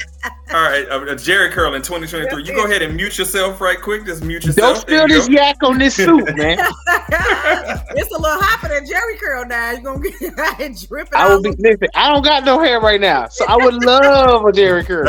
All 0.53 0.63
right, 0.63 0.87
a, 0.87 1.01
a 1.01 1.15
Jheri 1.15 1.51
curl 1.51 1.73
in 1.73 1.81
2023. 1.81 2.43
You 2.43 2.55
go 2.55 2.65
ahead 2.65 2.81
and 2.81 2.95
mute 2.95 3.17
yourself 3.17 3.59
right 3.59 3.79
quick. 3.79 4.05
Just 4.05 4.23
mute 4.23 4.45
yourself. 4.45 4.75
Don't 4.75 4.81
spill 4.81 5.01
you 5.09 5.15
this 5.15 5.27
go. 5.27 5.33
yak 5.33 5.57
on 5.63 5.77
this 5.77 5.95
soup, 5.95 6.25
man. 6.35 6.57
it's 6.59 8.11
a 8.11 8.17
little 8.17 8.41
hot 8.41 8.59
for 8.61 8.69
that 8.69 8.83
Jheri 8.83 9.19
curl 9.19 9.45
now. 9.45 9.71
You're 9.71 9.81
gonna 9.81 9.99
get 9.99 10.87
dripping 10.87 11.13
I 11.13 11.23
all 11.23 11.35
will 11.35 11.43
be 11.43 11.51
listen. 11.59 11.87
I 11.95 12.11
don't 12.11 12.23
got 12.23 12.45
no 12.45 12.59
hair 12.61 12.79
right 12.79 13.01
now, 13.01 13.27
so 13.27 13.45
I 13.45 13.57
would 13.57 13.83
love 13.83 14.45
a 14.45 14.51
Jheri 14.51 14.85
curl. 14.85 15.07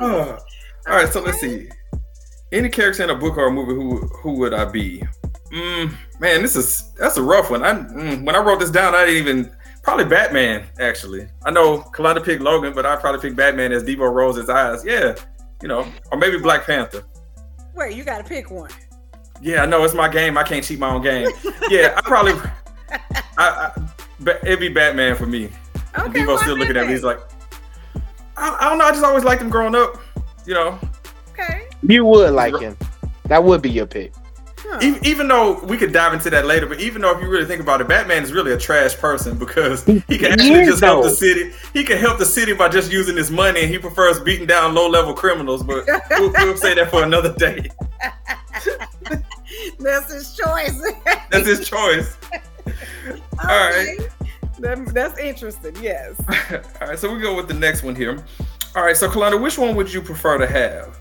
Oh. 0.00 0.38
All 0.88 0.94
right, 0.94 1.12
so 1.12 1.20
let's 1.20 1.38
see. 1.38 1.68
Any 2.50 2.70
character 2.70 3.02
in 3.02 3.10
a 3.10 3.14
book 3.14 3.36
or 3.36 3.48
a 3.48 3.52
movie, 3.52 3.74
who 3.74 3.98
who 4.22 4.38
would 4.38 4.54
I 4.54 4.64
be? 4.64 5.02
Mm, 5.52 5.94
man, 6.20 6.42
this 6.42 6.56
is 6.56 6.92
that's 6.98 7.16
a 7.16 7.22
rough 7.22 7.50
one. 7.50 7.62
I 7.62 7.72
mm, 7.72 8.24
when 8.24 8.34
I 8.36 8.38
wrote 8.38 8.60
this 8.60 8.70
down, 8.70 8.94
I 8.94 9.06
didn't 9.06 9.16
even 9.28 9.56
probably 9.82 10.04
Batman. 10.04 10.66
Actually, 10.78 11.28
I 11.44 11.50
know 11.50 11.80
Kalonda 11.94 12.24
picked 12.24 12.42
Logan, 12.42 12.74
but 12.74 12.84
I 12.84 12.96
probably 12.96 13.20
picked 13.20 13.36
Batman 13.36 13.72
as 13.72 13.82
Debo 13.82 14.12
rolls 14.12 14.36
his 14.36 14.50
eyes. 14.50 14.84
Yeah, 14.84 15.14
you 15.62 15.68
know, 15.68 15.86
or 16.12 16.18
maybe 16.18 16.38
Black 16.38 16.64
Panther. 16.66 17.04
Wait, 17.74 17.96
you 17.96 18.04
gotta 18.04 18.24
pick 18.24 18.50
one. 18.50 18.70
Yeah, 19.40 19.62
I 19.62 19.66
know 19.66 19.84
it's 19.84 19.94
my 19.94 20.08
game. 20.08 20.36
I 20.36 20.42
can't 20.42 20.64
cheat 20.64 20.78
my 20.78 20.90
own 20.90 21.02
game. 21.02 21.28
Yeah, 21.70 21.94
I 21.96 22.00
probably, 22.02 22.32
I, 23.38 23.70
I 23.70 23.72
it'd 24.42 24.60
be 24.60 24.68
Batman 24.68 25.14
for 25.16 25.26
me. 25.26 25.48
And 25.94 26.08
Okay, 26.08 26.20
Debo's 26.20 26.28
why 26.28 26.42
still 26.42 26.56
looking 26.56 26.76
at 26.76 26.86
me. 26.86 26.92
He's 26.92 27.04
like, 27.04 27.20
I, 28.36 28.56
I 28.60 28.68
don't 28.68 28.78
know. 28.78 28.84
I 28.84 28.90
just 28.90 29.04
always 29.04 29.24
liked 29.24 29.40
him 29.40 29.48
growing 29.48 29.74
up. 29.74 29.96
You 30.44 30.54
know, 30.54 30.78
Okay. 31.30 31.68
You 31.82 32.04
would 32.04 32.32
like 32.34 32.58
him. 32.58 32.76
That 33.26 33.44
would 33.44 33.62
be 33.62 33.70
your 33.70 33.86
pick. 33.86 34.12
Huh. 34.70 34.78
E- 34.82 34.98
even 35.02 35.28
though 35.28 35.60
we 35.64 35.78
could 35.78 35.92
dive 35.94 36.12
into 36.12 36.28
that 36.30 36.44
later, 36.44 36.66
but 36.66 36.78
even 36.78 37.00
though 37.00 37.16
if 37.16 37.22
you 37.22 37.28
really 37.28 37.46
think 37.46 37.62
about 37.62 37.80
it, 37.80 37.88
Batman 37.88 38.22
is 38.22 38.32
really 38.32 38.52
a 38.52 38.58
trash 38.58 38.94
person 38.96 39.38
because 39.38 39.82
he 39.84 40.00
can 40.18 40.32
actually 40.32 40.50
is, 40.60 40.68
just 40.68 40.84
help 40.84 41.04
the 41.04 41.10
city. 41.10 41.52
He 41.72 41.84
can 41.84 41.96
help 41.96 42.18
the 42.18 42.26
city 42.26 42.52
by 42.52 42.68
just 42.68 42.92
using 42.92 43.16
his 43.16 43.30
money, 43.30 43.62
and 43.62 43.70
he 43.70 43.78
prefers 43.78 44.20
beating 44.20 44.46
down 44.46 44.74
low 44.74 44.88
level 44.88 45.14
criminals. 45.14 45.62
But 45.62 45.86
we'll, 46.10 46.32
we'll 46.32 46.56
say 46.56 46.74
that 46.74 46.90
for 46.90 47.02
another 47.02 47.32
day. 47.34 47.68
That's 49.78 50.12
his 50.12 50.36
choice. 50.36 50.80
That's 51.30 51.46
his 51.46 51.68
choice. 51.68 52.16
All 53.40 53.46
right. 53.46 53.88
Okay. 53.98 54.08
That- 54.60 54.92
that's 54.92 55.18
interesting. 55.18 55.76
Yes. 55.80 56.20
All 56.80 56.88
right, 56.88 56.98
so 56.98 57.14
we 57.14 57.20
go 57.20 57.34
with 57.36 57.46
the 57.48 57.54
next 57.54 57.82
one 57.84 57.94
here. 57.94 58.22
All 58.74 58.82
right, 58.82 58.96
so 58.96 59.08
Kalonda, 59.08 59.40
which 59.40 59.56
one 59.56 59.76
would 59.76 59.92
you 59.92 60.02
prefer 60.02 60.36
to 60.36 60.46
have? 60.48 60.98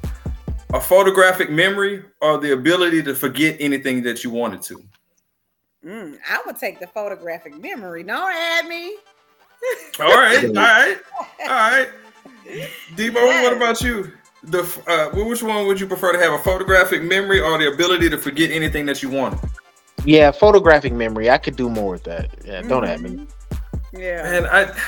A 0.74 0.82
photographic 0.82 1.50
memory 1.50 2.04
or 2.22 2.38
the 2.38 2.52
ability 2.52 3.02
to 3.04 3.16
forget 3.16 3.56
anything 3.60 4.04
that 4.04 4.24
you 4.24 4.30
wanted 4.30 4.62
to? 4.64 4.84
Mm, 5.86 6.18
I 6.30 6.42
would 6.46 6.58
take 6.58 6.80
the 6.80 6.88
photographic 6.88 7.58
memory. 7.58 8.04
Don't 8.04 8.34
add 8.34 8.68
me. 8.68 8.98
All 10.00 10.14
right, 10.14 10.46
all 10.46 10.54
right, 10.54 10.98
all 11.42 11.48
right. 11.48 11.90
Debo, 12.96 13.16
what 13.42 13.54
about 13.54 13.82
you? 13.82 14.12
The 14.44 14.62
uh, 14.86 15.10
which 15.26 15.42
one 15.42 15.66
would 15.66 15.80
you 15.80 15.88
prefer 15.88 16.12
to 16.12 16.20
have? 16.20 16.32
A 16.32 16.38
photographic 16.38 17.02
memory 17.02 17.40
or 17.40 17.58
the 17.58 17.74
ability 17.74 18.08
to 18.12 18.18
forget 18.20 18.52
anything 18.52 18.86
that 18.86 19.02
you 19.02 19.10
wanted? 19.10 19.40
Yeah, 20.06 20.30
photographic 20.32 20.94
memory. 20.94 21.30
I 21.32 21.40
could 21.40 21.56
do 21.56 21.70
more 21.70 21.92
with 21.92 22.04
that. 22.04 22.30
Yeah, 22.46 22.62
don't 22.62 22.86
at 22.86 23.02
me. 23.02 23.26
Yeah. 23.92 24.32
And 24.32 24.46
I, 24.46 24.80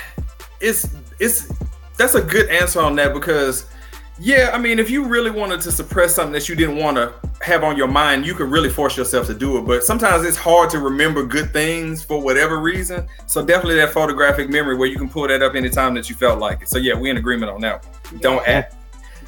it's 0.61 0.87
it's 1.19 1.51
that's 1.97 2.15
a 2.15 2.21
good 2.21 2.49
answer 2.49 2.79
on 2.79 2.95
that 2.97 3.13
because, 3.13 3.65
yeah, 4.19 4.51
I 4.53 4.57
mean, 4.57 4.79
if 4.79 4.89
you 4.89 5.05
really 5.05 5.31
wanted 5.31 5.61
to 5.61 5.71
suppress 5.71 6.13
something 6.13 6.33
that 6.33 6.49
you 6.49 6.55
didn't 6.55 6.75
want 6.75 6.97
to 6.97 7.13
have 7.41 7.63
on 7.63 7.77
your 7.77 7.87
mind, 7.87 8.25
you 8.25 8.33
could 8.33 8.49
really 8.49 8.69
force 8.69 8.97
yourself 8.97 9.27
to 9.27 9.33
do 9.33 9.57
it. 9.57 9.61
But 9.61 9.83
sometimes 9.83 10.25
it's 10.25 10.35
hard 10.35 10.69
to 10.71 10.79
remember 10.79 11.25
good 11.25 11.53
things 11.53 12.03
for 12.03 12.21
whatever 12.21 12.59
reason. 12.59 13.07
So 13.27 13.45
definitely 13.45 13.75
that 13.75 13.93
photographic 13.93 14.49
memory 14.49 14.75
where 14.75 14.89
you 14.89 14.97
can 14.97 15.09
pull 15.09 15.27
that 15.27 15.41
up 15.41 15.55
anytime 15.55 15.93
that 15.93 16.09
you 16.09 16.15
felt 16.15 16.39
like 16.39 16.63
it. 16.63 16.69
So 16.69 16.77
yeah, 16.77 16.95
we're 16.95 17.11
in 17.11 17.17
agreement 17.17 17.51
on 17.51 17.61
that. 17.61 17.85
Don't 18.19 18.45
act. 18.47 18.75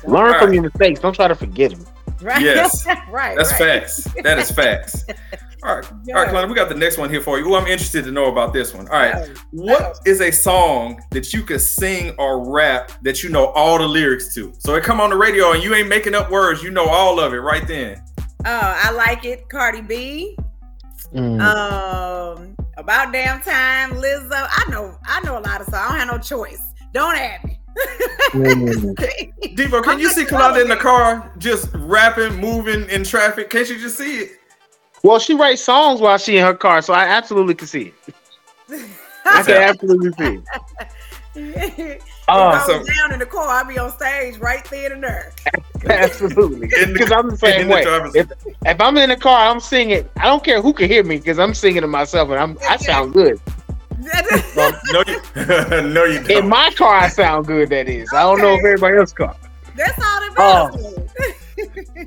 Learn 0.04 0.38
from 0.40 0.54
your 0.54 0.64
mistakes. 0.64 1.00
Don't 1.00 1.14
try 1.14 1.28
to 1.28 1.36
forget 1.36 1.72
them. 1.72 1.86
Right. 2.22 2.42
Yes, 2.42 2.86
right. 3.10 3.36
That's 3.38 3.52
right. 3.52 3.82
facts. 3.82 4.08
That 4.24 4.40
is 4.40 4.52
facts. 4.52 5.06
All 5.64 5.76
right, 5.76 5.86
all 5.92 6.14
right, 6.16 6.28
Kalani, 6.28 6.50
we 6.50 6.56
got 6.56 6.70
the 6.70 6.76
next 6.76 6.98
one 6.98 7.08
here 7.12 7.22
for 7.22 7.38
you. 7.38 7.54
Oh, 7.54 7.56
I'm 7.56 7.68
interested 7.68 8.04
to 8.06 8.12
know 8.12 8.32
about 8.32 8.52
this 8.52 8.74
one. 8.74 8.88
All 8.88 8.98
right, 8.98 9.30
Oh, 9.30 9.42
what 9.52 10.00
is 10.08 10.20
a 10.20 10.32
song 10.32 11.00
that 11.12 11.34
you 11.34 11.44
could 11.44 11.62
sing 11.62 12.16
or 12.18 12.52
rap 12.52 12.92
that 13.04 13.22
you 13.22 13.30
know 13.30 13.50
all 13.50 13.78
the 13.78 13.88
lyrics 13.88 14.34
to? 14.34 14.52
So 14.58 14.74
it 14.74 14.84
come 14.84 15.00
on 15.00 15.12
the 15.12 15.18
radio 15.18 15.52
and 15.52 15.62
you 15.62 15.76
ain't 15.76 15.88
making 15.88 16.16
up 16.16 16.32
words, 16.32 16.64
you 16.64 16.72
know 16.72 16.88
all 16.88 17.20
of 17.20 17.32
it 17.36 17.42
right 17.42 17.68
then. 17.68 18.04
Oh, 18.44 18.76
I 18.84 18.90
like 18.90 19.24
it. 19.24 19.50
Cardi 19.50 19.82
B. 19.82 20.36
Mm. 21.14 21.40
Um, 21.42 22.56
about 22.78 23.14
damn 23.14 23.40
time, 23.42 23.92
Lizzo. 23.92 24.32
I 24.32 24.66
know, 24.72 24.98
I 25.06 25.22
know 25.22 25.38
a 25.38 25.42
lot 25.42 25.62
of 25.62 25.68
songs. 25.68 25.76
I 25.76 25.90
don't 25.90 26.00
have 26.00 26.08
no 26.08 26.18
choice. 26.18 26.62
Don't 26.92 27.16
add 27.16 27.44
me. 27.44 27.60
Mm. 28.32 28.96
Debo, 29.56 29.84
can 29.84 30.00
you 30.00 30.10
see 30.10 30.24
Kalani 30.26 30.62
in 30.62 30.70
the 30.70 30.76
car 30.78 31.32
just 31.38 31.70
rapping, 31.74 32.36
moving 32.38 32.90
in 32.90 33.04
traffic? 33.04 33.50
Can't 33.50 33.70
you 33.70 33.78
just 33.80 33.98
see 33.98 34.20
it? 34.20 34.32
Well, 35.04 35.20
she 35.20 35.34
writes 35.34 35.62
songs 35.64 36.00
while 36.00 36.18
she 36.18 36.38
in 36.38 36.46
her 36.46 36.54
car, 36.54 36.82
so 36.82 36.94
I 36.94 37.06
absolutely 37.06 37.56
can 37.56 37.68
see 37.68 37.92
it. 38.08 38.16
I 39.26 39.44
can 39.44 39.56
absolutely 39.64 40.12
see 40.18 40.40
it. 40.40 40.44
if 41.36 42.04
Oh, 42.28 42.44
I 42.50 42.66
so- 42.66 42.84
down 42.84 43.12
in 43.14 43.20
the 43.20 43.26
car, 43.26 43.48
I'd 43.50 43.68
be 43.68 43.78
on 43.80 43.92
stage 43.92 44.38
right 44.38 44.64
then 44.70 44.92
and 44.94 45.04
there. 45.04 45.34
absolutely. 45.90 46.68
Because 46.94 47.12
I'm 47.12 47.30
the 47.30 47.38
same 47.38 47.62
in 47.62 47.68
the 47.68 47.74
way. 47.74 47.84
driver's- 47.84 48.16
If, 48.16 48.32
if 48.66 48.80
I'm 48.80 48.96
in 48.98 49.10
the 49.10 49.18
car, 49.18 49.50
I'm 49.50 49.60
singing. 49.60 50.08
I 50.18 50.26
don't 50.26 50.44
care 50.44 50.62
who 50.62 50.72
can 50.72 50.88
hear 50.88 51.04
me 51.04 51.18
because 51.18 51.40
I'm 51.40 51.54
singing 51.54 51.82
to 51.82 51.88
myself, 51.88 52.30
and 52.30 52.40
I'm 52.40 52.58
I 52.70 52.78
sound 52.78 53.14
good. 53.14 53.40
Well, 54.56 54.72
no, 54.92 55.04
you, 55.08 55.20
no, 55.94 56.04
you 56.06 56.20
In 56.20 56.26
don't. 56.28 56.50
my 56.50 56.72
car, 56.72 56.96
I 56.96 57.08
sound 57.08 57.48
good. 57.48 57.70
That 57.70 57.88
is. 57.88 58.14
I 58.14 58.22
don't 58.24 58.42
know 58.42 58.54
if 58.56 58.60
everybody 58.60 58.98
else 58.98 59.14
car. 59.14 59.36
That's 59.76 59.98
all 60.00 60.20
that 60.20 60.34
Oh. 60.38 60.70
matters. 60.78 61.12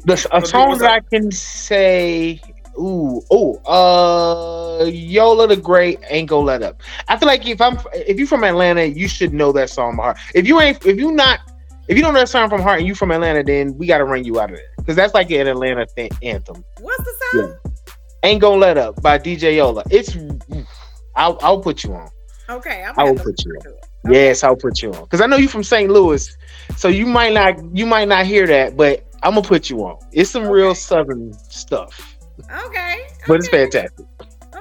The, 0.04 0.28
a 0.36 0.46
song 0.46 0.78
that 0.78 0.90
I 0.90 1.00
can 1.00 1.30
say, 1.30 2.40
ooh, 2.78 3.22
ooh, 3.32 3.54
uh, 3.66 4.84
Yola 4.86 5.46
the 5.46 5.56
Great 5.56 6.00
ain't 6.10 6.28
gonna 6.28 6.44
let 6.44 6.62
up. 6.62 6.82
I 7.08 7.16
feel 7.16 7.26
like 7.28 7.46
if 7.46 7.60
I'm, 7.60 7.78
if 7.94 8.18
you're 8.18 8.26
from 8.26 8.44
Atlanta, 8.44 8.84
you 8.84 9.08
should 9.08 9.32
know 9.32 9.52
that 9.52 9.70
song 9.70 9.96
by 9.96 10.02
heart. 10.04 10.18
If 10.34 10.46
you 10.46 10.60
ain't, 10.60 10.84
if 10.84 10.98
you 10.98 11.12
not, 11.12 11.40
if 11.88 11.96
you 11.96 12.02
don't 12.02 12.14
know 12.14 12.20
that 12.20 12.28
song 12.28 12.48
from 12.50 12.60
heart 12.62 12.78
and 12.80 12.86
you 12.88 12.94
from 12.94 13.10
Atlanta, 13.10 13.42
then 13.42 13.76
we 13.78 13.86
gotta 13.86 14.04
run 14.04 14.24
you 14.24 14.40
out 14.40 14.50
of 14.50 14.56
there 14.56 14.66
because 14.78 14.96
that's 14.96 15.14
like 15.14 15.30
an 15.30 15.46
Atlanta 15.46 15.86
th- 15.96 16.12
anthem. 16.22 16.64
What's 16.80 17.04
the 17.04 17.14
song? 17.32 17.56
Ain't 18.24 18.40
gonna 18.40 18.56
let 18.56 18.76
up 18.78 19.00
by 19.02 19.18
DJ 19.18 19.56
Yola. 19.56 19.84
It's, 19.90 20.16
I'll, 21.16 21.38
I'll 21.42 21.60
put 21.60 21.84
you 21.84 21.94
on. 21.94 22.08
Okay, 22.50 22.82
I'm 22.84 22.92
I 22.92 23.04
gonna 23.04 23.12
will 23.12 23.18
put 23.24 23.44
you 23.44 23.52
on. 23.54 23.60
to 23.62 23.68
it. 23.70 23.84
Yes, 24.10 24.44
I'll 24.44 24.56
put 24.56 24.82
you 24.82 24.92
on 24.92 25.04
because 25.04 25.20
I 25.22 25.26
know 25.26 25.36
you 25.36 25.48
from 25.48 25.62
St. 25.64 25.90
Louis, 25.90 26.28
so 26.76 26.88
you 26.88 27.06
might 27.06 27.32
not, 27.32 27.54
you 27.74 27.86
might 27.86 28.06
not 28.08 28.26
hear 28.26 28.46
that, 28.46 28.76
but 28.76 29.04
I'm 29.22 29.34
gonna 29.34 29.46
put 29.46 29.70
you 29.70 29.80
on. 29.86 29.98
It's 30.12 30.30
some 30.30 30.46
real 30.46 30.74
Southern 30.74 31.32
stuff, 31.32 32.16
Okay, 32.66 33.00
but 33.26 33.34
it's 33.40 33.48
fantastic. 33.48 34.04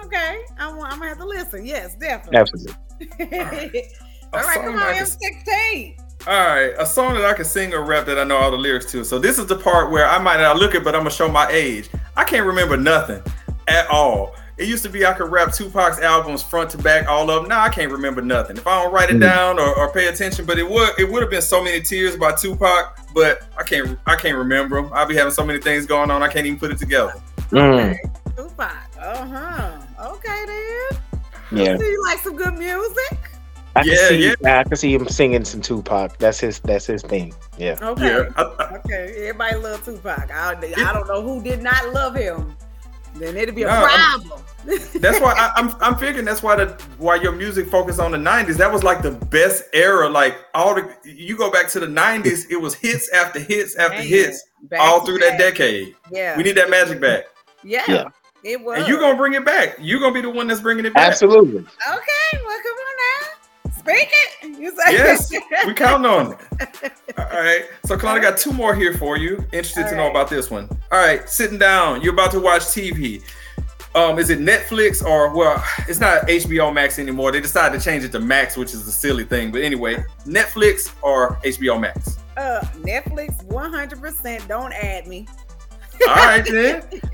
Okay, 0.06 0.42
I'm, 0.58 0.76
I'm 0.80 0.92
gonna 1.00 1.08
have 1.10 1.18
to 1.18 1.26
listen. 1.26 1.66
Yes, 1.66 1.96
definitely. 1.96 2.38
Absolutely. 2.40 2.74
all 4.34 4.40
right, 4.42 4.54
song 4.56 4.64
come 4.64 4.76
on, 4.78 4.94
can- 4.94 5.06
M16. 5.06 6.00
All 6.26 6.34
right, 6.34 6.74
a 6.80 6.86
song 6.86 7.16
that 7.16 7.26
I 7.26 7.34
can 7.34 7.44
sing 7.44 7.74
or 7.74 7.84
rap 7.84 8.06
that 8.06 8.18
I 8.18 8.24
know 8.24 8.38
all 8.38 8.50
the 8.50 8.58
lyrics 8.58 8.90
to. 8.94 9.04
So 9.04 9.20
this 9.20 9.38
is 9.38 9.46
the 9.48 9.58
part 9.58 9.92
where 9.92 10.08
I 10.08 10.20
might 10.20 10.38
not 10.38 10.56
look 10.56 10.74
it, 10.74 10.86
but 10.86 10.96
I'm 10.96 11.02
gonna 11.02 11.10
show 11.12 11.28
my 11.28 11.50
age. 11.52 11.90
I 12.16 12.24
can't 12.24 12.46
remember 12.46 12.78
nothing 12.78 13.22
at 13.68 13.88
all. 13.90 14.34
It 14.58 14.68
used 14.68 14.84
to 14.84 14.90
be 14.90 15.04
I 15.06 15.14
could 15.14 15.32
rap 15.32 15.52
Tupac's 15.52 16.00
albums 16.00 16.44
front 16.44 16.70
to 16.72 16.78
back, 16.78 17.08
all 17.08 17.30
of 17.32 17.42
them. 17.42 17.50
Now 17.50 17.62
I 17.64 17.70
can't 17.70 17.92
remember 17.92 18.22
nothing. 18.22 18.56
If 18.58 18.68
I 18.68 18.84
don't 18.84 18.94
write 18.94 19.10
it 19.10 19.16
Mm. 19.18 19.22
down 19.22 19.60
or, 19.60 19.76
or 19.76 19.92
pay 19.92 20.08
attention, 20.08 20.46
but 20.46 20.60
it 20.60 20.70
would 20.70 20.92
it 21.00 21.10
would 21.12 21.22
have 21.24 21.32
been 21.32 21.42
so 21.42 21.64
many 21.64 21.82
tears 21.82 22.16
by 22.18 22.34
Tupac, 22.34 23.00
but 23.16 23.44
I 23.58 23.64
can't 23.64 23.98
I 24.06 24.16
can't 24.16 24.38
remember 24.38 24.82
them. 24.82 24.92
I'll 24.94 25.08
be 25.08 25.16
having 25.16 25.34
so 25.34 25.44
many 25.46 25.60
things 25.60 25.86
going 25.88 26.12
on, 26.12 26.22
I 26.22 26.28
can't 26.28 26.46
even 26.46 26.60
put 26.60 26.72
it 26.72 26.78
together. 26.78 27.14
Mm, 27.50 27.98
Tupac. 28.38 28.72
Uh 29.00 29.26
huh. 29.26 29.72
Okay 30.14 30.46
then. 30.46 31.00
yeah, 31.66 31.78
Do 31.78 31.84
you 31.86 32.04
like 32.04 32.20
some 32.20 32.36
good 32.36 32.54
music? 32.54 33.18
I 33.76 33.82
can 33.82 33.92
Yeah, 33.92 34.08
see. 34.08 34.36
yeah. 34.42 34.60
I 34.60 34.64
can 34.66 34.76
see 34.76 34.94
him 34.94 35.08
singing 35.08 35.44
some 35.46 35.62
Tupac. 35.62 36.18
That's 36.20 36.40
his. 36.40 36.60
That's 36.60 36.86
his 36.86 37.02
thing. 37.02 37.34
Yeah. 37.58 37.76
Okay. 37.82 38.06
Yeah, 38.06 38.30
I, 38.36 38.42
I, 38.44 38.76
Okay. 38.78 39.16
Everybody 39.30 39.56
love 39.56 39.84
Tupac. 39.84 40.30
I, 40.32 40.52
I 40.78 40.94
don't 40.94 41.08
know 41.08 41.24
who 41.24 41.42
did 41.44 41.64
not 41.64 41.92
love 41.92 42.16
him. 42.16 42.56
Then 43.16 43.38
it'd 43.38 43.56
be 43.56 43.64
a 43.64 43.68
No, 43.68 43.86
problem. 43.86 44.40
that's 44.96 45.20
why 45.20 45.34
I, 45.34 45.52
I'm 45.56 45.76
I'm 45.82 45.98
figuring 45.98 46.24
that's 46.26 46.42
why 46.42 46.56
the 46.56 46.68
why 46.98 47.16
your 47.16 47.34
music 47.34 47.68
focused 47.68 48.00
on 48.00 48.12
the 48.12 48.18
'90s. 48.18 48.56
That 48.56 48.72
was 48.72 48.82
like 48.84 49.02
the 49.02 49.12
best 49.12 49.64
era. 49.74 50.08
Like 50.10 50.38
all 50.54 50.74
the 50.74 50.90
you 51.04 51.36
go 51.38 51.52
back 51.52 51.68
to 51.72 51.80
the 51.82 51.86
'90s, 51.88 52.50
it 52.50 52.56
was 52.56 52.74
hits 52.74 53.10
after 53.12 53.40
hits 53.40 53.76
after 53.76 53.98
Man, 53.98 54.08
hits 54.08 54.44
back 54.64 54.80
all 54.80 55.06
through 55.06 55.20
back. 55.20 55.38
that 55.38 55.38
decade. 55.38 55.96
Yeah. 56.12 56.38
We 56.38 56.44
need 56.44 56.56
that 56.56 56.70
magic 56.70 57.02
back, 57.02 57.26
yeah. 57.64 57.84
Yeah. 57.90 58.06
It 58.46 58.62
was. 58.62 58.80
and 58.80 58.88
you 58.88 59.00
gonna 59.00 59.18
bring 59.18 59.34
it 59.34 59.44
back. 59.46 59.76
You're 59.80 60.00
gonna 60.00 60.14
be 60.14 60.22
the 60.22 60.30
one 60.30 60.48
that's 60.48 60.62
bringing 60.62 60.86
it 60.86 60.94
back. 60.94 61.08
Absolutely. 61.10 61.60
Okay. 61.60 62.44
Well, 62.46 62.60
come 62.64 62.73
on 62.73 62.73
now. 62.73 62.73
Speak 63.84 64.10
it. 64.12 64.60
You 64.60 64.70
say 64.72 64.94
Yes, 64.94 65.32
we 65.66 65.74
count 65.76 66.06
on 66.06 66.34
it. 66.34 66.94
All 67.18 67.26
right. 67.42 67.66
So, 67.86 67.98
Kalani 67.98 68.22
got 68.22 68.38
two 68.38 68.52
more 68.54 68.74
here 68.74 68.94
for 68.98 69.18
you. 69.18 69.38
Interested 69.52 69.84
All 69.86 69.90
to 69.90 69.96
know 69.96 70.02
right. 70.04 70.12
about 70.12 70.30
this 70.30 70.50
one. 70.50 70.70
All 70.92 71.00
right, 71.00 71.28
sitting 71.30 71.58
down. 71.60 72.02
You're 72.02 72.14
about 72.14 72.32
to 72.32 72.40
watch 72.40 72.62
TV. 72.64 73.22
Um, 73.96 74.18
is 74.18 74.30
it 74.32 74.40
Netflix 74.40 75.04
or 75.06 75.36
well, 75.36 75.64
it's 75.88 76.00
not 76.00 76.28
HBO 76.28 76.74
Max 76.74 76.98
anymore. 76.98 77.32
They 77.32 77.42
decided 77.42 77.78
to 77.78 77.84
change 77.84 78.04
it 78.04 78.12
to 78.14 78.20
Max, 78.20 78.58
which 78.58 78.74
is 78.74 78.88
a 78.88 78.92
silly 78.92 79.24
thing. 79.24 79.52
But 79.52 79.62
anyway, 79.62 80.04
Netflix 80.26 80.92
or 81.04 81.36
HBO 81.44 81.80
Max. 81.80 82.18
uh, 82.38 82.62
Netflix 82.78 83.46
100%. 83.48 84.48
Don't 84.48 84.72
add 84.74 85.06
me. 85.08 85.28
All 86.08 86.16
right, 86.16 86.44
then. 86.44 86.84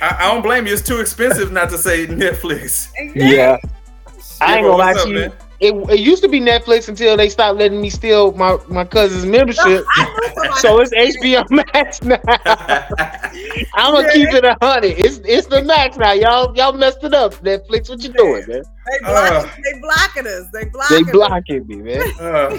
I, 0.00 0.16
I 0.20 0.32
don't 0.32 0.40
blame 0.42 0.66
you. 0.66 0.72
It's 0.72 0.80
too 0.82 1.00
expensive 1.00 1.52
not 1.52 1.68
to 1.70 1.76
say 1.78 2.06
Netflix. 2.06 2.88
Yeah. 3.14 3.58
I 4.40 4.54
ain't 4.56 4.62
Yeah, 4.62 4.62
gonna 4.62 4.76
lie 4.76 4.94
to 4.94 5.08
you. 5.08 5.14
man? 5.16 5.32
It, 5.60 5.74
it 5.90 5.98
used 5.98 6.22
to 6.22 6.28
be 6.28 6.40
Netflix 6.40 6.88
until 6.88 7.16
they 7.16 7.28
stopped 7.28 7.58
letting 7.58 7.80
me 7.82 7.90
steal 7.90 8.30
my, 8.32 8.58
my 8.68 8.84
cousin's 8.84 9.26
membership. 9.26 9.84
so 10.58 10.80
it's 10.80 10.92
HBO 10.94 11.50
Max 11.50 12.00
now. 12.02 12.20
I'm 13.74 13.92
gonna 13.94 14.12
keep 14.12 14.32
it 14.32 14.44
a 14.44 14.56
hundred. 14.62 14.94
It's 14.98 15.18
it's 15.24 15.46
the 15.48 15.62
max 15.62 15.96
now. 15.96 16.12
Y'all 16.12 16.56
y'all 16.56 16.72
messed 16.72 17.02
it 17.02 17.12
up. 17.14 17.34
Netflix, 17.36 17.88
what 17.88 18.02
you 18.02 18.12
doing, 18.12 18.44
man? 18.46 18.62
They 18.86 18.98
blocking, 19.04 19.36
Uh. 19.50 19.54
they 19.64 19.80
blocking 19.80 20.26
us. 20.26 20.46
They 20.52 20.64
They 20.64 20.70
blocking 20.70 21.04
us. 21.06 21.10
blocking 21.12 21.66
me, 21.66 21.76
man. 21.76 22.12
Uh, 22.20 22.58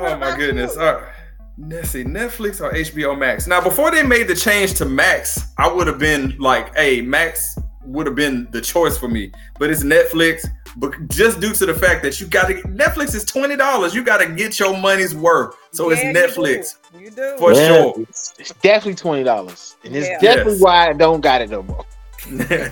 Oh 0.00 0.16
my 0.16 0.36
goodness. 0.36 0.74
you? 0.76 0.80
All 0.80 0.94
right. 0.94 1.12
Let's 1.58 1.90
see, 1.90 2.04
Netflix 2.04 2.60
or 2.60 2.70
HBO 2.72 3.18
Max. 3.18 3.48
Now, 3.48 3.60
before 3.60 3.90
they 3.90 4.04
made 4.04 4.28
the 4.28 4.34
change 4.36 4.74
to 4.74 4.84
Max, 4.84 5.52
I 5.58 5.66
would 5.72 5.88
have 5.88 5.98
been 5.98 6.36
like, 6.38 6.74
hey, 6.76 7.00
Max 7.02 7.58
would 7.84 8.06
have 8.06 8.16
been 8.16 8.48
the 8.50 8.60
choice 8.60 8.98
for 8.98 9.08
me. 9.08 9.32
But 9.58 9.70
it's 9.70 9.82
Netflix. 9.82 10.46
But 10.76 10.92
just 11.08 11.40
due 11.40 11.52
to 11.54 11.66
the 11.66 11.74
fact 11.74 12.02
that 12.02 12.20
you 12.20 12.26
got 12.26 12.48
to 12.48 12.54
Netflix 12.62 13.14
is 13.14 13.24
$20. 13.24 13.94
You 13.94 14.04
got 14.04 14.18
to 14.18 14.28
get 14.28 14.58
your 14.58 14.76
money's 14.76 15.14
worth. 15.14 15.54
So 15.72 15.90
Yeah, 15.90 15.96
it's 15.96 16.04
you 16.04 16.12
Netflix. 16.44 16.74
do. 16.92 16.98
You 17.00 17.10
do. 17.10 17.36
For 17.38 17.52
Yeah, 17.52 17.66
sure. 17.68 17.94
It's, 18.08 18.34
it's 18.38 18.52
definitely 18.62 18.94
twenty 18.96 19.22
dollars, 19.24 19.76
and 19.84 19.94
it's 19.96 20.08
Yeah. 20.08 20.18
definitely 20.20 20.52
Yes. 20.54 20.62
why 20.62 20.88
I 20.88 20.92
don't 20.92 21.20
got 21.20 21.40
it 21.42 21.50
no 21.50 21.62
more. 21.62 21.84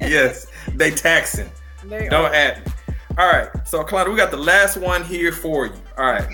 yes, 0.00 0.46
they 0.74 0.90
taxing. 0.90 1.50
They 1.84 2.08
Don't 2.08 2.26
are. 2.26 2.34
add 2.34 2.64
me. 2.66 2.72
All 3.18 3.26
right. 3.26 3.48
So, 3.66 3.82
Kalani, 3.84 4.10
we 4.10 4.16
got 4.16 4.30
the 4.30 4.36
last 4.36 4.76
one 4.76 5.04
here 5.04 5.32
for 5.32 5.66
you. 5.66 5.72
All 5.98 6.04
right. 6.12 6.28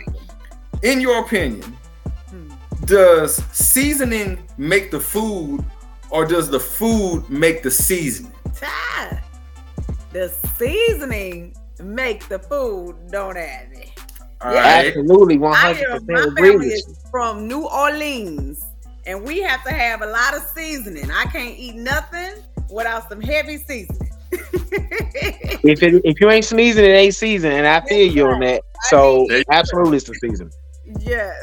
In 0.82 1.00
your 1.00 1.20
opinion, 1.20 1.76
Hmm. 2.30 2.50
does 2.84 3.36
seasoning 3.52 4.38
make 4.58 4.90
the 4.90 5.00
food 5.00 5.64
or 6.10 6.24
does 6.26 6.48
the 6.50 6.60
food 6.60 7.28
make 7.28 7.62
the 7.62 7.70
seasoning? 7.70 8.32
Ty, 8.54 9.22
The 10.12 10.28
seasoning 10.56 11.54
make 11.82 12.26
the 12.28 12.38
food. 12.38 12.96
Don't 13.10 13.36
add 13.36 13.70
me. 13.70 13.92
All 14.40 14.52
Yeah. 14.52 14.60
right. 14.76 14.86
Absolutely, 14.88 15.38
one 15.38 15.52
I 15.52 15.56
hundred. 15.74 15.88
My 16.08 16.14
percent 16.14 16.32
agree 16.32 16.50
family 16.50 16.66
with 16.66 16.74
is 16.74 16.86
you. 16.88 16.94
from 17.10 17.46
New 17.48 17.66
Orleans, 17.68 18.64
and 19.06 19.22
we 19.22 19.40
have 19.42 19.62
to 19.64 19.72
have 19.72 20.02
a 20.02 20.06
lot 20.06 20.34
of 20.36 20.42
seasoning. 20.54 21.10
I 21.10 21.24
can't 21.24 21.58
eat 21.58 21.74
nothing 21.74 22.34
without 22.70 23.08
some 23.08 23.20
heavy 23.20 23.58
seasoning. 23.58 24.10
If 25.64 25.82
it, 25.82 26.00
if 26.04 26.20
you 26.20 26.30
ain't 26.30 26.44
sneezing, 26.44 26.84
it 26.84 26.88
ain't 26.88 27.14
season, 27.14 27.50
and 27.50 27.66
I 27.66 27.80
feel 27.80 28.10
you 28.12 28.26
on 28.28 28.40
that. 28.40 28.62
So 28.90 29.24
There 29.28 29.38
you 29.38 29.44
absolutely, 29.50 29.96
it's 29.96 30.06
the 30.06 30.14
season. 30.14 30.50
yes. 31.00 31.34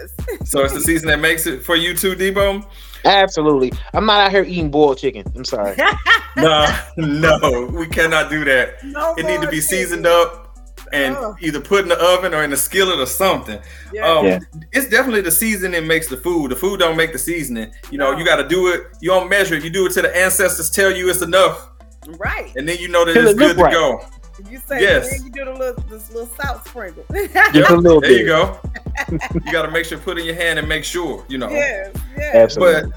So 0.46 0.64
it's 0.64 0.74
the 0.74 0.80
season 0.80 1.10
that 1.10 1.20
makes 1.20 1.46
it 1.46 1.64
for 1.64 1.76
you 1.76 1.96
too, 1.96 2.16
Debo? 2.16 2.66
Absolutely, 3.06 3.72
I'm 3.94 4.06
not 4.06 4.22
out 4.22 4.32
here 4.32 4.44
eating 4.44 4.72
boiled 4.72 4.98
chicken. 4.98 5.24
I'm 5.36 5.46
sorry. 5.46 5.76
No, 6.36 6.66
no, 6.98 7.70
we 7.72 7.86
cannot 7.86 8.32
do 8.32 8.44
that. 8.46 8.84
No 8.84 9.14
It 9.16 9.26
need 9.28 9.34
to 9.36 9.42
more 9.42 9.52
be 9.52 9.58
chicken. 9.58 9.62
seasoned 9.70 10.08
up 10.08 10.58
and 10.92 11.16
Oh. 11.16 11.36
either 11.40 11.60
put 11.62 11.84
in 11.84 11.90
the 11.90 12.00
oven 12.00 12.34
or 12.34 12.44
in 12.44 12.50
the 12.50 12.58
skillet 12.58 13.00
or 13.00 13.06
something. 13.06 13.60
Yeah. 13.94 14.08
Um, 14.12 14.26
Yeah. 14.26 14.40
It's 14.72 14.90
definitely 14.90 15.22
the 15.22 15.30
seasoning 15.32 15.86
makes 15.86 16.08
the 16.08 16.18
food. 16.18 16.50
The 16.50 16.56
food 16.56 16.80
don't 16.80 16.98
make 16.98 17.14
the 17.14 17.20
seasoning. 17.20 17.72
You 17.92 18.00
know, 18.00 18.14
No. 18.14 18.18
you 18.18 18.26
got 18.26 18.38
to 18.38 18.48
do 18.48 18.70
it. 18.70 18.82
You 19.00 19.12
don't 19.12 19.30
measure 19.30 19.54
it. 19.54 19.64
You 19.64 19.70
do 19.70 19.86
it 19.86 19.94
till 19.94 20.02
the 20.02 20.18
ancestors 20.18 20.72
tell 20.72 20.90
you 20.92 21.08
it's 21.08 21.22
enough, 21.22 21.70
right. 22.18 22.52
and 22.56 22.68
then 22.68 22.78
you 22.80 22.88
know 22.88 23.06
that 23.06 23.14
Till 23.14 23.28
it's 23.28 23.34
it 23.34 23.38
look 23.38 23.50
good 23.50 23.58
to 23.58 23.64
right. 23.66 23.74
go. 23.74 24.04
You 24.50 24.58
say 24.68 24.82
Yes. 24.82 25.12
then 25.12 25.26
you 25.26 25.30
do 25.32 25.46
the 25.46 25.54
little 25.54 25.84
this 25.88 26.10
little 26.12 26.30
salt 26.42 26.66
sprinkle. 26.68 27.06
Just 27.54 27.70
a 27.70 27.76
little 27.78 28.02
There 28.02 28.10
bit. 28.10 28.20
you 28.22 28.26
go. 28.26 28.60
you 29.12 29.52
got 29.52 29.64
to 29.64 29.72
make 29.72 29.86
sure 29.86 29.98
put 29.98 30.18
in 30.18 30.26
your 30.26 30.36
hand 30.36 30.60
and 30.60 30.68
make 30.68 30.84
sure. 30.84 31.26
You 31.28 31.38
know. 31.38 31.50
yes, 31.50 31.96
yes. 32.18 32.36
Absolutely. 32.36 32.92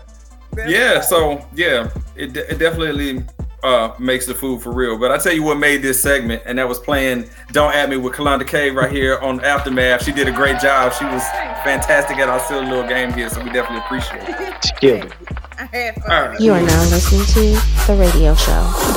But 0.53 0.69
yeah, 0.69 1.01
so 1.01 1.47
yeah, 1.55 1.91
it, 2.15 2.33
de- 2.33 2.51
it 2.51 2.59
definitely 2.59 3.25
uh, 3.63 3.95
makes 3.99 4.27
the 4.27 4.35
food 4.35 4.63
for 4.63 4.73
real. 4.73 4.99
But 4.99 5.11
I 5.11 5.19
tell 5.19 5.33
you 5.33 5.43
what 5.43 5.59
made 5.59 5.83
this 5.83 6.01
segment, 6.01 6.43
and 6.47 6.59
that 6.59 6.69
was 6.69 6.79
playing 6.79 7.29
"Don't 7.53 7.75
At 7.75 7.91
Me" 7.91 7.97
with 7.97 8.15
Kalonda 8.15 8.47
Kay 8.47 8.71
right 8.71 8.91
here 8.91 9.19
on 9.19 9.45
Aftermath. 9.45 10.05
She 10.05 10.13
did 10.13 10.29
a 10.29 10.33
great 10.33 10.59
job. 10.61 10.93
She 10.93 11.05
was 11.05 11.23
fantastic 11.65 12.19
at 12.19 12.29
our 12.29 12.41
silly 12.41 12.67
little 12.67 12.87
game 12.87 13.13
here, 13.13 13.29
so 13.29 13.43
we 13.43 13.51
definitely 13.51 13.85
appreciate 13.85 14.23
it. 14.27 14.67
Killed 14.81 15.05
it. 15.05 15.13
I 15.59 15.65
had 15.67 15.95
fun. 15.97 16.11
All 16.11 16.29
right. 16.29 16.41
You 16.41 16.53
are 16.53 16.63
now 16.63 16.81
listening 16.85 17.27
to 17.27 17.87
The 17.87 17.97
Radio 17.99 18.35
Show. 18.35 18.97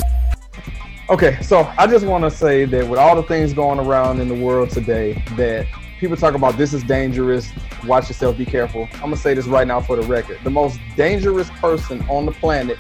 Okay, 1.10 1.42
so 1.42 1.72
I 1.78 1.88
just 1.88 2.06
want 2.06 2.24
to 2.24 2.30
say 2.30 2.66
that 2.66 2.88
with 2.88 3.00
all 3.00 3.16
the 3.16 3.24
things 3.24 3.52
going 3.52 3.80
around 3.80 4.22
in 4.22 4.28
the 4.28 4.46
world 4.46 4.70
today, 4.70 5.24
that 5.38 5.66
people 6.00 6.16
talk 6.16 6.34
about 6.34 6.58
this 6.58 6.74
is 6.74 6.84
dangerous, 6.84 7.52
watch 7.86 8.08
yourself, 8.08 8.38
be 8.38 8.46
careful. 8.46 8.88
I'm 8.96 9.02
gonna 9.02 9.18
say 9.18 9.34
this 9.34 9.46
right 9.46 9.68
now 9.68 9.82
for 9.82 9.96
the 9.96 10.08
record. 10.08 10.40
The 10.44 10.50
most 10.50 10.80
dangerous 10.96 11.50
person 11.52 12.02
on 12.10 12.26
the 12.26 12.32
planet 12.32 12.78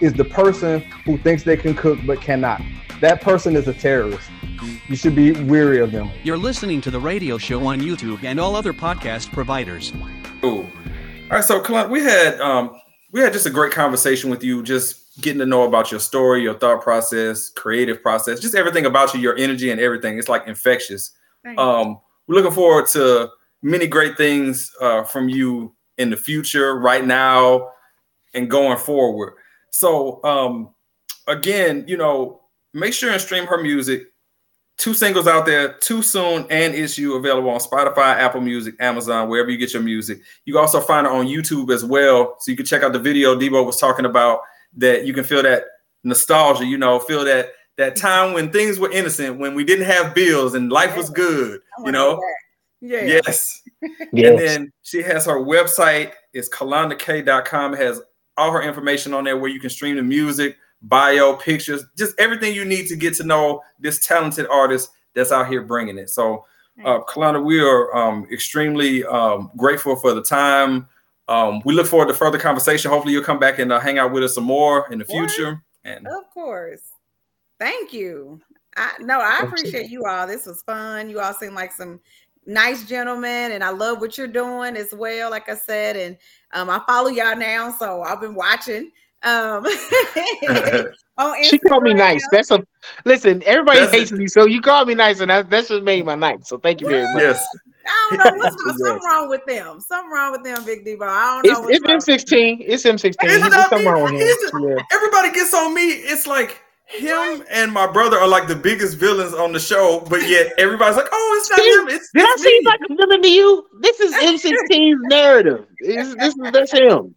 is 0.00 0.12
the 0.12 0.24
person 0.24 0.80
who 1.04 1.18
thinks 1.18 1.42
they 1.42 1.56
can 1.56 1.74
cook 1.74 1.98
but 2.06 2.20
cannot. 2.20 2.60
That 3.00 3.22
person 3.22 3.56
is 3.56 3.66
a 3.66 3.72
terrorist. 3.72 4.30
You 4.88 4.96
should 4.96 5.14
be 5.14 5.32
weary 5.32 5.80
of 5.80 5.90
them. 5.90 6.10
You're 6.22 6.36
listening 6.36 6.82
to 6.82 6.90
the 6.90 7.00
radio 7.00 7.38
show 7.38 7.66
on 7.66 7.80
YouTube 7.80 8.22
and 8.24 8.38
all 8.38 8.54
other 8.54 8.74
podcast 8.74 9.32
providers. 9.32 9.92
Cool. 10.42 10.68
All 11.30 11.36
right, 11.36 11.44
so 11.44 11.62
Kalonda, 11.62 11.88
we 11.88 12.00
had 12.00 12.38
um, 12.40 12.78
we 13.10 13.20
had 13.20 13.32
just 13.32 13.46
a 13.46 13.50
great 13.50 13.72
conversation 13.72 14.28
with 14.28 14.44
you, 14.44 14.62
just 14.62 15.18
getting 15.20 15.38
to 15.38 15.46
know 15.46 15.62
about 15.62 15.90
your 15.90 16.00
story, 16.00 16.42
your 16.42 16.54
thought 16.54 16.82
process, 16.82 17.48
creative 17.50 18.02
process, 18.02 18.40
just 18.40 18.54
everything 18.54 18.84
about 18.84 19.14
you, 19.14 19.20
your 19.20 19.36
energy 19.36 19.70
and 19.70 19.80
everything. 19.80 20.18
It's 20.18 20.28
like 20.28 20.46
infectious. 20.46 21.12
Thank. 21.42 21.58
Um, 21.58 22.00
we're 22.30 22.36
looking 22.36 22.52
forward 22.52 22.86
to 22.86 23.28
many 23.60 23.88
great 23.88 24.16
things 24.16 24.70
uh, 24.80 25.02
from 25.02 25.28
you 25.28 25.74
in 25.98 26.10
the 26.10 26.16
future, 26.16 26.78
right 26.78 27.04
now, 27.04 27.70
and 28.34 28.48
going 28.48 28.78
forward. 28.78 29.34
So, 29.72 30.22
um, 30.22 30.72
again, 31.26 31.84
you 31.88 31.96
know, 31.96 32.42
make 32.72 32.94
sure 32.94 33.10
and 33.10 33.20
stream 33.20 33.46
her 33.46 33.60
music. 33.60 34.04
Two 34.78 34.94
singles 34.94 35.26
out 35.26 35.44
there, 35.44 35.72
Too 35.72 36.02
Soon 36.04 36.46
and 36.50 36.72
It's 36.72 36.96
You, 36.96 37.16
available 37.16 37.50
on 37.50 37.58
Spotify, 37.58 38.14
Apple 38.14 38.40
Music, 38.40 38.76
Amazon, 38.78 39.28
wherever 39.28 39.50
you 39.50 39.58
get 39.58 39.74
your 39.74 39.82
music. 39.82 40.20
You 40.44 40.52
can 40.52 40.60
also 40.60 40.80
find 40.80 41.08
it 41.08 41.12
on 41.12 41.26
YouTube 41.26 41.74
as 41.74 41.84
well. 41.84 42.36
So 42.38 42.52
you 42.52 42.56
can 42.56 42.64
check 42.64 42.84
out 42.84 42.92
the 42.92 43.00
video 43.00 43.34
Debo 43.34 43.66
was 43.66 43.76
talking 43.76 44.04
about 44.04 44.42
that 44.76 45.04
you 45.04 45.12
can 45.12 45.24
feel 45.24 45.42
that 45.42 45.64
nostalgia, 46.04 46.64
you 46.64 46.78
know, 46.78 47.00
feel 47.00 47.24
that 47.24 47.50
that 47.80 47.96
time 47.96 48.34
when 48.34 48.52
things 48.52 48.78
were 48.78 48.90
innocent, 48.92 49.38
when 49.38 49.54
we 49.54 49.64
didn't 49.64 49.86
have 49.86 50.14
bills 50.14 50.54
and 50.54 50.70
life 50.70 50.96
was 50.96 51.08
good, 51.10 51.60
you 51.84 51.90
know. 51.92 52.20
Yeah. 52.80 53.04
Yes. 53.04 53.62
Yes. 53.82 53.92
And 54.12 54.38
then 54.38 54.72
she 54.82 55.02
has 55.02 55.24
her 55.24 55.40
website, 55.40 56.12
it's 56.34 56.48
kalondakay.com. 56.50 57.74
It 57.74 57.80
has 57.80 58.02
all 58.36 58.52
her 58.52 58.62
information 58.62 59.14
on 59.14 59.24
there 59.24 59.38
where 59.38 59.50
you 59.50 59.58
can 59.60 59.70
stream 59.70 59.96
the 59.96 60.02
music, 60.02 60.56
bio, 60.82 61.36
pictures, 61.36 61.84
just 61.96 62.14
everything 62.18 62.54
you 62.54 62.64
need 62.64 62.86
to 62.88 62.96
get 62.96 63.14
to 63.14 63.24
know 63.24 63.62
this 63.78 63.98
talented 64.06 64.46
artist 64.50 64.90
that's 65.14 65.32
out 65.32 65.48
here 65.48 65.62
bringing 65.62 65.96
it. 65.98 66.10
So, 66.10 66.44
uh, 66.84 67.00
Kalonda, 67.08 67.42
we 67.42 67.60
are 67.60 67.94
um, 67.96 68.26
extremely 68.32 69.04
um, 69.04 69.50
grateful 69.56 69.96
for 69.96 70.12
the 70.14 70.22
time. 70.22 70.86
Um, 71.28 71.62
we 71.64 71.72
look 71.74 71.86
forward 71.86 72.08
to 72.08 72.14
further 72.14 72.38
conversation. 72.38 72.90
Hopefully, 72.90 73.14
you'll 73.14 73.24
come 73.24 73.38
back 73.38 73.58
and 73.58 73.72
uh, 73.72 73.80
hang 73.80 73.98
out 73.98 74.12
with 74.12 74.24
us 74.24 74.34
some 74.34 74.44
more 74.44 74.90
in 74.92 74.98
the 74.98 75.04
What? 75.06 75.30
future. 75.30 75.62
And 75.84 76.06
Of 76.06 76.28
course. 76.34 76.82
Thank 77.60 77.92
you. 77.92 78.40
I 78.76 78.92
no, 79.00 79.20
I 79.20 79.42
appreciate 79.44 79.90
you 79.90 80.04
all. 80.06 80.26
This 80.26 80.46
was 80.46 80.62
fun. 80.62 81.08
You 81.10 81.20
all 81.20 81.34
seem 81.34 81.54
like 81.54 81.72
some 81.72 82.00
nice 82.46 82.84
gentlemen, 82.88 83.52
and 83.52 83.62
I 83.62 83.70
love 83.70 84.00
what 84.00 84.16
you're 84.18 84.26
doing 84.26 84.76
as 84.76 84.92
well. 84.92 85.30
Like 85.30 85.48
I 85.48 85.54
said, 85.54 85.96
and 85.96 86.16
um, 86.52 86.70
I 86.70 86.80
follow 86.86 87.08
y'all 87.08 87.36
now, 87.36 87.70
so 87.78 88.02
I've 88.02 88.20
been 88.20 88.34
watching. 88.34 88.90
Um, 89.22 89.66
She 91.42 91.58
called 91.58 91.82
me 91.82 91.92
nice. 91.92 92.26
That's 92.32 92.50
a 92.50 92.64
listen. 93.04 93.42
Everybody 93.44 93.80
That's 93.80 93.92
hates 93.92 94.12
me, 94.12 94.26
so 94.26 94.46
you 94.46 94.62
called 94.62 94.88
me 94.88 94.94
nice, 94.94 95.20
and 95.20 95.30
that, 95.30 95.50
that's 95.50 95.68
just 95.68 95.82
made 95.82 96.06
my 96.06 96.14
night. 96.14 96.46
So 96.46 96.56
thank 96.56 96.80
you 96.80 96.88
very 96.88 97.02
much. 97.12 97.22
yes, 97.22 97.46
I 97.86 98.16
don't 98.16 98.18
know 98.18 98.38
what's 98.38 98.56
Yes. 98.66 98.78
something 98.78 99.06
wrong 99.06 99.28
with 99.28 99.44
them. 99.44 99.80
Something 99.80 100.10
wrong 100.10 100.32
with 100.32 100.44
them, 100.44 100.64
Big 100.64 100.86
Debo. 100.86 101.02
I 101.02 101.42
don't 101.42 101.52
know. 101.62 101.68
It's, 101.68 101.82
what's 101.82 102.08
it's. 102.08 102.24
M16. 102.24 102.64
It's 102.66 102.84
M16. 102.84 103.24
Is 103.24 103.44
it 103.44 103.52
something 103.52 103.84
wrong 103.84 104.04
with 104.04 104.12
him. 104.12 104.68
Yeah. 104.70 104.82
everybody 104.90 105.30
gets 105.32 105.52
on 105.52 105.74
me. 105.74 105.82
It's 105.90 106.26
like 106.26 106.62
him 106.90 107.44
and 107.50 107.72
my 107.72 107.86
brother 107.86 108.18
are 108.18 108.28
like 108.28 108.48
the 108.48 108.56
biggest 108.56 108.96
villains 108.96 109.32
on 109.32 109.52
the 109.52 109.60
show, 109.60 110.04
but 110.08 110.28
yet 110.28 110.52
everybody's 110.58 110.96
like, 110.96 111.08
"Oh, 111.10 111.38
it's 111.38 111.50
not 111.50 111.60
See? 111.60 111.70
him. 111.70 111.88
It's, 111.88 112.10
Did 112.12 112.24
I 112.24 112.36
seem 112.36 112.64
like 112.64 112.80
a 112.88 112.94
villain 112.94 113.22
to 113.22 113.30
you? 113.30 113.66
This 113.80 114.00
is 114.00 114.12
M16's 114.14 115.00
narrative. 115.04 115.66
This, 115.80 116.14
this 116.16 116.34
is 116.34 116.52
that's 116.52 116.72
him. 116.72 117.14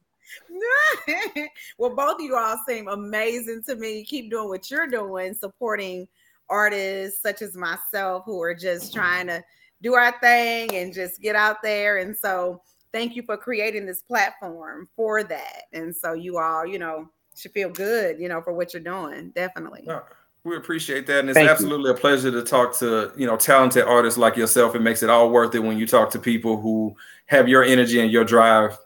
well, 1.78 1.96
both 1.96 2.16
of 2.16 2.22
you 2.22 2.36
all 2.36 2.58
seem 2.68 2.88
amazing 2.88 3.64
to 3.68 3.76
me. 3.76 4.04
Keep 4.06 4.32
doing 4.32 4.48
what 4.48 4.70
you're 4.70 4.88
doing, 4.88 5.34
supporting 5.34 6.08
artists 6.50 7.22
such 7.22 7.42
as 7.42 7.58
myself 7.58 8.24
who 8.26 8.42
are 8.42 8.54
just 8.54 8.94
trying 8.94 9.28
to 9.28 9.44
do 9.82 9.96
our 9.96 10.18
thing 10.20 10.74
and 10.76 10.94
just 10.94 11.20
get 11.20 11.36
out 11.36 11.58
there. 11.64 11.98
And 11.98 12.16
so, 12.16 12.62
thank 12.92 13.16
you 13.16 13.24
for 13.24 13.38
creating 13.38 13.88
this 13.88 14.04
platform 14.04 14.88
for 14.96 15.24
that. 15.24 15.64
And 15.74 15.96
so, 15.96 16.14
you 16.14 16.38
all, 16.38 16.66
you 16.66 16.78
know, 16.78 17.10
should 17.36 17.52
feel 17.52 17.70
good, 17.70 18.20
you 18.20 18.30
know, 18.30 18.42
for 18.42 18.54
what 18.54 18.74
you're 18.74 18.84
doing. 18.84 19.32
Definitely. 19.36 19.84
No, 19.86 20.02
we 20.44 20.58
appreciate 20.58 21.08
that, 21.08 21.22
and 21.22 21.30
it's 21.30 21.38
Thank 21.38 21.48
you. 21.48 21.52
absolutely 21.52 21.92
a 21.92 21.94
pleasure 21.94 22.32
to 22.32 22.44
talk 22.44 22.78
to 22.80 23.12
you 23.16 23.28
know 23.28 23.38
talented 23.38 23.84
artists 23.84 24.18
like 24.18 24.36
yourself. 24.36 24.76
It 24.76 24.82
makes 24.82 25.04
it 25.04 25.10
all 25.10 25.30
worth 25.30 25.56
it 25.56 25.60
when 25.60 25.78
you 25.78 25.88
talk 25.88 26.10
to 26.12 26.20
people 26.20 26.60
who 26.60 26.96
have 27.28 27.48
your 27.48 27.64
energy 27.64 28.00
and 28.02 28.12
your 28.12 28.26
drive. 28.26 28.78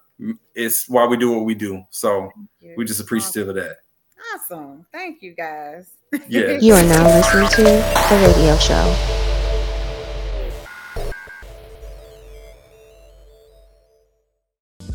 It's 0.55 0.87
why 0.89 1.05
we 1.05 1.17
do 1.17 1.31
what 1.31 1.45
we 1.45 1.55
do. 1.55 1.83
So 1.91 2.31
we're 2.75 2.85
just 2.85 2.99
appreciative 2.99 3.49
of 3.49 3.55
that. 3.55 3.77
Awesome. 4.33 4.85
Thank 4.91 5.21
you 5.21 5.33
guys. 5.33 5.91
Yeah. 6.27 6.57
You 6.59 6.73
are 6.73 6.83
now 6.83 7.05
listening 7.05 7.49
to 7.49 7.63
The 7.63 8.33
Radio 8.35 8.57
Show. 8.57 9.23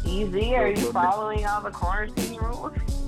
Easy, 0.04 0.54
are 0.54 0.68
you 0.68 0.92
following 0.92 1.46
all 1.46 1.62
the 1.62 1.70
quarantine 1.70 2.38
rules? 2.40 3.01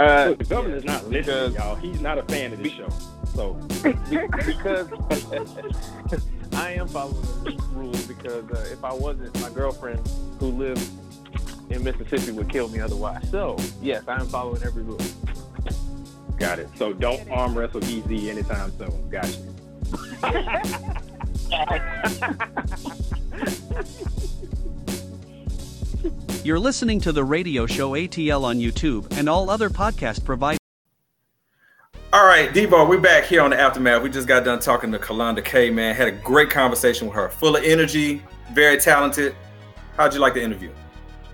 Uh, 0.00 0.28
Look, 0.30 0.38
the 0.38 0.44
governor's 0.44 0.84
not 0.84 1.06
listening, 1.10 1.52
y'all. 1.52 1.74
He's 1.74 2.00
not 2.00 2.16
a 2.16 2.22
fan 2.22 2.54
of 2.54 2.62
this 2.62 2.72
show. 2.72 2.88
So 3.34 3.52
because 3.82 4.88
I 6.54 6.70
am 6.70 6.88
following 6.88 7.20
the 7.44 7.62
rules 7.72 8.06
because 8.06 8.50
uh, 8.50 8.66
if 8.72 8.82
I 8.82 8.94
wasn't, 8.94 9.38
my 9.42 9.50
girlfriend 9.50 10.00
who 10.38 10.46
lives 10.46 10.90
in 11.68 11.84
Mississippi 11.84 12.32
would 12.32 12.48
kill 12.48 12.68
me 12.70 12.80
otherwise. 12.80 13.30
So 13.30 13.58
yes, 13.82 14.04
I 14.08 14.14
am 14.14 14.26
following 14.26 14.62
every 14.62 14.84
rule. 14.84 14.98
got 16.38 16.58
it. 16.58 16.70
So 16.76 16.94
don't 16.94 17.30
arm 17.30 17.56
wrestle 17.56 17.84
Easy 17.84 18.30
anytime 18.30 18.72
soon. 18.78 19.10
Got 19.10 19.28
you. 19.28 19.54
You're 26.42 26.58
listening 26.58 27.00
to 27.00 27.12
the 27.12 27.22
radio 27.22 27.66
show 27.66 27.90
ATL 27.90 28.44
on 28.44 28.56
YouTube 28.56 29.14
and 29.18 29.28
all 29.28 29.50
other 29.50 29.68
podcast 29.68 30.24
providers. 30.24 30.58
All 32.14 32.26
right, 32.26 32.50
Debo, 32.50 32.88
we're 32.88 32.98
back 32.98 33.24
here 33.24 33.42
on 33.42 33.50
the 33.50 33.60
aftermath. 33.60 34.02
We 34.02 34.08
just 34.08 34.26
got 34.26 34.42
done 34.44 34.58
talking 34.58 34.90
to 34.92 34.98
Kalonda 34.98 35.44
Kay. 35.44 35.68
Man, 35.68 35.94
had 35.94 36.08
a 36.08 36.12
great 36.12 36.48
conversation 36.48 37.08
with 37.08 37.14
her, 37.14 37.28
full 37.28 37.56
of 37.56 37.62
energy, 37.62 38.22
very 38.52 38.78
talented. 38.78 39.36
How'd 39.98 40.14
you 40.14 40.20
like 40.20 40.32
the 40.32 40.42
interview? 40.42 40.70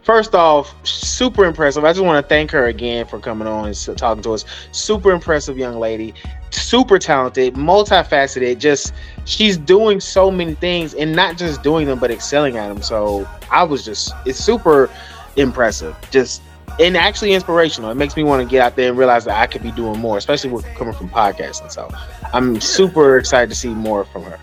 First 0.03 0.35
off, 0.35 0.75
super 0.85 1.45
impressive. 1.45 1.85
I 1.85 1.93
just 1.93 2.05
want 2.05 2.23
to 2.25 2.29
thank 2.29 2.51
her 2.51 2.67
again 2.67 3.07
for 3.07 3.21
coming 3.21 3.47
on 3.47 3.67
and 3.67 3.99
talking 3.99 4.25
to 4.25 4.33
us. 4.33 4.45
Super 4.73 5.13
impressive 5.13 5.57
young 5.57 5.79
lady, 5.79 6.15
super 6.51 6.99
talented, 6.99 7.55
multifaceted. 7.55 8.59
Just 8.59 8.93
she's 9.25 9.57
doing 9.57 10.01
so 10.01 10.31
many 10.31 10.55
things 10.55 10.95
and 10.95 11.15
not 11.15 11.37
just 11.37 11.63
doing 11.63 11.87
them, 11.87 11.99
but 11.99 12.11
excelling 12.11 12.57
at 12.57 12.69
them. 12.69 12.83
So 12.83 13.29
I 13.51 13.65
was 13.65 13.85
just, 13.85 14.13
it's 14.25 14.39
super 14.39 14.91
impressive. 15.37 15.97
Just 16.11 16.43
and 16.79 16.97
actually 16.97 17.33
inspirational. 17.33 17.91
It 17.91 17.95
makes 17.95 18.17
me 18.17 18.23
want 18.23 18.43
to 18.43 18.51
get 18.51 18.61
out 18.61 18.77
there 18.77 18.91
and 18.91 18.99
realize 18.99 19.25
that 19.25 19.41
I 19.41 19.47
could 19.47 19.63
be 19.63 19.73
doing 19.73 19.99
more, 19.99 20.19
especially 20.19 20.51
with 20.51 20.65
coming 20.75 20.95
from 20.95 21.09
podcasting. 21.09 21.71
So 21.71 21.89
I'm 22.33 22.61
super 22.61 23.19
excited 23.19 23.49
to 23.51 23.57
see 23.57 23.71
more 23.71 24.05
from 24.05 24.25
her. 24.25 24.39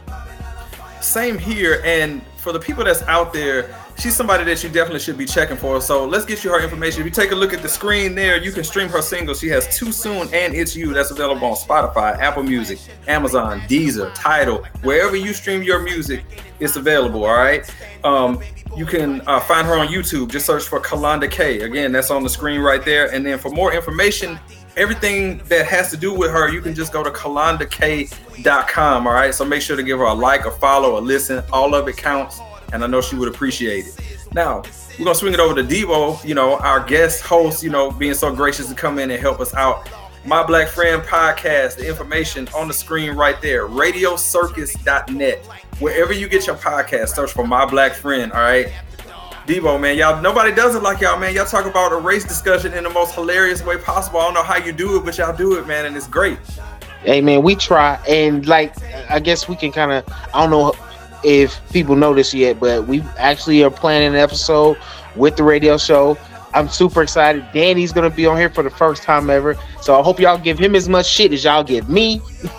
Same 1.02 1.38
here. 1.38 1.82
And 1.86 2.22
for 2.38 2.52
the 2.52 2.60
people 2.60 2.84
that's 2.84 3.04
out 3.04 3.34
there, 3.34 3.76
she's 3.98 4.16
somebody 4.16 4.44
that 4.46 4.64
you 4.64 4.70
definitely 4.70 5.00
should 5.00 5.18
be 5.18 5.26
checking 5.26 5.58
for. 5.58 5.80
So 5.82 6.06
let's 6.06 6.26
get 6.26 6.44
you 6.44 6.52
her 6.52 6.62
information. 6.62 7.02
If 7.02 7.06
you 7.06 7.12
take 7.12 7.32
a 7.32 7.36
look 7.36 7.54
at 7.54 7.62
the 7.62 7.70
screen 7.70 8.16
there, 8.16 8.42
you 8.42 8.52
can 8.52 8.64
stream 8.64 8.90
her 8.90 9.02
single. 9.02 9.36
She 9.36 9.48
has 9.50 9.76
Too 9.76 9.92
Soon 9.92 10.34
and 10.34 10.54
It's 10.54 10.76
You. 10.76 10.94
That's 10.94 11.12
available 11.12 11.48
on 11.48 11.56
Spotify, 11.56 12.18
Apple 12.20 12.44
Music, 12.44 12.80
Amazon, 13.08 13.62
Deezer, 13.62 14.12
Tidal, 14.14 14.64
wherever 14.82 15.16
you 15.16 15.34
stream 15.34 15.64
your 15.64 15.80
music, 15.80 16.24
it's 16.60 16.76
available. 16.76 17.26
All 17.26 17.36
right. 17.36 17.70
Um, 18.04 18.42
you 18.76 18.86
can 18.86 19.22
uh, 19.28 19.40
find 19.40 19.68
her 19.68 19.76
on 19.78 19.88
YouTube. 19.88 20.32
Just 20.32 20.46
search 20.46 20.64
for 20.64 20.80
Kalonda 20.80 21.30
Kay. 21.30 21.62
Again, 21.62 21.92
that's 21.92 22.10
on 22.10 22.24
the 22.24 22.30
screen 22.30 22.62
right 22.62 22.84
there. 22.84 23.14
And 23.14 23.26
then 23.26 23.38
for 23.38 23.50
more 23.50 23.74
information, 23.74 24.40
everything 24.76 25.40
that 25.46 25.68
has 25.68 25.92
to 25.92 25.98
do 25.98 26.14
with 26.14 26.32
her, 26.32 26.50
you 26.52 26.62
can 26.62 26.74
just 26.74 26.92
go 26.92 27.04
to 27.04 27.12
kalondakay.com. 27.12 29.08
All 29.08 29.14
right. 29.14 29.34
So 29.34 29.46
make 29.46 29.62
sure 29.62 29.76
to 29.76 29.84
give 29.84 30.00
her 30.00 30.06
a 30.06 30.14
like, 30.14 30.46
a 30.46 30.52
follow, 30.52 30.98
a 30.98 31.02
listen. 31.02 31.44
All 31.52 31.76
of 31.76 31.88
it 31.88 31.98
counts. 31.98 32.40
And 32.74 32.84
I 32.84 32.88
know 32.88 33.00
she 33.00 33.16
would 33.16 33.30
appreciate 33.30 33.86
it. 33.86 34.00
Now 34.34 34.64
we're 34.98 35.06
gonna 35.06 35.16
swing 35.16 35.34
it 35.34 35.40
over 35.40 35.56
to 35.56 35.64
Debo. 35.64 36.24
You 36.26 36.36
know, 36.36 36.58
our 36.58 36.84
guest 36.84 37.22
host. 37.22 37.64
You 37.64 37.70
know, 37.70 37.92
being 37.92 38.16
so 38.16 38.36
gracious 38.36 38.68
to 38.68 38.76
come 38.76 39.00
in 39.00 39.12
and 39.12 39.22
help 39.22 39.40
us 39.40 39.54
out. 39.54 39.88
My 40.26 40.44
Black 40.44 40.68
Friend 40.68 41.02
podcast. 41.04 41.78
The 41.78 41.88
information 41.88 42.50
on 42.56 42.68
the 42.68 42.74
screen 42.74 43.12
right 43.12 43.42
there. 43.42 43.68
RadioCircus.net. 43.68 45.46
Wherever 45.80 46.14
you 46.14 46.28
get 46.28 46.48
your 46.48 46.56
podcast, 46.56 47.10
search 47.10 47.32
for 47.32 47.46
My 47.46 47.66
Black 47.66 47.94
Friend. 47.94 48.32
All 48.32 48.42
right. 48.42 48.74
Debo, 49.46 49.80
man, 49.80 49.98
y'all 49.98 50.22
nobody 50.22 50.56
does 50.56 50.74
it 50.74 50.82
like 50.82 51.02
y'all, 51.02 51.20
man. 51.20 51.36
Y'all 51.36 51.46
talk 51.46 51.66
about 51.66 51.92
a 51.92 51.98
race 51.98 52.24
discussion 52.24 52.74
in 52.74 52.86
the 52.86 52.90
most 52.90 53.14
hilarious 53.14 53.62
way 53.64 53.78
possible. 53.78 54.20
I 54.20 54.26
don't 54.26 54.36
know 54.36 54.44
how 54.44 54.56
you 54.56 54.72
do 54.72 54.98
it, 54.98 55.04
but 55.04 55.18
y'all 55.18 55.36
do 55.36 55.60
it, 55.60 55.68
man, 55.68 55.86
and 55.86 55.98
it's 55.98 56.08
great. 56.08 56.40
Hey 57.04 57.20
man, 57.20 57.44
we 57.44 57.56
try 57.56 58.02
and 58.08 58.48
like 58.48 58.74
I 59.10 59.20
guess 59.20 59.50
we 59.50 59.58
can 59.58 59.74
kind 59.74 59.92
of 59.92 60.06
I 60.34 60.42
don't 60.42 60.50
know 60.50 60.74
if 61.24 61.60
people 61.72 61.96
know 61.96 62.14
this 62.14 62.34
yet, 62.34 62.60
but 62.60 62.88
we 62.88 63.02
actually 63.18 63.64
are 63.64 63.72
planning 63.72 64.10
an 64.10 64.16
episode 64.16 64.78
with 65.16 65.36
the 65.36 65.44
radio 65.44 65.78
show. 65.78 66.18
I'm 66.54 66.70
super 66.70 67.02
excited. 67.02 67.46
Danny's 67.54 67.92
gonna 67.92 68.10
be 68.10 68.26
on 68.26 68.38
here 68.38 68.50
for 68.50 68.64
the 68.64 68.70
first 68.70 69.04
time 69.04 69.30
ever, 69.30 69.58
so 69.82 70.00
I 70.00 70.04
hope 70.04 70.20
y'all 70.20 70.38
give 70.38 70.60
him 70.60 70.76
as 70.76 70.88
much 70.88 71.08
shit 71.08 71.34
as 71.34 71.44
y'all 71.44 71.64
give 71.64 71.90
me. 71.90 72.22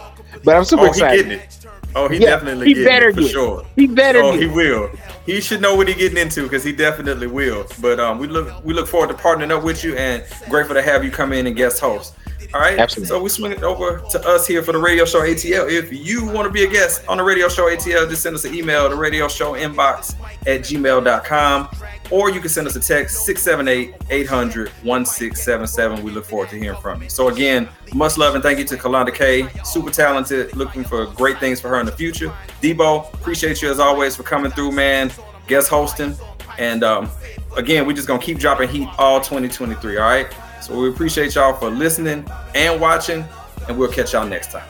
But 0.44 0.56
I'm 0.56 0.64
super 0.64 0.82
oh, 0.82 0.86
excited. 0.88 1.16
He 1.16 1.22
getting 1.22 1.38
it. 1.38 1.66
Oh, 1.96 2.08
he 2.08 2.18
Yeah, 2.18 2.30
definitely 2.30 2.66
he 2.66 2.74
getting 2.74 2.88
better 2.88 3.08
it 3.08 3.14
for 3.14 3.20
get 3.22 3.30
sure. 3.30 3.66
He 3.76 3.86
better 3.86 4.20
Oh, 4.20 4.32
he 4.32 4.46
will. 4.46 4.90
He 5.24 5.40
should 5.40 5.60
know 5.60 5.74
what 5.74 5.88
he's 5.88 5.96
getting 5.96 6.18
into 6.18 6.42
because 6.42 6.64
he 6.64 6.72
definitely 6.72 7.28
will. 7.28 7.66
But 7.80 8.00
um, 8.00 8.18
we 8.18 8.26
look 8.26 8.64
we 8.64 8.74
look 8.74 8.86
forward 8.88 9.08
to 9.08 9.14
partnering 9.14 9.50
up 9.50 9.64
with 9.64 9.84
you 9.84 9.96
and 9.96 10.24
grateful 10.50 10.74
to 10.74 10.82
have 10.82 11.04
you 11.04 11.10
come 11.10 11.32
in 11.32 11.46
and 11.46 11.56
guest 11.56 11.80
host. 11.80 12.14
All 12.53 12.61
right. 12.61 12.78
Absolutely. 12.78 13.09
So 13.09 13.22
we 13.22 13.28
swing 13.28 13.53
it 13.53 13.62
over 13.62 14.03
to 14.11 14.28
us 14.28 14.47
here 14.47 14.62
for 14.62 14.72
the 14.72 14.78
radio 14.78 15.05
show 15.05 15.20
ATL. 15.20 15.70
If 15.70 15.92
you 15.92 16.26
want 16.26 16.47
to 16.47 16.53
be 16.53 16.64
a 16.64 16.70
guest 16.70 17.07
on 17.09 17.18
the 17.18 17.24
radio 17.24 17.49
show 17.49 17.64
ATL, 17.64 18.09
just 18.09 18.22
send 18.22 18.34
us 18.34 18.45
an 18.45 18.55
email 18.55 18.88
to 18.88 18.97
radio 18.97 19.28
show 19.28 19.53
inbox 19.53 20.14
at 20.47 20.62
gmail.com 20.62 21.68
or 22.11 22.30
you 22.30 22.40
can 22.40 22.49
send 22.49 22.66
us 22.66 22.74
a 22.76 22.80
text 22.80 23.28
678-800-1677. 23.28 26.03
We 26.03 26.11
look 26.11 26.24
forward 26.24 26.49
to 26.51 26.59
hearing 26.59 26.80
from 26.80 27.03
you. 27.03 27.09
So 27.09 27.28
again, 27.28 27.68
much 27.95 28.18
love 28.18 28.34
and 28.34 28.42
thank 28.42 28.59
you 28.59 28.64
to 28.66 28.76
Kalonda 28.76 29.14
Kay. 29.14 29.49
Super 29.64 29.90
talented, 29.90 30.55
looking 30.55 30.84
for 30.84 31.07
great 31.07 31.38
things 31.38 31.61
for 31.61 31.68
her 31.68 31.80
in 31.80 31.86
the 31.86 31.92
future. 31.92 32.30
Debo, 32.61 33.12
appreciate 33.14 33.62
you 33.62 33.70
as 33.70 33.80
always 33.80 34.14
for 34.16 34.22
coming 34.22 34.53
through, 34.53 34.72
man. 34.72 35.11
Guest 35.47 35.68
hosting. 35.68 36.14
And 36.59 36.84
um, 36.84 37.09
again, 37.57 37.86
we're 37.86 37.95
just 37.95 38.09
gonna 38.09 38.22
keep 38.22 38.38
dropping 38.38 38.68
heat 38.68 38.88
all 38.99 39.20
2023. 39.20 39.97
All 39.97 40.05
right. 40.05 40.26
So 40.64 40.80
we 40.80 40.88
appreciate 40.88 41.34
y'all 41.34 41.52
for 41.52 41.68
listening 41.68 42.26
and 42.54 42.80
watching, 42.80 43.22
and 43.68 43.78
we'll 43.78 43.92
catch 43.92 44.14
y'all 44.14 44.26
next 44.26 44.50
time. 44.50 44.66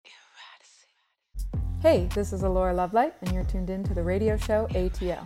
Hey, 1.83 2.09
this 2.17 2.33
is 2.33 2.43
Alaura 2.43 2.75
Lovelight, 2.75 3.15
and 3.21 3.33
you're 3.33 3.45
tuned 3.45 3.71
in 3.71 3.85
to 3.85 3.95
the 3.95 4.03
radio 4.03 4.37
show 4.37 4.67
ATL. 4.71 5.25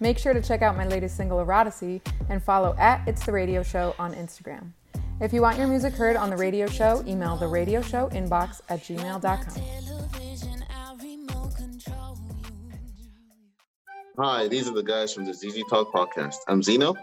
Make 0.00 0.18
sure 0.18 0.34
to 0.34 0.42
check 0.42 0.60
out 0.60 0.76
my 0.76 0.86
latest 0.86 1.16
single, 1.16 1.38
Eroticy, 1.38 2.02
and 2.28 2.42
follow 2.42 2.76
at 2.78 3.00
It's 3.08 3.24
the 3.24 3.32
Radio 3.32 3.62
Show 3.62 3.94
on 3.98 4.12
Instagram. 4.12 4.72
If 5.18 5.32
you 5.32 5.40
want 5.40 5.56
your 5.56 5.66
music 5.66 5.94
heard 5.94 6.16
on 6.16 6.28
the 6.28 6.36
radio 6.36 6.66
show, 6.66 7.02
email 7.06 7.36
the 7.36 7.46
radio 7.46 7.80
show 7.80 8.10
inbox 8.10 8.60
at 8.68 8.80
gmail.com. 8.80 9.62
Hi, 14.18 14.46
these 14.48 14.68
are 14.68 14.74
the 14.74 14.82
guys 14.82 15.14
from 15.14 15.24
the 15.24 15.32
ZZ 15.32 15.62
Talk 15.70 15.90
podcast. 15.90 16.36
I'm 16.48 16.62
Zeno. 16.62 16.96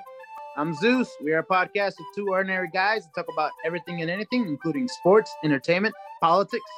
I'm 0.60 0.74
Zeus. 0.74 1.10
We 1.24 1.32
are 1.32 1.40
a 1.40 1.46
podcast 1.46 1.92
of 2.02 2.06
two 2.14 2.28
ordinary 2.28 2.68
guys 2.74 3.06
that 3.06 3.12
talk 3.16 3.28
about 3.32 3.52
everything 3.66 4.02
and 4.02 4.12
anything, 4.12 4.46
including 4.46 4.90
sports, 4.90 5.34
entertainment, 5.42 5.96
politics, 6.20 6.70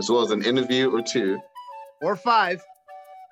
as 0.00 0.10
well 0.10 0.22
as 0.22 0.32
an 0.32 0.44
interview 0.44 0.90
or 0.90 1.00
two. 1.00 1.38
or 2.02 2.16
five. 2.16 2.60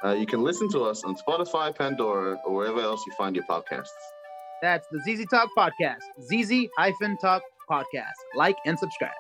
Uh, 0.05 0.11
you 0.11 0.25
can 0.25 0.41
listen 0.45 0.71
to 0.71 0.83
us 0.85 1.03
on 1.03 1.17
Spotify, 1.17 1.77
Pandora, 1.77 2.39
or 2.47 2.55
wherever 2.55 2.81
else 2.81 3.03
you 3.09 3.13
find 3.15 3.35
your 3.35 3.45
podcasts. 3.47 3.89
That's 4.63 4.87
the 4.93 5.01
ZZ 5.01 5.27
Talk 5.33 5.49
podcast. 5.59 6.05
ZZ 6.23 6.69
hyphen 6.79 7.19
Talk 7.21 7.43
podcast. 7.69 8.15
Like 8.37 8.55
and 8.67 8.79
subscribe. 8.79 9.11